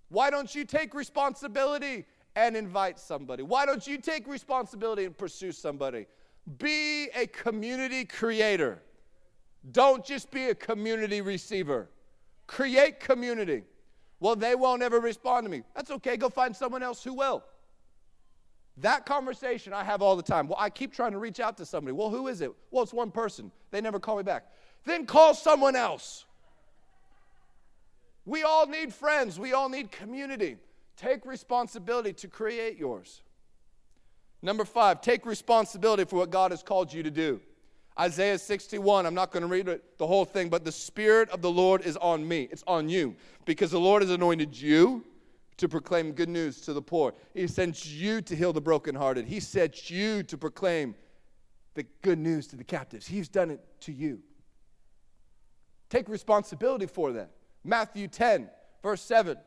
Why 0.08 0.30
don't 0.30 0.54
you 0.54 0.64
take 0.64 0.94
responsibility 0.94 2.06
and 2.36 2.54
invite 2.56 3.00
somebody? 3.00 3.42
Why 3.42 3.66
don't 3.66 3.84
you 3.86 3.98
take 3.98 4.28
responsibility 4.28 5.04
and 5.06 5.16
pursue 5.16 5.50
somebody? 5.50 6.06
Be 6.58 7.08
a 7.16 7.26
community 7.26 8.04
creator. 8.04 8.82
Don't 9.72 10.04
just 10.04 10.30
be 10.30 10.50
a 10.50 10.54
community 10.54 11.22
receiver. 11.22 11.88
Create 12.46 13.00
community. 13.00 13.64
Well, 14.20 14.36
they 14.36 14.54
won't 14.54 14.82
ever 14.82 15.00
respond 15.00 15.44
to 15.46 15.50
me. 15.50 15.62
That's 15.74 15.90
okay. 15.90 16.16
Go 16.16 16.28
find 16.28 16.54
someone 16.54 16.82
else 16.82 17.02
who 17.02 17.14
will. 17.14 17.42
That 18.76 19.06
conversation 19.06 19.72
I 19.72 19.82
have 19.82 20.02
all 20.02 20.14
the 20.14 20.22
time. 20.22 20.46
Well, 20.46 20.58
I 20.60 20.68
keep 20.68 20.92
trying 20.92 21.12
to 21.12 21.18
reach 21.18 21.40
out 21.40 21.56
to 21.56 21.66
somebody. 21.66 21.92
Well, 21.92 22.10
who 22.10 22.28
is 22.28 22.42
it? 22.42 22.52
Well, 22.70 22.82
it's 22.82 22.92
one 22.92 23.10
person. 23.10 23.50
They 23.70 23.80
never 23.80 23.98
call 23.98 24.18
me 24.18 24.22
back. 24.22 24.46
Then 24.84 25.06
call 25.06 25.34
someone 25.34 25.74
else. 25.74 26.26
We 28.26 28.42
all 28.42 28.66
need 28.66 28.92
friends. 28.92 29.40
We 29.40 29.54
all 29.54 29.68
need 29.68 29.90
community. 29.90 30.58
Take 30.96 31.26
responsibility 31.26 32.12
to 32.14 32.28
create 32.28 32.78
yours. 32.78 33.22
Number 34.42 34.64
five, 34.64 35.00
take 35.00 35.26
responsibility 35.26 36.04
for 36.04 36.16
what 36.16 36.30
God 36.30 36.50
has 36.50 36.62
called 36.62 36.92
you 36.92 37.02
to 37.02 37.10
do. 37.10 37.40
Isaiah 37.98 38.38
61, 38.38 39.06
I'm 39.06 39.14
not 39.14 39.30
going 39.30 39.42
to 39.42 39.48
read 39.48 39.68
it, 39.68 39.98
the 39.98 40.06
whole 40.06 40.26
thing, 40.26 40.50
but 40.50 40.64
the 40.64 40.72
Spirit 40.72 41.30
of 41.30 41.40
the 41.40 41.50
Lord 41.50 41.82
is 41.86 41.96
on 41.96 42.26
me. 42.26 42.48
It's 42.50 42.64
on 42.66 42.88
you 42.88 43.16
because 43.46 43.70
the 43.70 43.80
Lord 43.80 44.02
has 44.02 44.10
anointed 44.10 44.58
you 44.58 45.04
to 45.56 45.68
proclaim 45.68 46.12
good 46.12 46.28
news 46.28 46.60
to 46.62 46.74
the 46.74 46.82
poor. 46.82 47.14
He 47.32 47.46
sent 47.46 47.86
you 47.86 48.20
to 48.20 48.36
heal 48.36 48.52
the 48.52 48.60
brokenhearted. 48.60 49.26
He 49.26 49.40
sent 49.40 49.90
you 49.90 50.22
to 50.24 50.36
proclaim 50.36 50.94
the 51.74 51.84
good 52.02 52.18
news 52.18 52.46
to 52.48 52.56
the 52.56 52.64
captives. 52.64 53.06
He's 53.06 53.28
done 53.28 53.50
it 53.50 53.60
to 53.80 53.92
you. 53.92 54.20
Take 55.88 56.08
responsibility 56.08 56.86
for 56.86 57.12
that. 57.12 57.30
Matthew 57.64 58.08
10, 58.08 58.50
verse 58.82 59.00
7. 59.02 59.38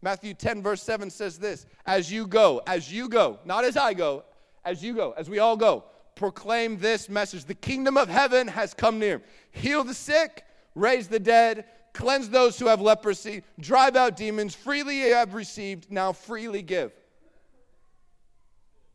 Matthew 0.00 0.34
10, 0.34 0.62
verse 0.62 0.82
7 0.82 1.10
says 1.10 1.38
this 1.38 1.66
As 1.86 2.10
you 2.10 2.26
go, 2.26 2.62
as 2.66 2.92
you 2.92 3.08
go, 3.08 3.38
not 3.44 3.64
as 3.64 3.76
I 3.76 3.94
go, 3.94 4.24
as 4.64 4.82
you 4.82 4.94
go, 4.94 5.14
as 5.16 5.28
we 5.28 5.38
all 5.38 5.56
go, 5.56 5.84
proclaim 6.14 6.78
this 6.78 7.08
message 7.08 7.44
The 7.44 7.54
kingdom 7.54 7.96
of 7.96 8.08
heaven 8.08 8.48
has 8.48 8.74
come 8.74 8.98
near. 8.98 9.22
Heal 9.50 9.84
the 9.84 9.94
sick, 9.94 10.44
raise 10.74 11.08
the 11.08 11.18
dead, 11.18 11.64
cleanse 11.92 12.28
those 12.28 12.58
who 12.58 12.66
have 12.66 12.80
leprosy, 12.80 13.42
drive 13.58 13.96
out 13.96 14.16
demons. 14.16 14.54
Freely 14.54 15.00
you 15.00 15.14
have 15.14 15.34
received, 15.34 15.90
now 15.90 16.12
freely 16.12 16.62
give. 16.62 16.92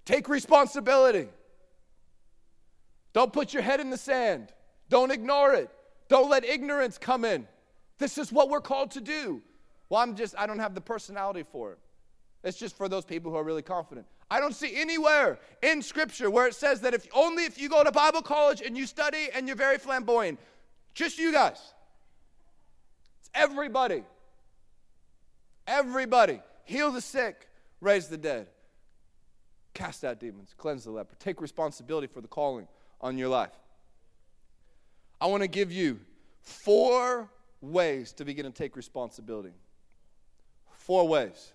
Take 0.06 0.30
responsibility. 0.30 1.28
Don't 3.14 3.32
put 3.32 3.54
your 3.54 3.64
head 3.64 3.80
in 3.80 3.90
the 3.90 3.98
sand. 3.98 4.52
Don't 4.90 5.12
ignore 5.12 5.54
it. 5.54 5.70
Don't 6.10 6.30
let 6.30 6.44
ignorance 6.44 6.98
come 6.98 7.24
in. 7.26 7.48
This 8.00 8.18
is 8.18 8.32
what 8.32 8.50
we're 8.50 8.62
called 8.62 8.92
to 8.92 9.02
do. 9.02 9.42
Well, 9.94 10.02
I'm 10.02 10.16
just, 10.16 10.34
I 10.40 10.48
don't 10.48 10.58
have 10.58 10.74
the 10.74 10.82
personality 10.82 11.44
for 11.44 11.74
it. 11.74 11.78
It's 12.44 12.58
just 12.58 12.76
for 12.76 12.90
those 12.90 13.06
people 13.06 13.30
who 13.30 13.38
are 13.38 13.44
really 13.44 13.62
confident. 13.62 14.08
I 14.28 14.40
don't 14.40 14.56
see 14.56 14.76
anywhere 14.76 15.38
in 15.62 15.84
Scripture 15.84 16.32
where 16.32 16.48
it 16.48 16.56
says 16.56 16.82
that 16.82 16.96
if 16.96 17.06
only 17.14 17.44
if 17.46 17.62
you 17.62 17.70
go 17.70 17.84
to 17.84 17.92
Bible 17.92 18.24
college 18.24 18.64
and 18.66 18.76
you 18.76 18.88
study 18.88 19.28
and 19.36 19.46
you're 19.46 19.56
very 19.56 19.78
flamboyant. 19.78 20.40
Just 20.96 21.20
you 21.20 21.32
guys. 21.32 21.60
It's 23.20 23.30
everybody. 23.36 24.04
Everybody. 25.68 26.42
Heal 26.64 26.92
the 26.92 27.00
sick, 27.00 27.48
raise 27.80 28.08
the 28.08 28.18
dead, 28.18 28.48
cast 29.76 30.04
out 30.04 30.20
demons, 30.20 30.56
cleanse 30.58 30.86
the 30.86 30.92
leper. 30.92 31.14
Take 31.20 31.40
responsibility 31.40 32.08
for 32.08 32.22
the 32.22 32.28
calling 32.28 32.68
on 33.00 33.20
your 33.20 33.30
life. 33.30 33.54
I 35.22 35.28
want 35.28 35.44
to 35.44 35.48
give 35.48 35.72
you 35.72 36.00
four 36.42 37.30
ways 37.62 38.12
to 38.14 38.26
begin 38.26 38.46
to 38.46 38.52
take 38.52 38.76
responsibility. 38.76 39.54
Four 40.84 41.08
ways. 41.08 41.54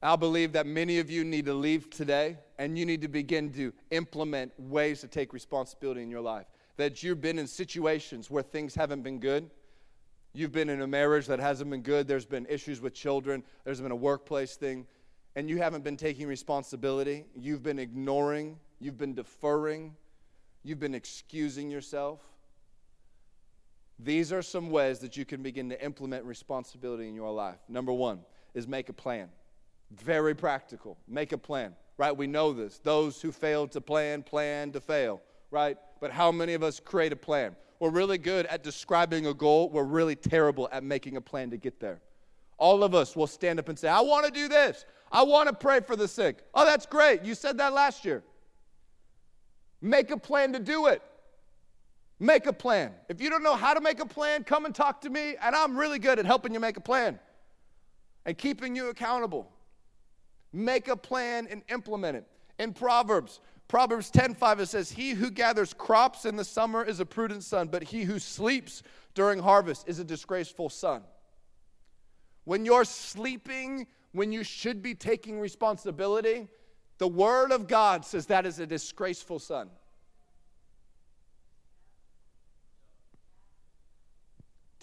I 0.00 0.14
believe 0.14 0.52
that 0.52 0.66
many 0.66 1.00
of 1.00 1.10
you 1.10 1.24
need 1.24 1.46
to 1.46 1.54
leave 1.54 1.90
today 1.90 2.38
and 2.60 2.78
you 2.78 2.86
need 2.86 3.02
to 3.02 3.08
begin 3.08 3.52
to 3.54 3.72
implement 3.90 4.52
ways 4.56 5.00
to 5.00 5.08
take 5.08 5.32
responsibility 5.32 6.00
in 6.00 6.12
your 6.12 6.20
life. 6.20 6.46
That 6.76 7.02
you've 7.02 7.20
been 7.20 7.40
in 7.40 7.48
situations 7.48 8.30
where 8.30 8.44
things 8.44 8.72
haven't 8.76 9.02
been 9.02 9.18
good. 9.18 9.50
You've 10.32 10.52
been 10.52 10.68
in 10.68 10.82
a 10.82 10.86
marriage 10.86 11.26
that 11.26 11.40
hasn't 11.40 11.70
been 11.70 11.82
good. 11.82 12.06
There's 12.06 12.24
been 12.24 12.46
issues 12.48 12.80
with 12.80 12.94
children. 12.94 13.42
There's 13.64 13.80
been 13.80 13.90
a 13.90 13.96
workplace 13.96 14.54
thing. 14.54 14.86
And 15.34 15.50
you 15.50 15.58
haven't 15.58 15.82
been 15.82 15.96
taking 15.96 16.28
responsibility. 16.28 17.24
You've 17.34 17.64
been 17.64 17.80
ignoring. 17.80 18.60
You've 18.78 18.96
been 18.96 19.14
deferring. 19.14 19.96
You've 20.62 20.78
been 20.78 20.94
excusing 20.94 21.68
yourself. 21.68 22.20
These 23.98 24.32
are 24.32 24.42
some 24.42 24.70
ways 24.70 24.98
that 25.00 25.16
you 25.16 25.24
can 25.24 25.42
begin 25.42 25.68
to 25.70 25.84
implement 25.84 26.24
responsibility 26.24 27.08
in 27.08 27.14
your 27.14 27.32
life. 27.32 27.58
Number 27.68 27.92
one 27.92 28.20
is 28.54 28.66
make 28.66 28.88
a 28.88 28.92
plan. 28.92 29.28
Very 29.92 30.34
practical. 30.34 30.98
Make 31.06 31.32
a 31.32 31.38
plan, 31.38 31.74
right? 31.96 32.16
We 32.16 32.26
know 32.26 32.52
this. 32.52 32.78
Those 32.78 33.20
who 33.20 33.30
fail 33.30 33.68
to 33.68 33.80
plan, 33.80 34.22
plan 34.22 34.72
to 34.72 34.80
fail, 34.80 35.20
right? 35.50 35.76
But 36.00 36.10
how 36.10 36.32
many 36.32 36.54
of 36.54 36.62
us 36.62 36.80
create 36.80 37.12
a 37.12 37.16
plan? 37.16 37.54
We're 37.78 37.90
really 37.90 38.18
good 38.18 38.46
at 38.46 38.62
describing 38.62 39.26
a 39.26 39.34
goal, 39.34 39.68
we're 39.68 39.84
really 39.84 40.16
terrible 40.16 40.68
at 40.72 40.82
making 40.82 41.16
a 41.16 41.20
plan 41.20 41.50
to 41.50 41.56
get 41.56 41.80
there. 41.80 42.00
All 42.56 42.84
of 42.84 42.94
us 42.94 43.16
will 43.16 43.26
stand 43.26 43.58
up 43.58 43.68
and 43.68 43.78
say, 43.78 43.88
I 43.88 44.00
want 44.00 44.26
to 44.26 44.32
do 44.32 44.48
this. 44.48 44.84
I 45.10 45.22
want 45.22 45.48
to 45.48 45.54
pray 45.54 45.80
for 45.80 45.96
the 45.96 46.08
sick. 46.08 46.38
Oh, 46.54 46.64
that's 46.64 46.86
great. 46.86 47.24
You 47.24 47.34
said 47.34 47.58
that 47.58 47.72
last 47.72 48.04
year. 48.04 48.22
Make 49.80 50.10
a 50.10 50.16
plan 50.16 50.52
to 50.54 50.58
do 50.58 50.86
it. 50.86 51.02
Make 52.24 52.46
a 52.46 52.54
plan. 52.54 52.94
If 53.10 53.20
you 53.20 53.28
don't 53.28 53.42
know 53.42 53.54
how 53.54 53.74
to 53.74 53.82
make 53.82 54.00
a 54.00 54.06
plan, 54.06 54.44
come 54.44 54.64
and 54.64 54.74
talk 54.74 55.02
to 55.02 55.10
me, 55.10 55.36
and 55.42 55.54
I'm 55.54 55.76
really 55.76 55.98
good 55.98 56.18
at 56.18 56.24
helping 56.24 56.54
you 56.54 56.58
make 56.58 56.78
a 56.78 56.80
plan 56.80 57.20
and 58.24 58.38
keeping 58.38 58.74
you 58.74 58.88
accountable. 58.88 59.52
Make 60.50 60.88
a 60.88 60.96
plan 60.96 61.46
and 61.50 61.60
implement 61.68 62.16
it. 62.16 62.26
In 62.58 62.72
Proverbs, 62.72 63.40
Proverbs 63.68 64.10
10:5 64.10 64.58
it 64.58 64.68
says, 64.68 64.92
"He 64.92 65.10
who 65.10 65.30
gathers 65.30 65.74
crops 65.74 66.24
in 66.24 66.36
the 66.36 66.46
summer 66.46 66.82
is 66.82 66.98
a 66.98 67.04
prudent 67.04 67.44
son, 67.44 67.68
but 67.68 67.82
he 67.82 68.04
who 68.04 68.18
sleeps 68.18 68.82
during 69.12 69.40
harvest 69.40 69.86
is 69.86 69.98
a 69.98 70.04
disgraceful 70.04 70.70
son." 70.70 71.04
When 72.44 72.64
you're 72.64 72.86
sleeping, 72.86 73.86
when 74.12 74.32
you 74.32 74.44
should 74.44 74.80
be 74.80 74.94
taking 74.94 75.40
responsibility, 75.40 76.48
the 76.96 77.08
word 77.08 77.52
of 77.52 77.68
God 77.68 78.06
says 78.06 78.28
that 78.28 78.46
is 78.46 78.58
a 78.60 78.66
disgraceful 78.66 79.38
son. 79.38 79.70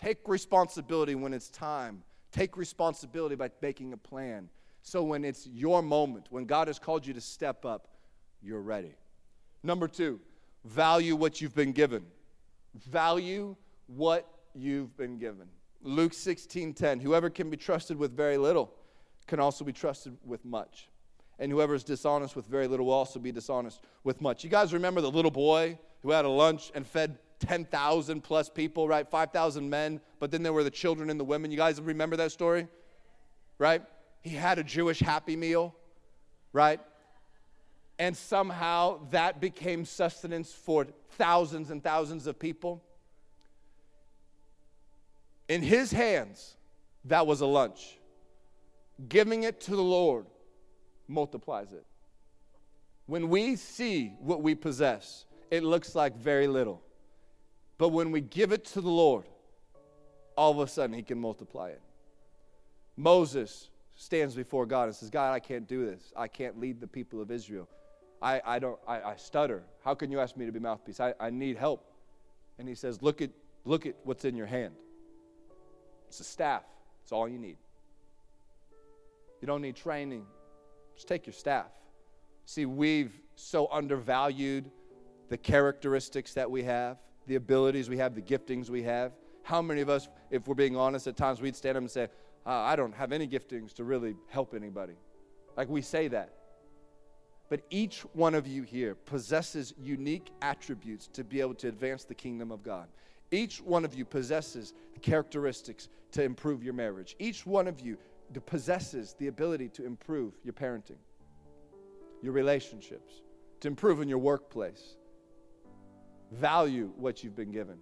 Take 0.02 0.28
responsibility 0.28 1.16
when 1.16 1.34
it's 1.34 1.50
time. 1.50 2.04
Take 2.32 2.58
responsibility 2.58 3.36
by 3.36 3.52
making 3.62 3.94
a 3.94 3.98
plan. 3.98 4.50
So 4.82 5.04
when 5.04 5.24
it's 5.24 5.46
your 5.48 5.84
moment, 5.84 6.28
when 6.30 6.46
God 6.46 6.68
has 6.68 6.80
called 6.80 7.06
you 7.06 7.14
to 7.14 7.22
step 7.22 7.66
up, 7.66 7.88
you're 8.42 8.62
ready. 8.62 8.96
Number 9.64 9.88
two, 9.88 10.20
value 10.66 11.16
what 11.16 11.40
you've 11.40 11.54
been 11.54 11.72
given. 11.72 12.06
Value 12.74 13.56
what 13.88 14.28
you've 14.56 14.96
been 14.98 15.20
given. 15.20 15.48
Luke 15.84 16.14
16 16.14 16.74
10. 16.74 17.00
Whoever 17.00 17.30
can 17.30 17.50
be 17.50 17.58
trusted 17.58 17.98
with 17.98 18.16
very 18.16 18.38
little 18.38 18.72
can 19.28 19.40
also 19.40 19.64
be 19.64 19.74
trusted 19.74 20.18
with 20.26 20.44
much. 20.46 20.90
And 21.38 21.52
whoever 21.52 21.76
is 21.76 21.84
dishonest 21.84 22.36
with 22.36 22.46
very 22.48 22.68
little 22.68 22.88
will 22.88 22.94
also 22.94 23.20
be 23.20 23.32
dishonest 23.32 23.82
with 24.04 24.22
much. 24.22 24.44
You 24.44 24.50
guys 24.50 24.74
remember 24.74 25.02
the 25.02 25.12
little 25.12 25.32
boy 25.32 25.78
who 26.02 26.12
had 26.12 26.26
a 26.26 26.30
lunch 26.30 26.72
and 26.74 26.86
fed 26.86 27.18
10,000 27.42 28.22
plus 28.22 28.50
people, 28.50 28.88
right? 28.88 29.10
5,000 29.10 29.70
men, 29.70 30.00
but 30.20 30.32
then 30.32 30.44
there 30.44 30.54
were 30.54 30.64
the 30.64 30.72
children 30.72 31.10
and 31.10 31.20
the 31.20 31.24
women. 31.24 31.52
You 31.52 31.58
guys 31.58 31.82
remember 31.82 32.16
that 32.18 32.32
story? 32.32 32.68
Right? 33.58 33.82
He 34.22 34.30
had 34.30 34.60
a 34.60 34.64
Jewish 34.64 35.00
happy 35.00 35.36
meal, 35.36 35.76
right? 36.54 36.80
And 38.00 38.16
somehow 38.16 39.00
that 39.12 39.42
became 39.42 39.86
sustenance 39.86 40.52
for 40.52 40.88
thousands 41.12 41.70
and 41.70 41.84
thousands 41.84 42.28
of 42.28 42.40
people. 42.40 42.84
In 45.50 45.62
his 45.62 45.92
hands, 45.92 46.56
that 47.06 47.28
was 47.28 47.42
a 47.42 47.46
lunch. 47.46 47.98
Giving 49.10 49.44
it 49.44 49.62
to 49.62 49.72
the 49.72 49.84
Lord 49.84 50.26
multiplies 51.08 51.74
it. 51.74 51.86
When 53.08 53.30
we 53.30 53.56
see 53.56 54.14
what 54.20 54.42
we 54.42 54.56
possess, 54.56 55.26
it 55.50 55.64
looks 55.64 55.96
like 55.96 56.16
very 56.16 56.48
little. 56.48 56.82
But 57.82 57.90
when 57.90 58.12
we 58.12 58.22
give 58.22 58.52
it 58.52 58.64
to 58.66 58.82
the 58.82 58.92
Lord, 58.92 59.26
all 60.38 60.52
of 60.52 60.60
a 60.60 60.68
sudden 60.68 60.96
he 60.96 61.02
can 61.02 61.18
multiply 61.18 61.70
it. 61.70 61.82
Moses 62.96 63.72
stands 63.96 64.36
before 64.36 64.68
God 64.68 64.84
and 64.84 64.96
says, 64.96 65.10
God, 65.10 65.34
I 65.34 65.40
can't 65.40 65.68
do 65.68 65.88
this. 65.88 66.14
I 66.16 66.28
can't 66.28 66.60
lead 66.60 66.80
the 66.80 66.86
people 66.86 67.20
of 67.20 67.32
Israel. 67.32 67.68
I, 68.22 68.40
I 68.46 68.60
don't 68.60 68.78
I, 68.88 69.02
I 69.02 69.16
stutter. 69.16 69.64
How 69.84 69.96
can 69.96 70.12
you 70.12 70.20
ask 70.20 70.38
me 70.38 70.46
to 70.46 70.52
be 70.52 70.60
mouthpiece? 70.60 71.00
I, 71.00 71.16
I 71.20 71.32
need 71.32 71.58
help. 71.58 71.84
And 72.60 72.68
he 72.68 72.76
says, 72.76 73.02
Look 73.02 73.20
at 73.20 73.32
look 73.66 73.88
at 73.88 73.96
what's 74.04 74.26
in 74.26 74.36
your 74.36 74.46
hand. 74.46 74.76
It's 76.08 76.20
a 76.20 76.24
staff. 76.24 76.62
It's 77.02 77.12
all 77.12 77.28
you 77.28 77.40
need. 77.40 77.58
You 79.42 79.48
don't 79.48 79.64
need 79.64 79.76
training. 79.76 80.28
Just 80.94 81.08
take 81.08 81.26
your 81.26 81.34
staff. 81.34 81.72
See, 82.46 82.68
we've 82.68 83.12
so 83.34 83.68
undervalued 83.72 84.70
the 85.30 85.38
characteristics 85.40 86.36
that 86.36 86.52
we 86.52 86.62
have, 86.62 87.00
the 87.28 87.36
abilities 87.36 87.90
we 87.90 87.98
have, 87.98 88.16
the 88.16 88.22
giftings 88.22 88.70
we 88.70 88.84
have. 88.84 89.14
How 89.44 89.62
many 89.62 89.82
of 89.82 89.90
us, 89.90 90.08
if 90.30 90.48
we're 90.48 90.56
being 90.56 90.76
honest, 90.76 91.08
at 91.08 91.18
times 91.18 91.42
we'd 91.42 91.56
stand 91.56 91.78
up 91.78 91.82
and 91.82 91.92
say, 91.92 92.08
I 92.46 92.76
don't 92.76 92.94
have 92.96 93.12
any 93.12 93.28
giftings 93.28 93.74
to 93.76 93.84
really 93.84 94.16
help 94.28 94.54
anybody. 94.54 94.94
Like 95.56 95.70
we 95.70 95.82
say 95.82 96.08
that. 96.08 96.34
But 97.50 97.62
each 97.70 98.02
one 98.14 98.34
of 98.34 98.48
you 98.48 98.64
here 98.64 98.96
possesses 98.96 99.74
unique 99.78 100.32
attributes 100.42 101.08
to 101.10 101.24
be 101.24 101.42
able 101.42 101.56
to 101.56 101.68
advance 101.68 102.06
the 102.06 102.16
kingdom 102.16 102.52
of 102.52 102.64
God. 102.64 102.88
Each 103.30 103.62
one 103.62 103.86
of 103.86 103.94
you 103.94 104.06
possesses 104.06 104.74
characteristics 105.02 105.90
to 106.14 106.24
improve 106.24 106.64
your 106.64 106.74
marriage. 106.74 107.16
Each 107.20 107.46
one 107.46 107.68
of 107.68 107.80
you 107.82 107.98
possesses 108.46 109.16
the 109.20 109.28
ability 109.28 109.70
to 109.70 109.86
improve 109.86 110.34
your 110.44 110.54
parenting, 110.54 111.00
your 112.22 112.32
relationships, 112.32 113.22
to 113.60 113.68
improve 113.68 114.02
in 114.02 114.08
your 114.08 114.18
workplace. 114.18 114.96
Value 116.32 116.92
what 116.98 117.24
you've 117.24 117.36
been 117.36 117.52
given. 117.52 117.78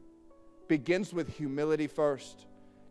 Begins 0.68 1.14
with 1.14 1.30
humility 1.30 1.88
first. 1.88 2.46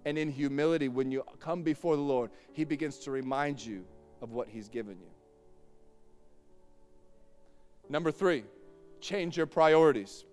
And 0.04 0.16
in 0.16 0.30
humility, 0.30 0.88
when 0.88 1.10
you 1.10 1.24
come 1.40 1.62
before 1.62 1.96
the 1.96 2.02
Lord, 2.02 2.30
He 2.52 2.64
begins 2.64 2.98
to 3.00 3.10
remind 3.10 3.64
you 3.64 3.84
of 4.22 4.30
what 4.30 4.48
He's 4.48 4.68
given 4.68 4.98
you. 5.00 5.10
Number 7.88 8.10
three, 8.10 8.44
change 9.00 9.36
your 9.36 9.46
priorities. 9.46 10.24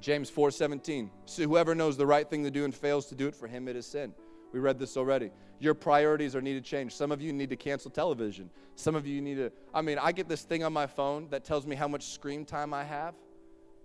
James 0.00 0.30
4:17. 0.30 1.10
So 1.24 1.42
whoever 1.44 1.74
knows 1.74 1.96
the 1.96 2.06
right 2.06 2.28
thing 2.28 2.44
to 2.44 2.50
do 2.50 2.64
and 2.64 2.74
fails 2.74 3.06
to 3.06 3.14
do 3.14 3.26
it, 3.26 3.34
for 3.34 3.46
him 3.46 3.68
it 3.68 3.76
is 3.76 3.86
sin. 3.86 4.14
We 4.52 4.60
read 4.60 4.78
this 4.78 4.96
already. 4.96 5.30
Your 5.58 5.74
priorities 5.74 6.36
are 6.36 6.42
need 6.42 6.54
to 6.54 6.60
change. 6.60 6.94
Some 6.94 7.10
of 7.10 7.20
you 7.20 7.32
need 7.32 7.50
to 7.50 7.56
cancel 7.56 7.90
television. 7.90 8.50
Some 8.76 8.94
of 8.94 9.06
you 9.06 9.20
need 9.20 9.36
to. 9.36 9.50
I 9.72 9.82
mean, 9.82 9.98
I 9.98 10.12
get 10.12 10.28
this 10.28 10.42
thing 10.42 10.62
on 10.62 10.72
my 10.72 10.86
phone 10.86 11.28
that 11.30 11.44
tells 11.44 11.66
me 11.66 11.74
how 11.74 11.88
much 11.88 12.12
screen 12.12 12.44
time 12.44 12.74
I 12.74 12.84
have, 12.84 13.14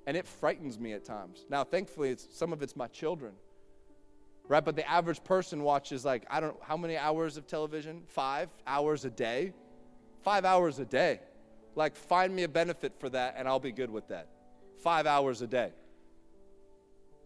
and 0.10 0.18
it 0.18 0.26
frightens 0.26 0.80
me 0.80 0.94
at 0.94 1.06
times. 1.06 1.46
Now, 1.52 1.64
thankfully, 1.64 2.16
some 2.32 2.52
of 2.52 2.64
it's 2.64 2.76
my 2.76 2.88
children, 2.88 3.32
right? 4.48 4.66
But 4.66 4.76
the 4.76 4.90
average 4.90 5.24
person 5.24 5.62
watches 5.62 6.04
like 6.04 6.26
I 6.32 6.40
don't 6.40 6.58
how 6.64 6.78
many 6.78 6.98
hours 6.98 7.38
of 7.38 7.46
television? 7.46 8.02
Five 8.08 8.50
hours 8.66 9.06
a 9.06 9.12
day. 9.12 9.54
Five 10.24 10.46
hours 10.46 10.80
a 10.80 10.86
day. 10.86 11.20
Like, 11.76 11.96
find 11.96 12.36
me 12.36 12.42
a 12.42 12.48
benefit 12.48 12.94
for 12.98 13.08
that, 13.12 13.36
and 13.38 13.48
I'll 13.48 13.60
be 13.60 13.72
good 13.72 13.92
with 13.92 14.08
that. 14.08 14.30
Five 14.82 15.06
hours 15.06 15.44
a 15.44 15.48
day 15.48 15.74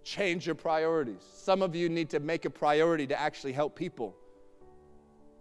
change 0.03 0.45
your 0.45 0.55
priorities. 0.55 1.23
Some 1.33 1.61
of 1.61 1.73
you 1.77 1.87
need 1.87 2.09
to 2.09 2.19
make 2.19 2.43
a 2.43 2.49
priority 2.49 3.07
to 3.07 3.17
actually 3.17 3.53
help 3.53 3.77
people, 3.77 4.13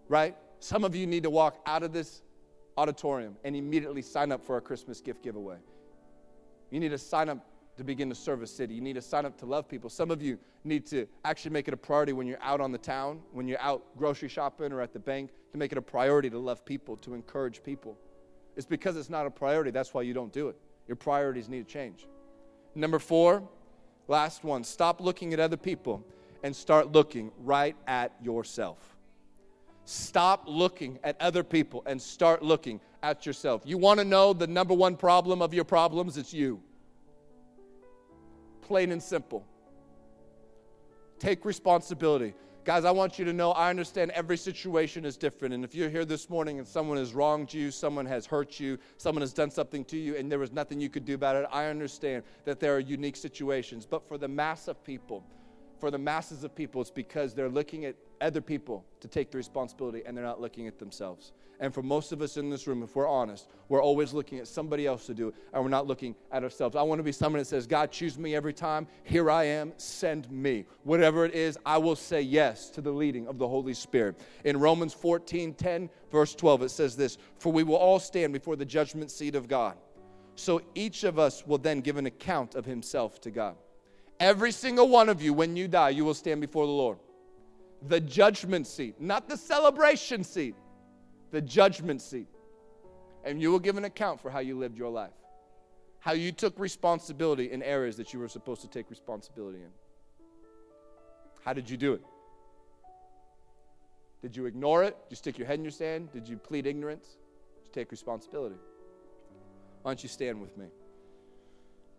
right? 0.07 0.37
Some 0.61 0.85
of 0.85 0.95
you 0.95 1.09
need 1.09 1.25
to 1.25 1.31
walk 1.31 1.59
out 1.67 1.83
of 1.83 1.93
this 1.93 2.23
auditorium 2.77 3.37
and 3.43 3.57
immediately 3.57 4.01
sign 4.01 4.31
up 4.31 4.45
for 4.45 4.59
a 4.59 4.61
Christmas 4.61 5.01
gift 5.01 5.25
giveaway. 5.25 5.57
You 6.73 6.81
need 6.81 6.89
to 6.89 6.99
sign 6.99 7.29
up 7.29 7.47
to 7.77 7.85
begin 7.85 8.09
to 8.09 8.15
serve 8.15 8.43
a 8.43 8.47
city. 8.47 8.75
You 8.75 8.81
need 8.81 8.95
to 8.95 9.03
sign 9.03 9.25
up 9.25 9.39
to 9.39 9.47
love 9.47 9.69
people. 9.69 9.89
Some 9.89 10.11
of 10.11 10.21
you 10.21 10.39
need 10.65 10.85
to 10.87 11.07
actually 11.25 11.53
make 11.53 11.69
it 11.69 11.75
a 11.75 11.77
priority 11.77 12.13
when 12.13 12.27
you're 12.27 12.43
out 12.43 12.61
on 12.61 12.73
the 12.73 12.79
town, 12.79 13.21
when 13.31 13.47
you're 13.47 13.61
out 13.61 13.85
grocery 13.97 14.29
shopping 14.29 14.73
or 14.73 14.81
at 14.81 14.93
the 14.93 14.99
bank, 14.99 15.31
to 15.53 15.59
make 15.59 15.71
it 15.71 15.79
a 15.79 15.83
priority 15.83 16.29
to 16.31 16.39
love 16.39 16.65
people, 16.65 16.97
to 16.97 17.15
encourage 17.15 17.63
people. 17.63 17.97
It's 18.57 18.67
because 18.67 18.97
it's 18.97 19.09
not 19.09 19.27
a 19.27 19.31
priority. 19.31 19.71
That's 19.71 19.95
why 19.95 20.03
you 20.03 20.13
don't 20.13 20.33
do 20.33 20.49
it. 20.49 20.57
Your 20.89 20.97
priorities 20.97 21.49
need 21.49 21.67
to 21.67 21.73
change. 21.73 22.07
Number 22.75 22.99
four, 22.99 23.43
Last 24.09 24.45
one 24.45 24.65
stop 24.65 25.01
looking 25.01 25.33
at 25.33 25.41
other 25.41 25.57
people 25.57 26.05
and 26.43 26.55
start 26.55 26.93
looking 26.93 27.31
right 27.39 27.77
at 27.87 28.13
yourself. 28.21 28.92
Stop 29.85 30.45
looking 30.47 30.99
at 31.03 31.21
other 31.21 31.43
people 31.43 31.83
and 31.87 32.01
start 32.01 32.43
looking 32.43 32.81
at 33.03 33.27
yourself. 33.27 33.63
You 33.65 33.79
want 33.79 33.99
to 33.99 34.05
know 34.05 34.33
the 34.33 34.47
number 34.47 34.75
one 34.75 34.97
problem 34.97 35.43
of 35.43 35.53
your 35.53 35.65
problems? 35.65 36.17
It's 36.17 36.33
you. 36.33 36.61
Plain 38.61 38.93
and 38.93 39.03
simple. 39.03 39.45
Take 41.19 41.45
responsibility. 41.45 42.35
Guys, 42.65 42.85
I 42.85 42.93
want 42.93 43.19
you 43.19 43.25
to 43.25 43.33
know 43.33 43.51
I 43.51 43.71
understand 43.71 44.13
every 44.13 44.37
situation 44.37 45.05
is 45.05 45.17
different. 45.17 45.53
And 45.53 45.65
if 45.65 45.75
you're 45.75 45.89
here 45.89 46.05
this 46.05 46.31
morning 46.31 46.59
and 46.59 46.67
someone 46.67 46.97
has 46.97 47.13
wronged 47.13 47.53
you, 47.53 47.73
someone 47.73 48.07
has 48.07 48.25
hurt 48.25 48.61
you, 48.61 48.79
someone 48.99 49.21
has 49.21 49.33
done 49.33 49.51
something 49.51 49.85
to 49.87 49.97
you, 49.97 50.15
and 50.15 50.31
there 50.31 50.39
was 50.39 50.53
nothing 50.53 50.81
you 50.81 50.89
could 50.89 51.05
do 51.05 51.15
about 51.15 51.35
it, 51.35 51.45
I 51.51 51.67
understand 51.67 52.23
that 52.45 52.61
there 52.61 52.77
are 52.77 52.79
unique 52.79 53.17
situations. 53.17 53.85
But 53.85 54.07
for 54.07 54.17
the 54.17 54.29
mass 54.29 54.69
of 54.69 54.83
people, 54.85 55.25
for 55.81 55.91
the 55.91 55.99
masses 55.99 56.45
of 56.45 56.55
people, 56.55 56.81
it's 56.81 56.91
because 56.91 57.35
they're 57.35 57.49
looking 57.49 57.85
at 57.85 57.97
other 58.23 58.41
people 58.41 58.85
to 59.01 59.09
take 59.09 59.31
the 59.31 59.37
responsibility 59.37 60.03
and 60.07 60.17
they're 60.17 60.25
not 60.25 60.41
looking 60.41 60.67
at 60.67 60.79
themselves. 60.79 61.33
And 61.61 61.73
for 61.73 61.83
most 61.83 62.11
of 62.11 62.23
us 62.23 62.37
in 62.37 62.51
this 62.51 62.67
room, 62.67 62.83
if 62.83 62.97
we're 62.97 63.09
honest, 63.09 63.49
we're 63.69 63.83
always 63.83 64.13
looking 64.13 64.39
at 64.39 64.49
somebody 64.49 64.87
else 64.87 65.07
to 65.07 65.15
do 65.15 65.29
it 65.29 65.35
and 65.53 65.63
we're 65.63 65.71
not 65.71 65.87
looking 65.87 66.17
at 66.33 66.43
ourselves. 66.43 66.75
I 66.75 66.83
want 66.83 66.99
to 66.99 67.05
be 67.05 67.13
someone 67.13 67.39
that 67.39 67.47
says, 67.47 67.67
God, 67.67 67.93
choose 67.93 68.19
me 68.19 68.35
every 68.35 68.53
time. 68.53 68.89
Here 69.05 69.31
I 69.31 69.45
am. 69.45 69.73
Send 69.77 70.31
me. 70.31 70.65
Whatever 70.83 71.25
it 71.25 71.35
is, 71.35 71.59
I 71.65 71.79
will 71.79 71.95
say 71.95 72.21
yes 72.21 72.69
to 72.71 72.81
the 72.81 72.91
leading 72.91 73.29
of 73.29 73.39
the 73.39 73.47
Holy 73.47 73.75
Spirit. 73.75 74.19
In 74.45 74.59
Romans 74.59 74.93
14 74.93 75.55
10, 75.55 75.91
verse 76.11 76.35
12, 76.35 76.63
it 76.63 76.71
says 76.71 76.97
this 76.97 77.19
For 77.39 77.53
we 77.53 77.63
will 77.63 77.77
all 77.77 78.01
stand 78.01 78.33
before 78.33 78.57
the 78.57 78.65
judgment 78.65 79.11
seat 79.11 79.37
of 79.37 79.47
God. 79.47 79.77
So 80.35 80.63
each 80.75 81.05
of 81.05 81.19
us 81.19 81.47
will 81.47 81.59
then 81.59 81.81
give 81.81 81.97
an 81.97 82.07
account 82.07 82.55
of 82.55 82.65
himself 82.65 83.21
to 83.21 83.31
God. 83.31 83.57
Every 84.19 84.53
single 84.53 84.89
one 84.89 85.09
of 85.09 85.21
you, 85.21 85.33
when 85.33 85.57
you 85.57 85.69
die, 85.69 85.91
you 85.91 86.05
will 86.05 86.15
stand 86.15 86.41
before 86.41 86.67
the 86.67 86.73
Lord. 86.73 86.99
The 87.89 88.01
judgment 88.01 88.67
seat, 88.67 89.01
not 89.01 89.29
the 89.29 89.37
celebration 89.37 90.23
seat, 90.25 90.55
the 91.31 91.41
judgment 91.41 92.01
seat. 92.01 92.29
And 93.25 93.41
you 93.41 93.51
will 93.51 93.59
give 93.59 93.77
an 93.77 93.85
account 93.85 94.21
for 94.21 94.31
how 94.31 94.41
you 94.41 94.57
lived 94.57 94.77
your 94.77 94.91
life, 94.91 95.13
how 96.01 96.13
you 96.13 96.33
took 96.33 96.59
responsibility 96.59 97.51
in 97.51 97.63
areas 97.63 97.97
that 97.97 98.13
you 98.13 98.19
were 98.19 98.29
supposed 98.29 98.61
to 98.63 98.69
take 98.69 98.91
responsibility 98.91 99.59
in. 99.59 99.71
How 101.45 101.53
did 101.53 101.69
you 101.69 101.77
do 101.77 101.95
it? 101.95 102.03
Did 104.23 104.37
you 104.37 104.47
ignore 104.47 104.85
it? 104.85 104.97
Did 105.05 105.11
you 105.11 105.17
stick 105.17 105.39
your 105.39 105.49
head 105.49 105.59
in 105.59 105.65
your 105.65 105.73
sand? 105.73 106.13
Did 106.13 106.29
you 106.29 106.37
plead 106.37 106.67
ignorance? 106.67 107.17
Did 107.57 107.67
you 107.67 107.73
take 107.73 107.91
responsibility? 107.91 108.57
Why 109.83 109.91
don't 109.91 110.03
you 110.03 110.09
stand 110.09 110.41
with 110.41 110.57
me? 110.57 110.67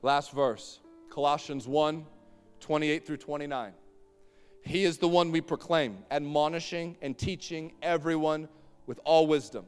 Last 0.01 0.31
verse. 0.31 0.79
Colossians 1.09 1.67
1 1.67 2.05
28 2.59 3.05
through 3.05 3.17
29. 3.17 3.73
He 4.65 4.85
is 4.85 4.97
the 4.97 5.07
one 5.07 5.31
we 5.31 5.41
proclaim, 5.41 5.97
admonishing 6.09 6.97
and 7.01 7.17
teaching 7.17 7.73
everyone 7.81 8.47
with 8.87 8.99
all 9.03 9.27
wisdom, 9.27 9.65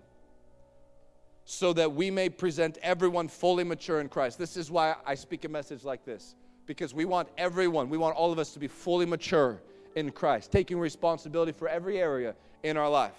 so 1.43 1.73
that 1.73 1.93
we 1.93 2.09
may 2.09 2.29
present 2.29 2.77
everyone 2.81 3.27
fully 3.27 3.63
mature 3.63 3.99
in 3.99 4.09
Christ. 4.09 4.39
This 4.39 4.57
is 4.57 4.71
why 4.71 4.95
I 5.05 5.15
speak 5.15 5.45
a 5.45 5.49
message 5.49 5.83
like 5.83 6.05
this, 6.05 6.35
because 6.65 6.93
we 6.93 7.05
want 7.05 7.27
everyone, 7.37 7.89
we 7.89 7.97
want 7.97 8.15
all 8.15 8.31
of 8.31 8.39
us 8.39 8.51
to 8.53 8.59
be 8.59 8.67
fully 8.67 9.05
mature 9.05 9.61
in 9.95 10.11
Christ, 10.11 10.51
taking 10.51 10.79
responsibility 10.79 11.51
for 11.51 11.67
every 11.67 11.99
area 11.99 12.33
in 12.63 12.77
our 12.77 12.89
life. 12.89 13.13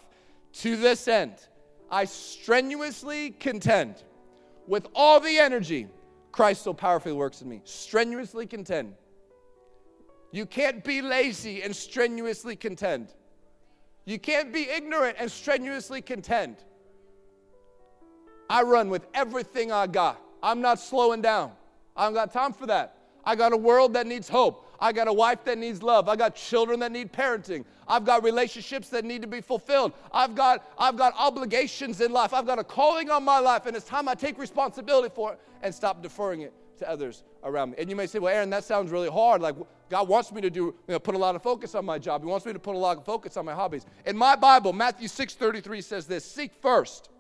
To 0.55 0.77
this 0.77 1.09
end, 1.09 1.35
I 1.91 2.07
strenuously 2.07 3.31
contend 3.31 4.03
with 4.67 4.89
all 4.95 5.21
the 5.21 5.39
energy 5.39 5.89
Christ 6.33 6.63
so 6.63 6.75
powerfully 6.75 7.15
works 7.15 7.43
in 7.43 7.49
me. 7.49 7.61
Strenuously 7.65 8.47
contend. 8.47 8.95
You 10.33 10.47
can't 10.47 10.83
be 10.85 11.03
lazy 11.03 11.63
and 11.63 11.75
strenuously 11.75 12.57
contend. 12.57 13.15
You 14.05 14.19
can't 14.19 14.53
be 14.53 14.69
ignorant 14.69 15.17
and 15.19 15.31
strenuously 15.31 16.03
contend. 16.03 16.57
I 18.49 18.63
run 18.63 18.89
with 18.89 19.07
everything 19.15 19.73
I 19.73 19.87
got. 19.87 20.21
I'm 20.43 20.61
not 20.61 20.79
slowing 20.79 21.23
down. 21.23 21.53
I 21.97 22.05
don't 22.05 22.15
got 22.15 22.33
time 22.33 22.53
for 22.53 22.67
that. 22.67 22.99
I 23.25 23.35
got 23.35 23.53
a 23.53 23.57
world 23.57 23.95
that 23.95 24.07
needs 24.07 24.29
hope. 24.29 24.65
I 24.79 24.93
got 24.93 25.09
a 25.09 25.13
wife 25.13 25.43
that 25.45 25.59
needs 25.59 25.83
love. 25.83 26.09
I 26.09 26.15
got 26.17 26.37
children 26.37 26.79
that 26.81 26.93
need 26.93 27.13
parenting. 27.13 27.65
I've 27.89 28.05
got 28.05 28.23
relationships 28.23 28.89
that 28.91 29.05
need 29.05 29.23
to 29.23 29.29
be 29.29 29.41
fulfilled. 29.41 29.93
I've 30.13 30.35
got, 30.35 30.65
I've 30.79 30.97
got 30.97 31.15
obligations 31.17 32.01
in 32.01 32.13
life. 32.13 32.35
I've 32.35 32.47
got 32.47 32.59
a 32.59 32.65
calling 32.65 33.11
on 33.11 33.25
my 33.25 33.39
life, 33.39 33.67
and 33.67 33.77
it's 33.77 33.87
time 33.87 34.09
I 34.09 34.15
take 34.15 34.39
responsibility 34.39 35.13
for 35.13 35.33
it 35.33 35.41
and 35.63 35.75
stop 35.75 36.03
deferring 36.03 36.43
it 36.43 36.53
to 36.77 36.89
others 36.89 37.25
around 37.45 37.71
me. 37.71 37.77
And 37.79 37.91
you 37.91 37.97
may 37.97 38.07
say, 38.07 38.19
well, 38.19 38.35
Aaron, 38.35 38.51
that 38.51 38.65
sounds 38.65 38.91
really 38.91 39.11
hard. 39.11 39.41
Like, 39.41 39.57
God 39.89 40.09
wants 40.09 40.33
me 40.33 40.41
to 40.41 40.51
do, 40.51 40.65
you 40.65 40.75
know, 40.89 40.99
put 40.99 41.15
a 41.15 41.19
lot 41.19 41.37
of 41.37 41.43
focus 41.43 41.75
on 41.75 41.85
my 41.85 41.99
job. 41.99 42.23
He 42.23 42.29
wants 42.29 42.45
me 42.45 42.53
to 42.53 42.59
put 42.59 42.75
a 42.75 42.79
lot 42.79 42.97
of 42.97 43.05
focus 43.05 43.37
on 43.37 43.45
my 43.45 43.55
hobbies. 43.55 43.87
In 44.05 44.17
my 44.17 44.37
Bible, 44.37 44.73
Matthew 44.73 45.09
6.33 45.09 45.83
says 45.83 46.07
this, 46.07 46.25
seek 46.25 46.53
first. 46.61 47.11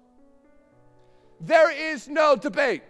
There 1.41 1.71
is 1.71 2.09
no 2.09 2.35
debate. 2.35 2.83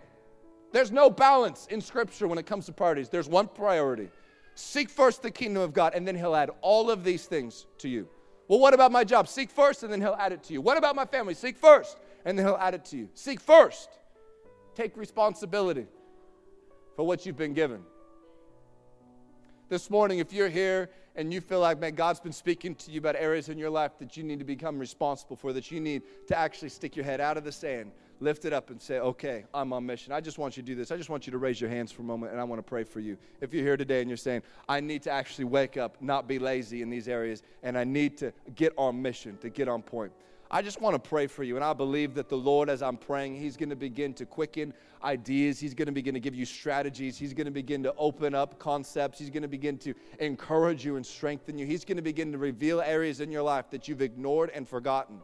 There's 0.73 0.93
no 0.93 1.11
balance 1.11 1.67
in 1.71 1.81
Scripture 1.81 2.29
when 2.29 2.39
it 2.39 2.47
comes 2.47 2.67
to 2.67 2.73
priorities. 2.73 3.09
There's 3.09 3.29
one 3.29 3.49
priority. 3.49 4.09
Seek 4.55 4.89
first 4.89 5.23
the 5.23 5.31
kingdom 5.31 5.63
of 5.63 5.73
God, 5.73 5.95
and 5.95 6.07
then 6.07 6.17
He'll 6.17 6.35
add 6.35 6.51
all 6.61 6.91
of 6.91 7.05
these 7.05 7.27
things 7.27 7.67
to 7.79 7.89
you. 7.89 8.09
Well, 8.49 8.59
what 8.59 8.75
about 8.75 8.93
my 8.93 9.05
job? 9.05 9.29
Seek 9.29 9.51
first, 9.51 9.83
and 9.83 9.93
then 9.93 10.01
He'll 10.01 10.17
add 10.19 10.33
it 10.33 10.43
to 10.45 10.53
you. 10.53 10.61
What 10.61 10.77
about 10.77 10.97
my 10.97 11.05
family? 11.05 11.35
Seek 11.35 11.57
first, 11.57 11.99
and 12.25 12.39
then 12.39 12.47
He'll 12.47 12.57
add 12.57 12.75
it 12.75 12.85
to 12.87 12.97
you. 12.97 13.09
Seek 13.15 13.41
first. 13.41 13.99
Take 14.75 14.97
responsibility 14.97 15.87
for 16.97 17.07
what 17.07 17.27
you've 17.27 17.37
been 17.37 17.55
given. 17.55 17.83
This 19.69 19.91
morning, 19.91 20.19
if 20.21 20.33
you're 20.33 20.49
here 20.49 20.91
and 21.17 21.33
you 21.33 21.41
feel 21.41 21.61
like, 21.61 21.79
man, 21.81 21.95
God's 21.95 22.21
been 22.21 22.33
speaking 22.33 22.75
to 22.77 22.91
you 22.91 22.99
about 22.99 23.17
areas 23.17 23.49
in 23.49 23.59
your 23.59 23.71
life 23.71 23.99
that 23.99 24.17
you 24.17 24.23
need 24.23 24.39
to 24.39 24.45
become 24.45 24.79
responsible 24.79 25.37
for, 25.37 25.53
that 25.53 25.71
you 25.71 25.81
need 25.81 26.03
to 26.29 26.39
actually 26.39 26.69
stick 26.69 26.95
your 26.95 27.05
head 27.05 27.21
out 27.21 27.37
of 27.37 27.45
the 27.45 27.51
sand, 27.51 27.91
lift 28.21 28.45
it 28.45 28.53
up 28.53 28.71
and 28.71 28.81
say, 28.81 28.99
okay, 28.99 29.45
I'm 29.53 29.73
on 29.73 29.85
mission. 29.85 30.13
I 30.13 30.21
just 30.21 30.39
want 30.39 30.57
you 30.57 30.63
to 30.63 30.67
do 30.67 30.75
this. 30.75 30.93
I 30.93 30.97
just 30.97 31.11
want 31.11 31.27
you 31.27 31.33
to 31.33 31.39
raise 31.39 31.61
your 31.61 31.69
hands 31.69 31.91
for 31.91 32.03
a 32.03 32.05
moment 32.05 32.33
and 32.33 32.41
I 32.41 32.45
want 32.45 32.61
to 32.61 32.63
pray 32.63 32.85
for 32.85 33.01
you. 33.01 33.19
If 33.41 33.53
you're 33.53 33.65
here 33.65 33.77
today 33.77 34.01
and 34.01 34.09
you're 34.09 34.17
saying, 34.17 34.43
I 34.69 34.81
need 34.81 35.03
to 35.03 35.11
actually 35.11 35.47
wake 35.47 35.77
up, 35.77 36.01
not 36.01 36.29
be 36.29 36.39
lazy 36.39 36.81
in 36.81 36.89
these 36.89 37.09
areas, 37.09 37.43
and 37.63 37.77
I 37.77 37.85
need 37.85 38.17
to 38.19 38.33
get 38.55 38.73
on 38.79 39.03
mission, 39.03 39.37
to 39.39 39.51
get 39.51 39.69
on 39.69 39.83
point. 39.83 40.13
I 40.51 40.63
just 40.63 40.81
want 40.81 40.95
to 40.95 41.09
pray 41.09 41.27
for 41.27 41.43
you. 41.43 41.57
And 41.57 41.65
I 41.65 41.73
believe 41.73 42.15
that 42.15 42.29
the 42.29 42.37
Lord, 42.37 42.71
as 42.71 42.83
I'm 42.83 42.97
praying, 42.97 43.37
He's 43.37 43.57
going 43.57 43.71
to 43.71 43.77
begin 43.77 44.15
to 44.15 44.27
quicken 44.27 44.73
ideas. 45.03 45.59
He's 45.59 45.75
going 45.75 45.87
to 45.87 45.93
begin 45.93 46.15
to 46.15 46.21
give 46.21 46.35
you 46.35 46.45
strategies. 46.45 47.17
He's 47.17 47.35
going 47.35 47.47
to 47.47 47.51
begin 47.51 47.83
to 47.83 47.95
open 47.97 48.35
up 48.35 48.59
concepts. 48.59 49.19
He's 49.19 49.31
going 49.31 49.43
to 49.43 49.49
begin 49.49 49.79
to 49.79 49.95
encourage 50.21 50.85
you 50.85 50.97
and 50.97 51.05
strengthen 51.05 51.59
you. 51.59 51.67
He's 51.67 51.85
going 51.85 51.97
to 51.97 52.03
begin 52.03 52.33
to 52.33 52.39
reveal 52.39 52.81
areas 52.81 53.21
in 53.21 53.31
your 53.31 53.43
life 53.43 53.71
that 53.71 53.89
you've 53.89 54.03
ignored 54.03 54.51
and 54.55 54.69
forgotten. 54.69 55.21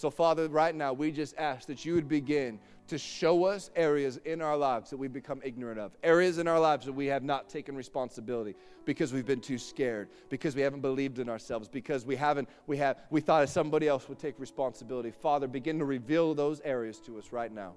So, 0.00 0.08
Father, 0.08 0.48
right 0.48 0.74
now, 0.74 0.94
we 0.94 1.12
just 1.12 1.36
ask 1.36 1.66
that 1.66 1.84
you 1.84 1.94
would 1.94 2.08
begin 2.08 2.58
to 2.88 2.96
show 2.96 3.44
us 3.44 3.70
areas 3.76 4.16
in 4.24 4.40
our 4.40 4.56
lives 4.56 4.88
that 4.88 4.96
we've 4.96 5.12
become 5.12 5.42
ignorant 5.44 5.78
of, 5.78 5.94
areas 6.02 6.38
in 6.38 6.48
our 6.48 6.58
lives 6.58 6.86
that 6.86 6.94
we 6.94 7.04
have 7.08 7.22
not 7.22 7.50
taken 7.50 7.76
responsibility 7.76 8.56
because 8.86 9.12
we've 9.12 9.26
been 9.26 9.42
too 9.42 9.58
scared, 9.58 10.08
because 10.30 10.56
we 10.56 10.62
haven't 10.62 10.80
believed 10.80 11.18
in 11.18 11.28
ourselves, 11.28 11.68
because 11.68 12.06
we 12.06 12.16
haven't, 12.16 12.48
we 12.66 12.78
have, 12.78 12.96
we 13.10 13.20
thought 13.20 13.46
somebody 13.50 13.88
else 13.88 14.08
would 14.08 14.18
take 14.18 14.40
responsibility. 14.40 15.10
Father, 15.10 15.46
begin 15.46 15.78
to 15.78 15.84
reveal 15.84 16.34
those 16.34 16.62
areas 16.62 16.98
to 17.00 17.18
us 17.18 17.30
right 17.30 17.52
now. 17.52 17.74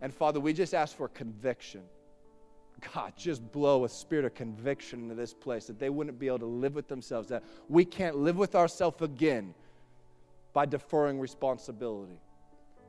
And 0.00 0.12
Father, 0.12 0.40
we 0.40 0.52
just 0.52 0.74
ask 0.74 0.96
for 0.96 1.06
conviction. 1.06 1.82
God, 2.92 3.12
just 3.16 3.52
blow 3.52 3.84
a 3.84 3.88
spirit 3.88 4.24
of 4.24 4.34
conviction 4.34 5.02
into 5.02 5.14
this 5.14 5.32
place 5.32 5.66
that 5.66 5.78
they 5.78 5.90
wouldn't 5.90 6.18
be 6.18 6.26
able 6.26 6.40
to 6.40 6.46
live 6.46 6.74
with 6.74 6.88
themselves, 6.88 7.28
that 7.28 7.44
we 7.68 7.84
can't 7.84 8.16
live 8.16 8.36
with 8.36 8.56
ourselves 8.56 9.00
again 9.00 9.54
by 10.52 10.66
deferring 10.66 11.20
responsibility. 11.20 12.18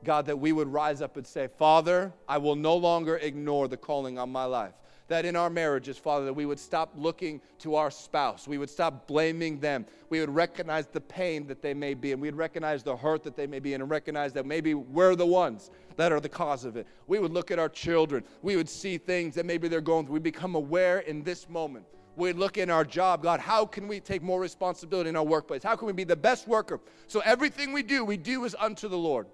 God, 0.04 0.26
that 0.26 0.38
we 0.38 0.52
would 0.52 0.68
rise 0.68 1.00
up 1.00 1.16
and 1.16 1.26
say, 1.26 1.46
Father, 1.46 2.12
I 2.28 2.38
will 2.38 2.56
no 2.56 2.76
longer 2.76 3.18
ignore 3.18 3.68
the 3.68 3.76
calling 3.76 4.18
on 4.18 4.30
my 4.30 4.44
life. 4.44 4.72
That 5.08 5.24
in 5.24 5.36
our 5.36 5.50
marriages, 5.50 5.98
Father, 5.98 6.24
that 6.24 6.32
we 6.32 6.46
would 6.46 6.58
stop 6.58 6.92
looking 6.96 7.40
to 7.58 7.74
our 7.74 7.90
spouse. 7.90 8.48
We 8.48 8.56
would 8.56 8.70
stop 8.70 9.06
blaming 9.06 9.60
them. 9.60 9.84
We 10.08 10.20
would 10.20 10.30
recognize 10.30 10.86
the 10.86 11.00
pain 11.00 11.46
that 11.48 11.60
they 11.60 11.74
may 11.74 11.94
be, 11.94 12.12
and 12.12 12.20
we'd 12.20 12.34
recognize 12.34 12.82
the 12.82 12.96
hurt 12.96 13.22
that 13.24 13.36
they 13.36 13.46
may 13.46 13.58
be, 13.58 13.74
and 13.74 13.90
recognize 13.90 14.32
that 14.32 14.46
maybe 14.46 14.74
we're 14.74 15.14
the 15.14 15.26
ones 15.26 15.70
that 15.96 16.12
are 16.12 16.20
the 16.20 16.28
cause 16.28 16.64
of 16.64 16.76
it. 16.76 16.86
We 17.06 17.18
would 17.18 17.32
look 17.32 17.50
at 17.50 17.58
our 17.58 17.68
children. 17.68 18.24
We 18.40 18.56
would 18.56 18.68
see 18.68 18.96
things 18.96 19.34
that 19.34 19.44
maybe 19.44 19.68
they're 19.68 19.80
going 19.80 20.06
through. 20.06 20.14
We 20.14 20.20
become 20.20 20.54
aware 20.54 21.00
in 21.00 21.22
this 21.22 21.48
moment 21.48 21.84
we 22.16 22.32
look 22.32 22.58
in 22.58 22.70
our 22.70 22.84
job, 22.84 23.22
God, 23.22 23.40
how 23.40 23.64
can 23.64 23.88
we 23.88 24.00
take 24.00 24.22
more 24.22 24.40
responsibility 24.40 25.08
in 25.08 25.16
our 25.16 25.24
workplace? 25.24 25.62
How 25.62 25.76
can 25.76 25.86
we 25.86 25.92
be 25.92 26.04
the 26.04 26.16
best 26.16 26.46
worker? 26.46 26.80
So 27.06 27.20
everything 27.20 27.72
we 27.72 27.82
do, 27.82 28.04
we 28.04 28.16
do 28.16 28.44
is 28.44 28.54
unto 28.58 28.88
the 28.88 28.98
Lord. 28.98 29.26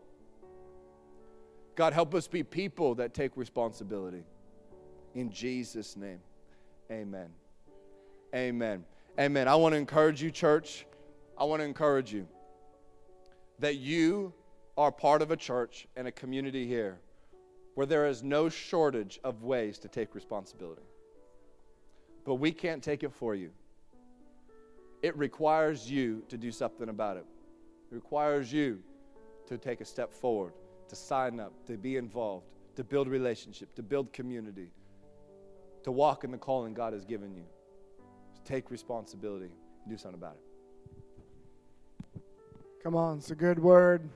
God, 1.74 1.92
help 1.92 2.14
us 2.14 2.28
be 2.28 2.42
people 2.42 2.94
that 2.96 3.14
take 3.14 3.36
responsibility. 3.36 4.24
In 5.14 5.30
Jesus' 5.30 5.96
name, 5.96 6.20
amen. 6.90 7.28
Amen. 8.34 8.84
Amen. 9.18 9.48
I 9.48 9.54
want 9.56 9.72
to 9.72 9.78
encourage 9.78 10.22
you, 10.22 10.30
church. 10.30 10.86
I 11.36 11.44
want 11.44 11.60
to 11.60 11.64
encourage 11.64 12.12
you 12.12 12.28
that 13.58 13.76
you 13.76 14.32
are 14.76 14.92
part 14.92 15.22
of 15.22 15.30
a 15.30 15.36
church 15.36 15.88
and 15.96 16.06
a 16.06 16.12
community 16.12 16.66
here 16.66 17.00
where 17.74 17.86
there 17.86 18.06
is 18.06 18.22
no 18.22 18.48
shortage 18.48 19.18
of 19.24 19.42
ways 19.42 19.78
to 19.78 19.88
take 19.88 20.14
responsibility. 20.14 20.82
But 22.28 22.34
we 22.34 22.52
can't 22.52 22.82
take 22.82 23.04
it 23.04 23.10
for 23.14 23.34
you. 23.34 23.50
It 25.02 25.16
requires 25.16 25.90
you 25.90 26.22
to 26.28 26.36
do 26.36 26.52
something 26.52 26.90
about 26.90 27.16
it. 27.16 27.24
It 27.90 27.94
requires 27.94 28.52
you 28.52 28.80
to 29.46 29.56
take 29.56 29.80
a 29.80 29.84
step 29.86 30.12
forward 30.12 30.52
to 30.88 30.94
sign 30.94 31.40
up, 31.40 31.54
to 31.66 31.78
be 31.78 31.96
involved, 31.96 32.44
to 32.76 32.84
build 32.84 33.08
relationship, 33.08 33.74
to 33.76 33.82
build 33.82 34.12
community, 34.12 34.70
to 35.84 35.90
walk 35.90 36.22
in 36.22 36.30
the 36.30 36.36
calling 36.36 36.74
God 36.74 36.92
has 36.92 37.06
given 37.06 37.34
you, 37.34 37.44
to 38.34 38.42
take 38.42 38.70
responsibility, 38.70 39.50
do 39.88 39.96
something 39.96 40.20
about 40.20 40.36
it. 40.36 42.20
Come 42.82 42.94
on, 42.94 43.18
it's 43.18 43.30
a 43.30 43.34
good 43.34 43.58
word. 43.58 44.06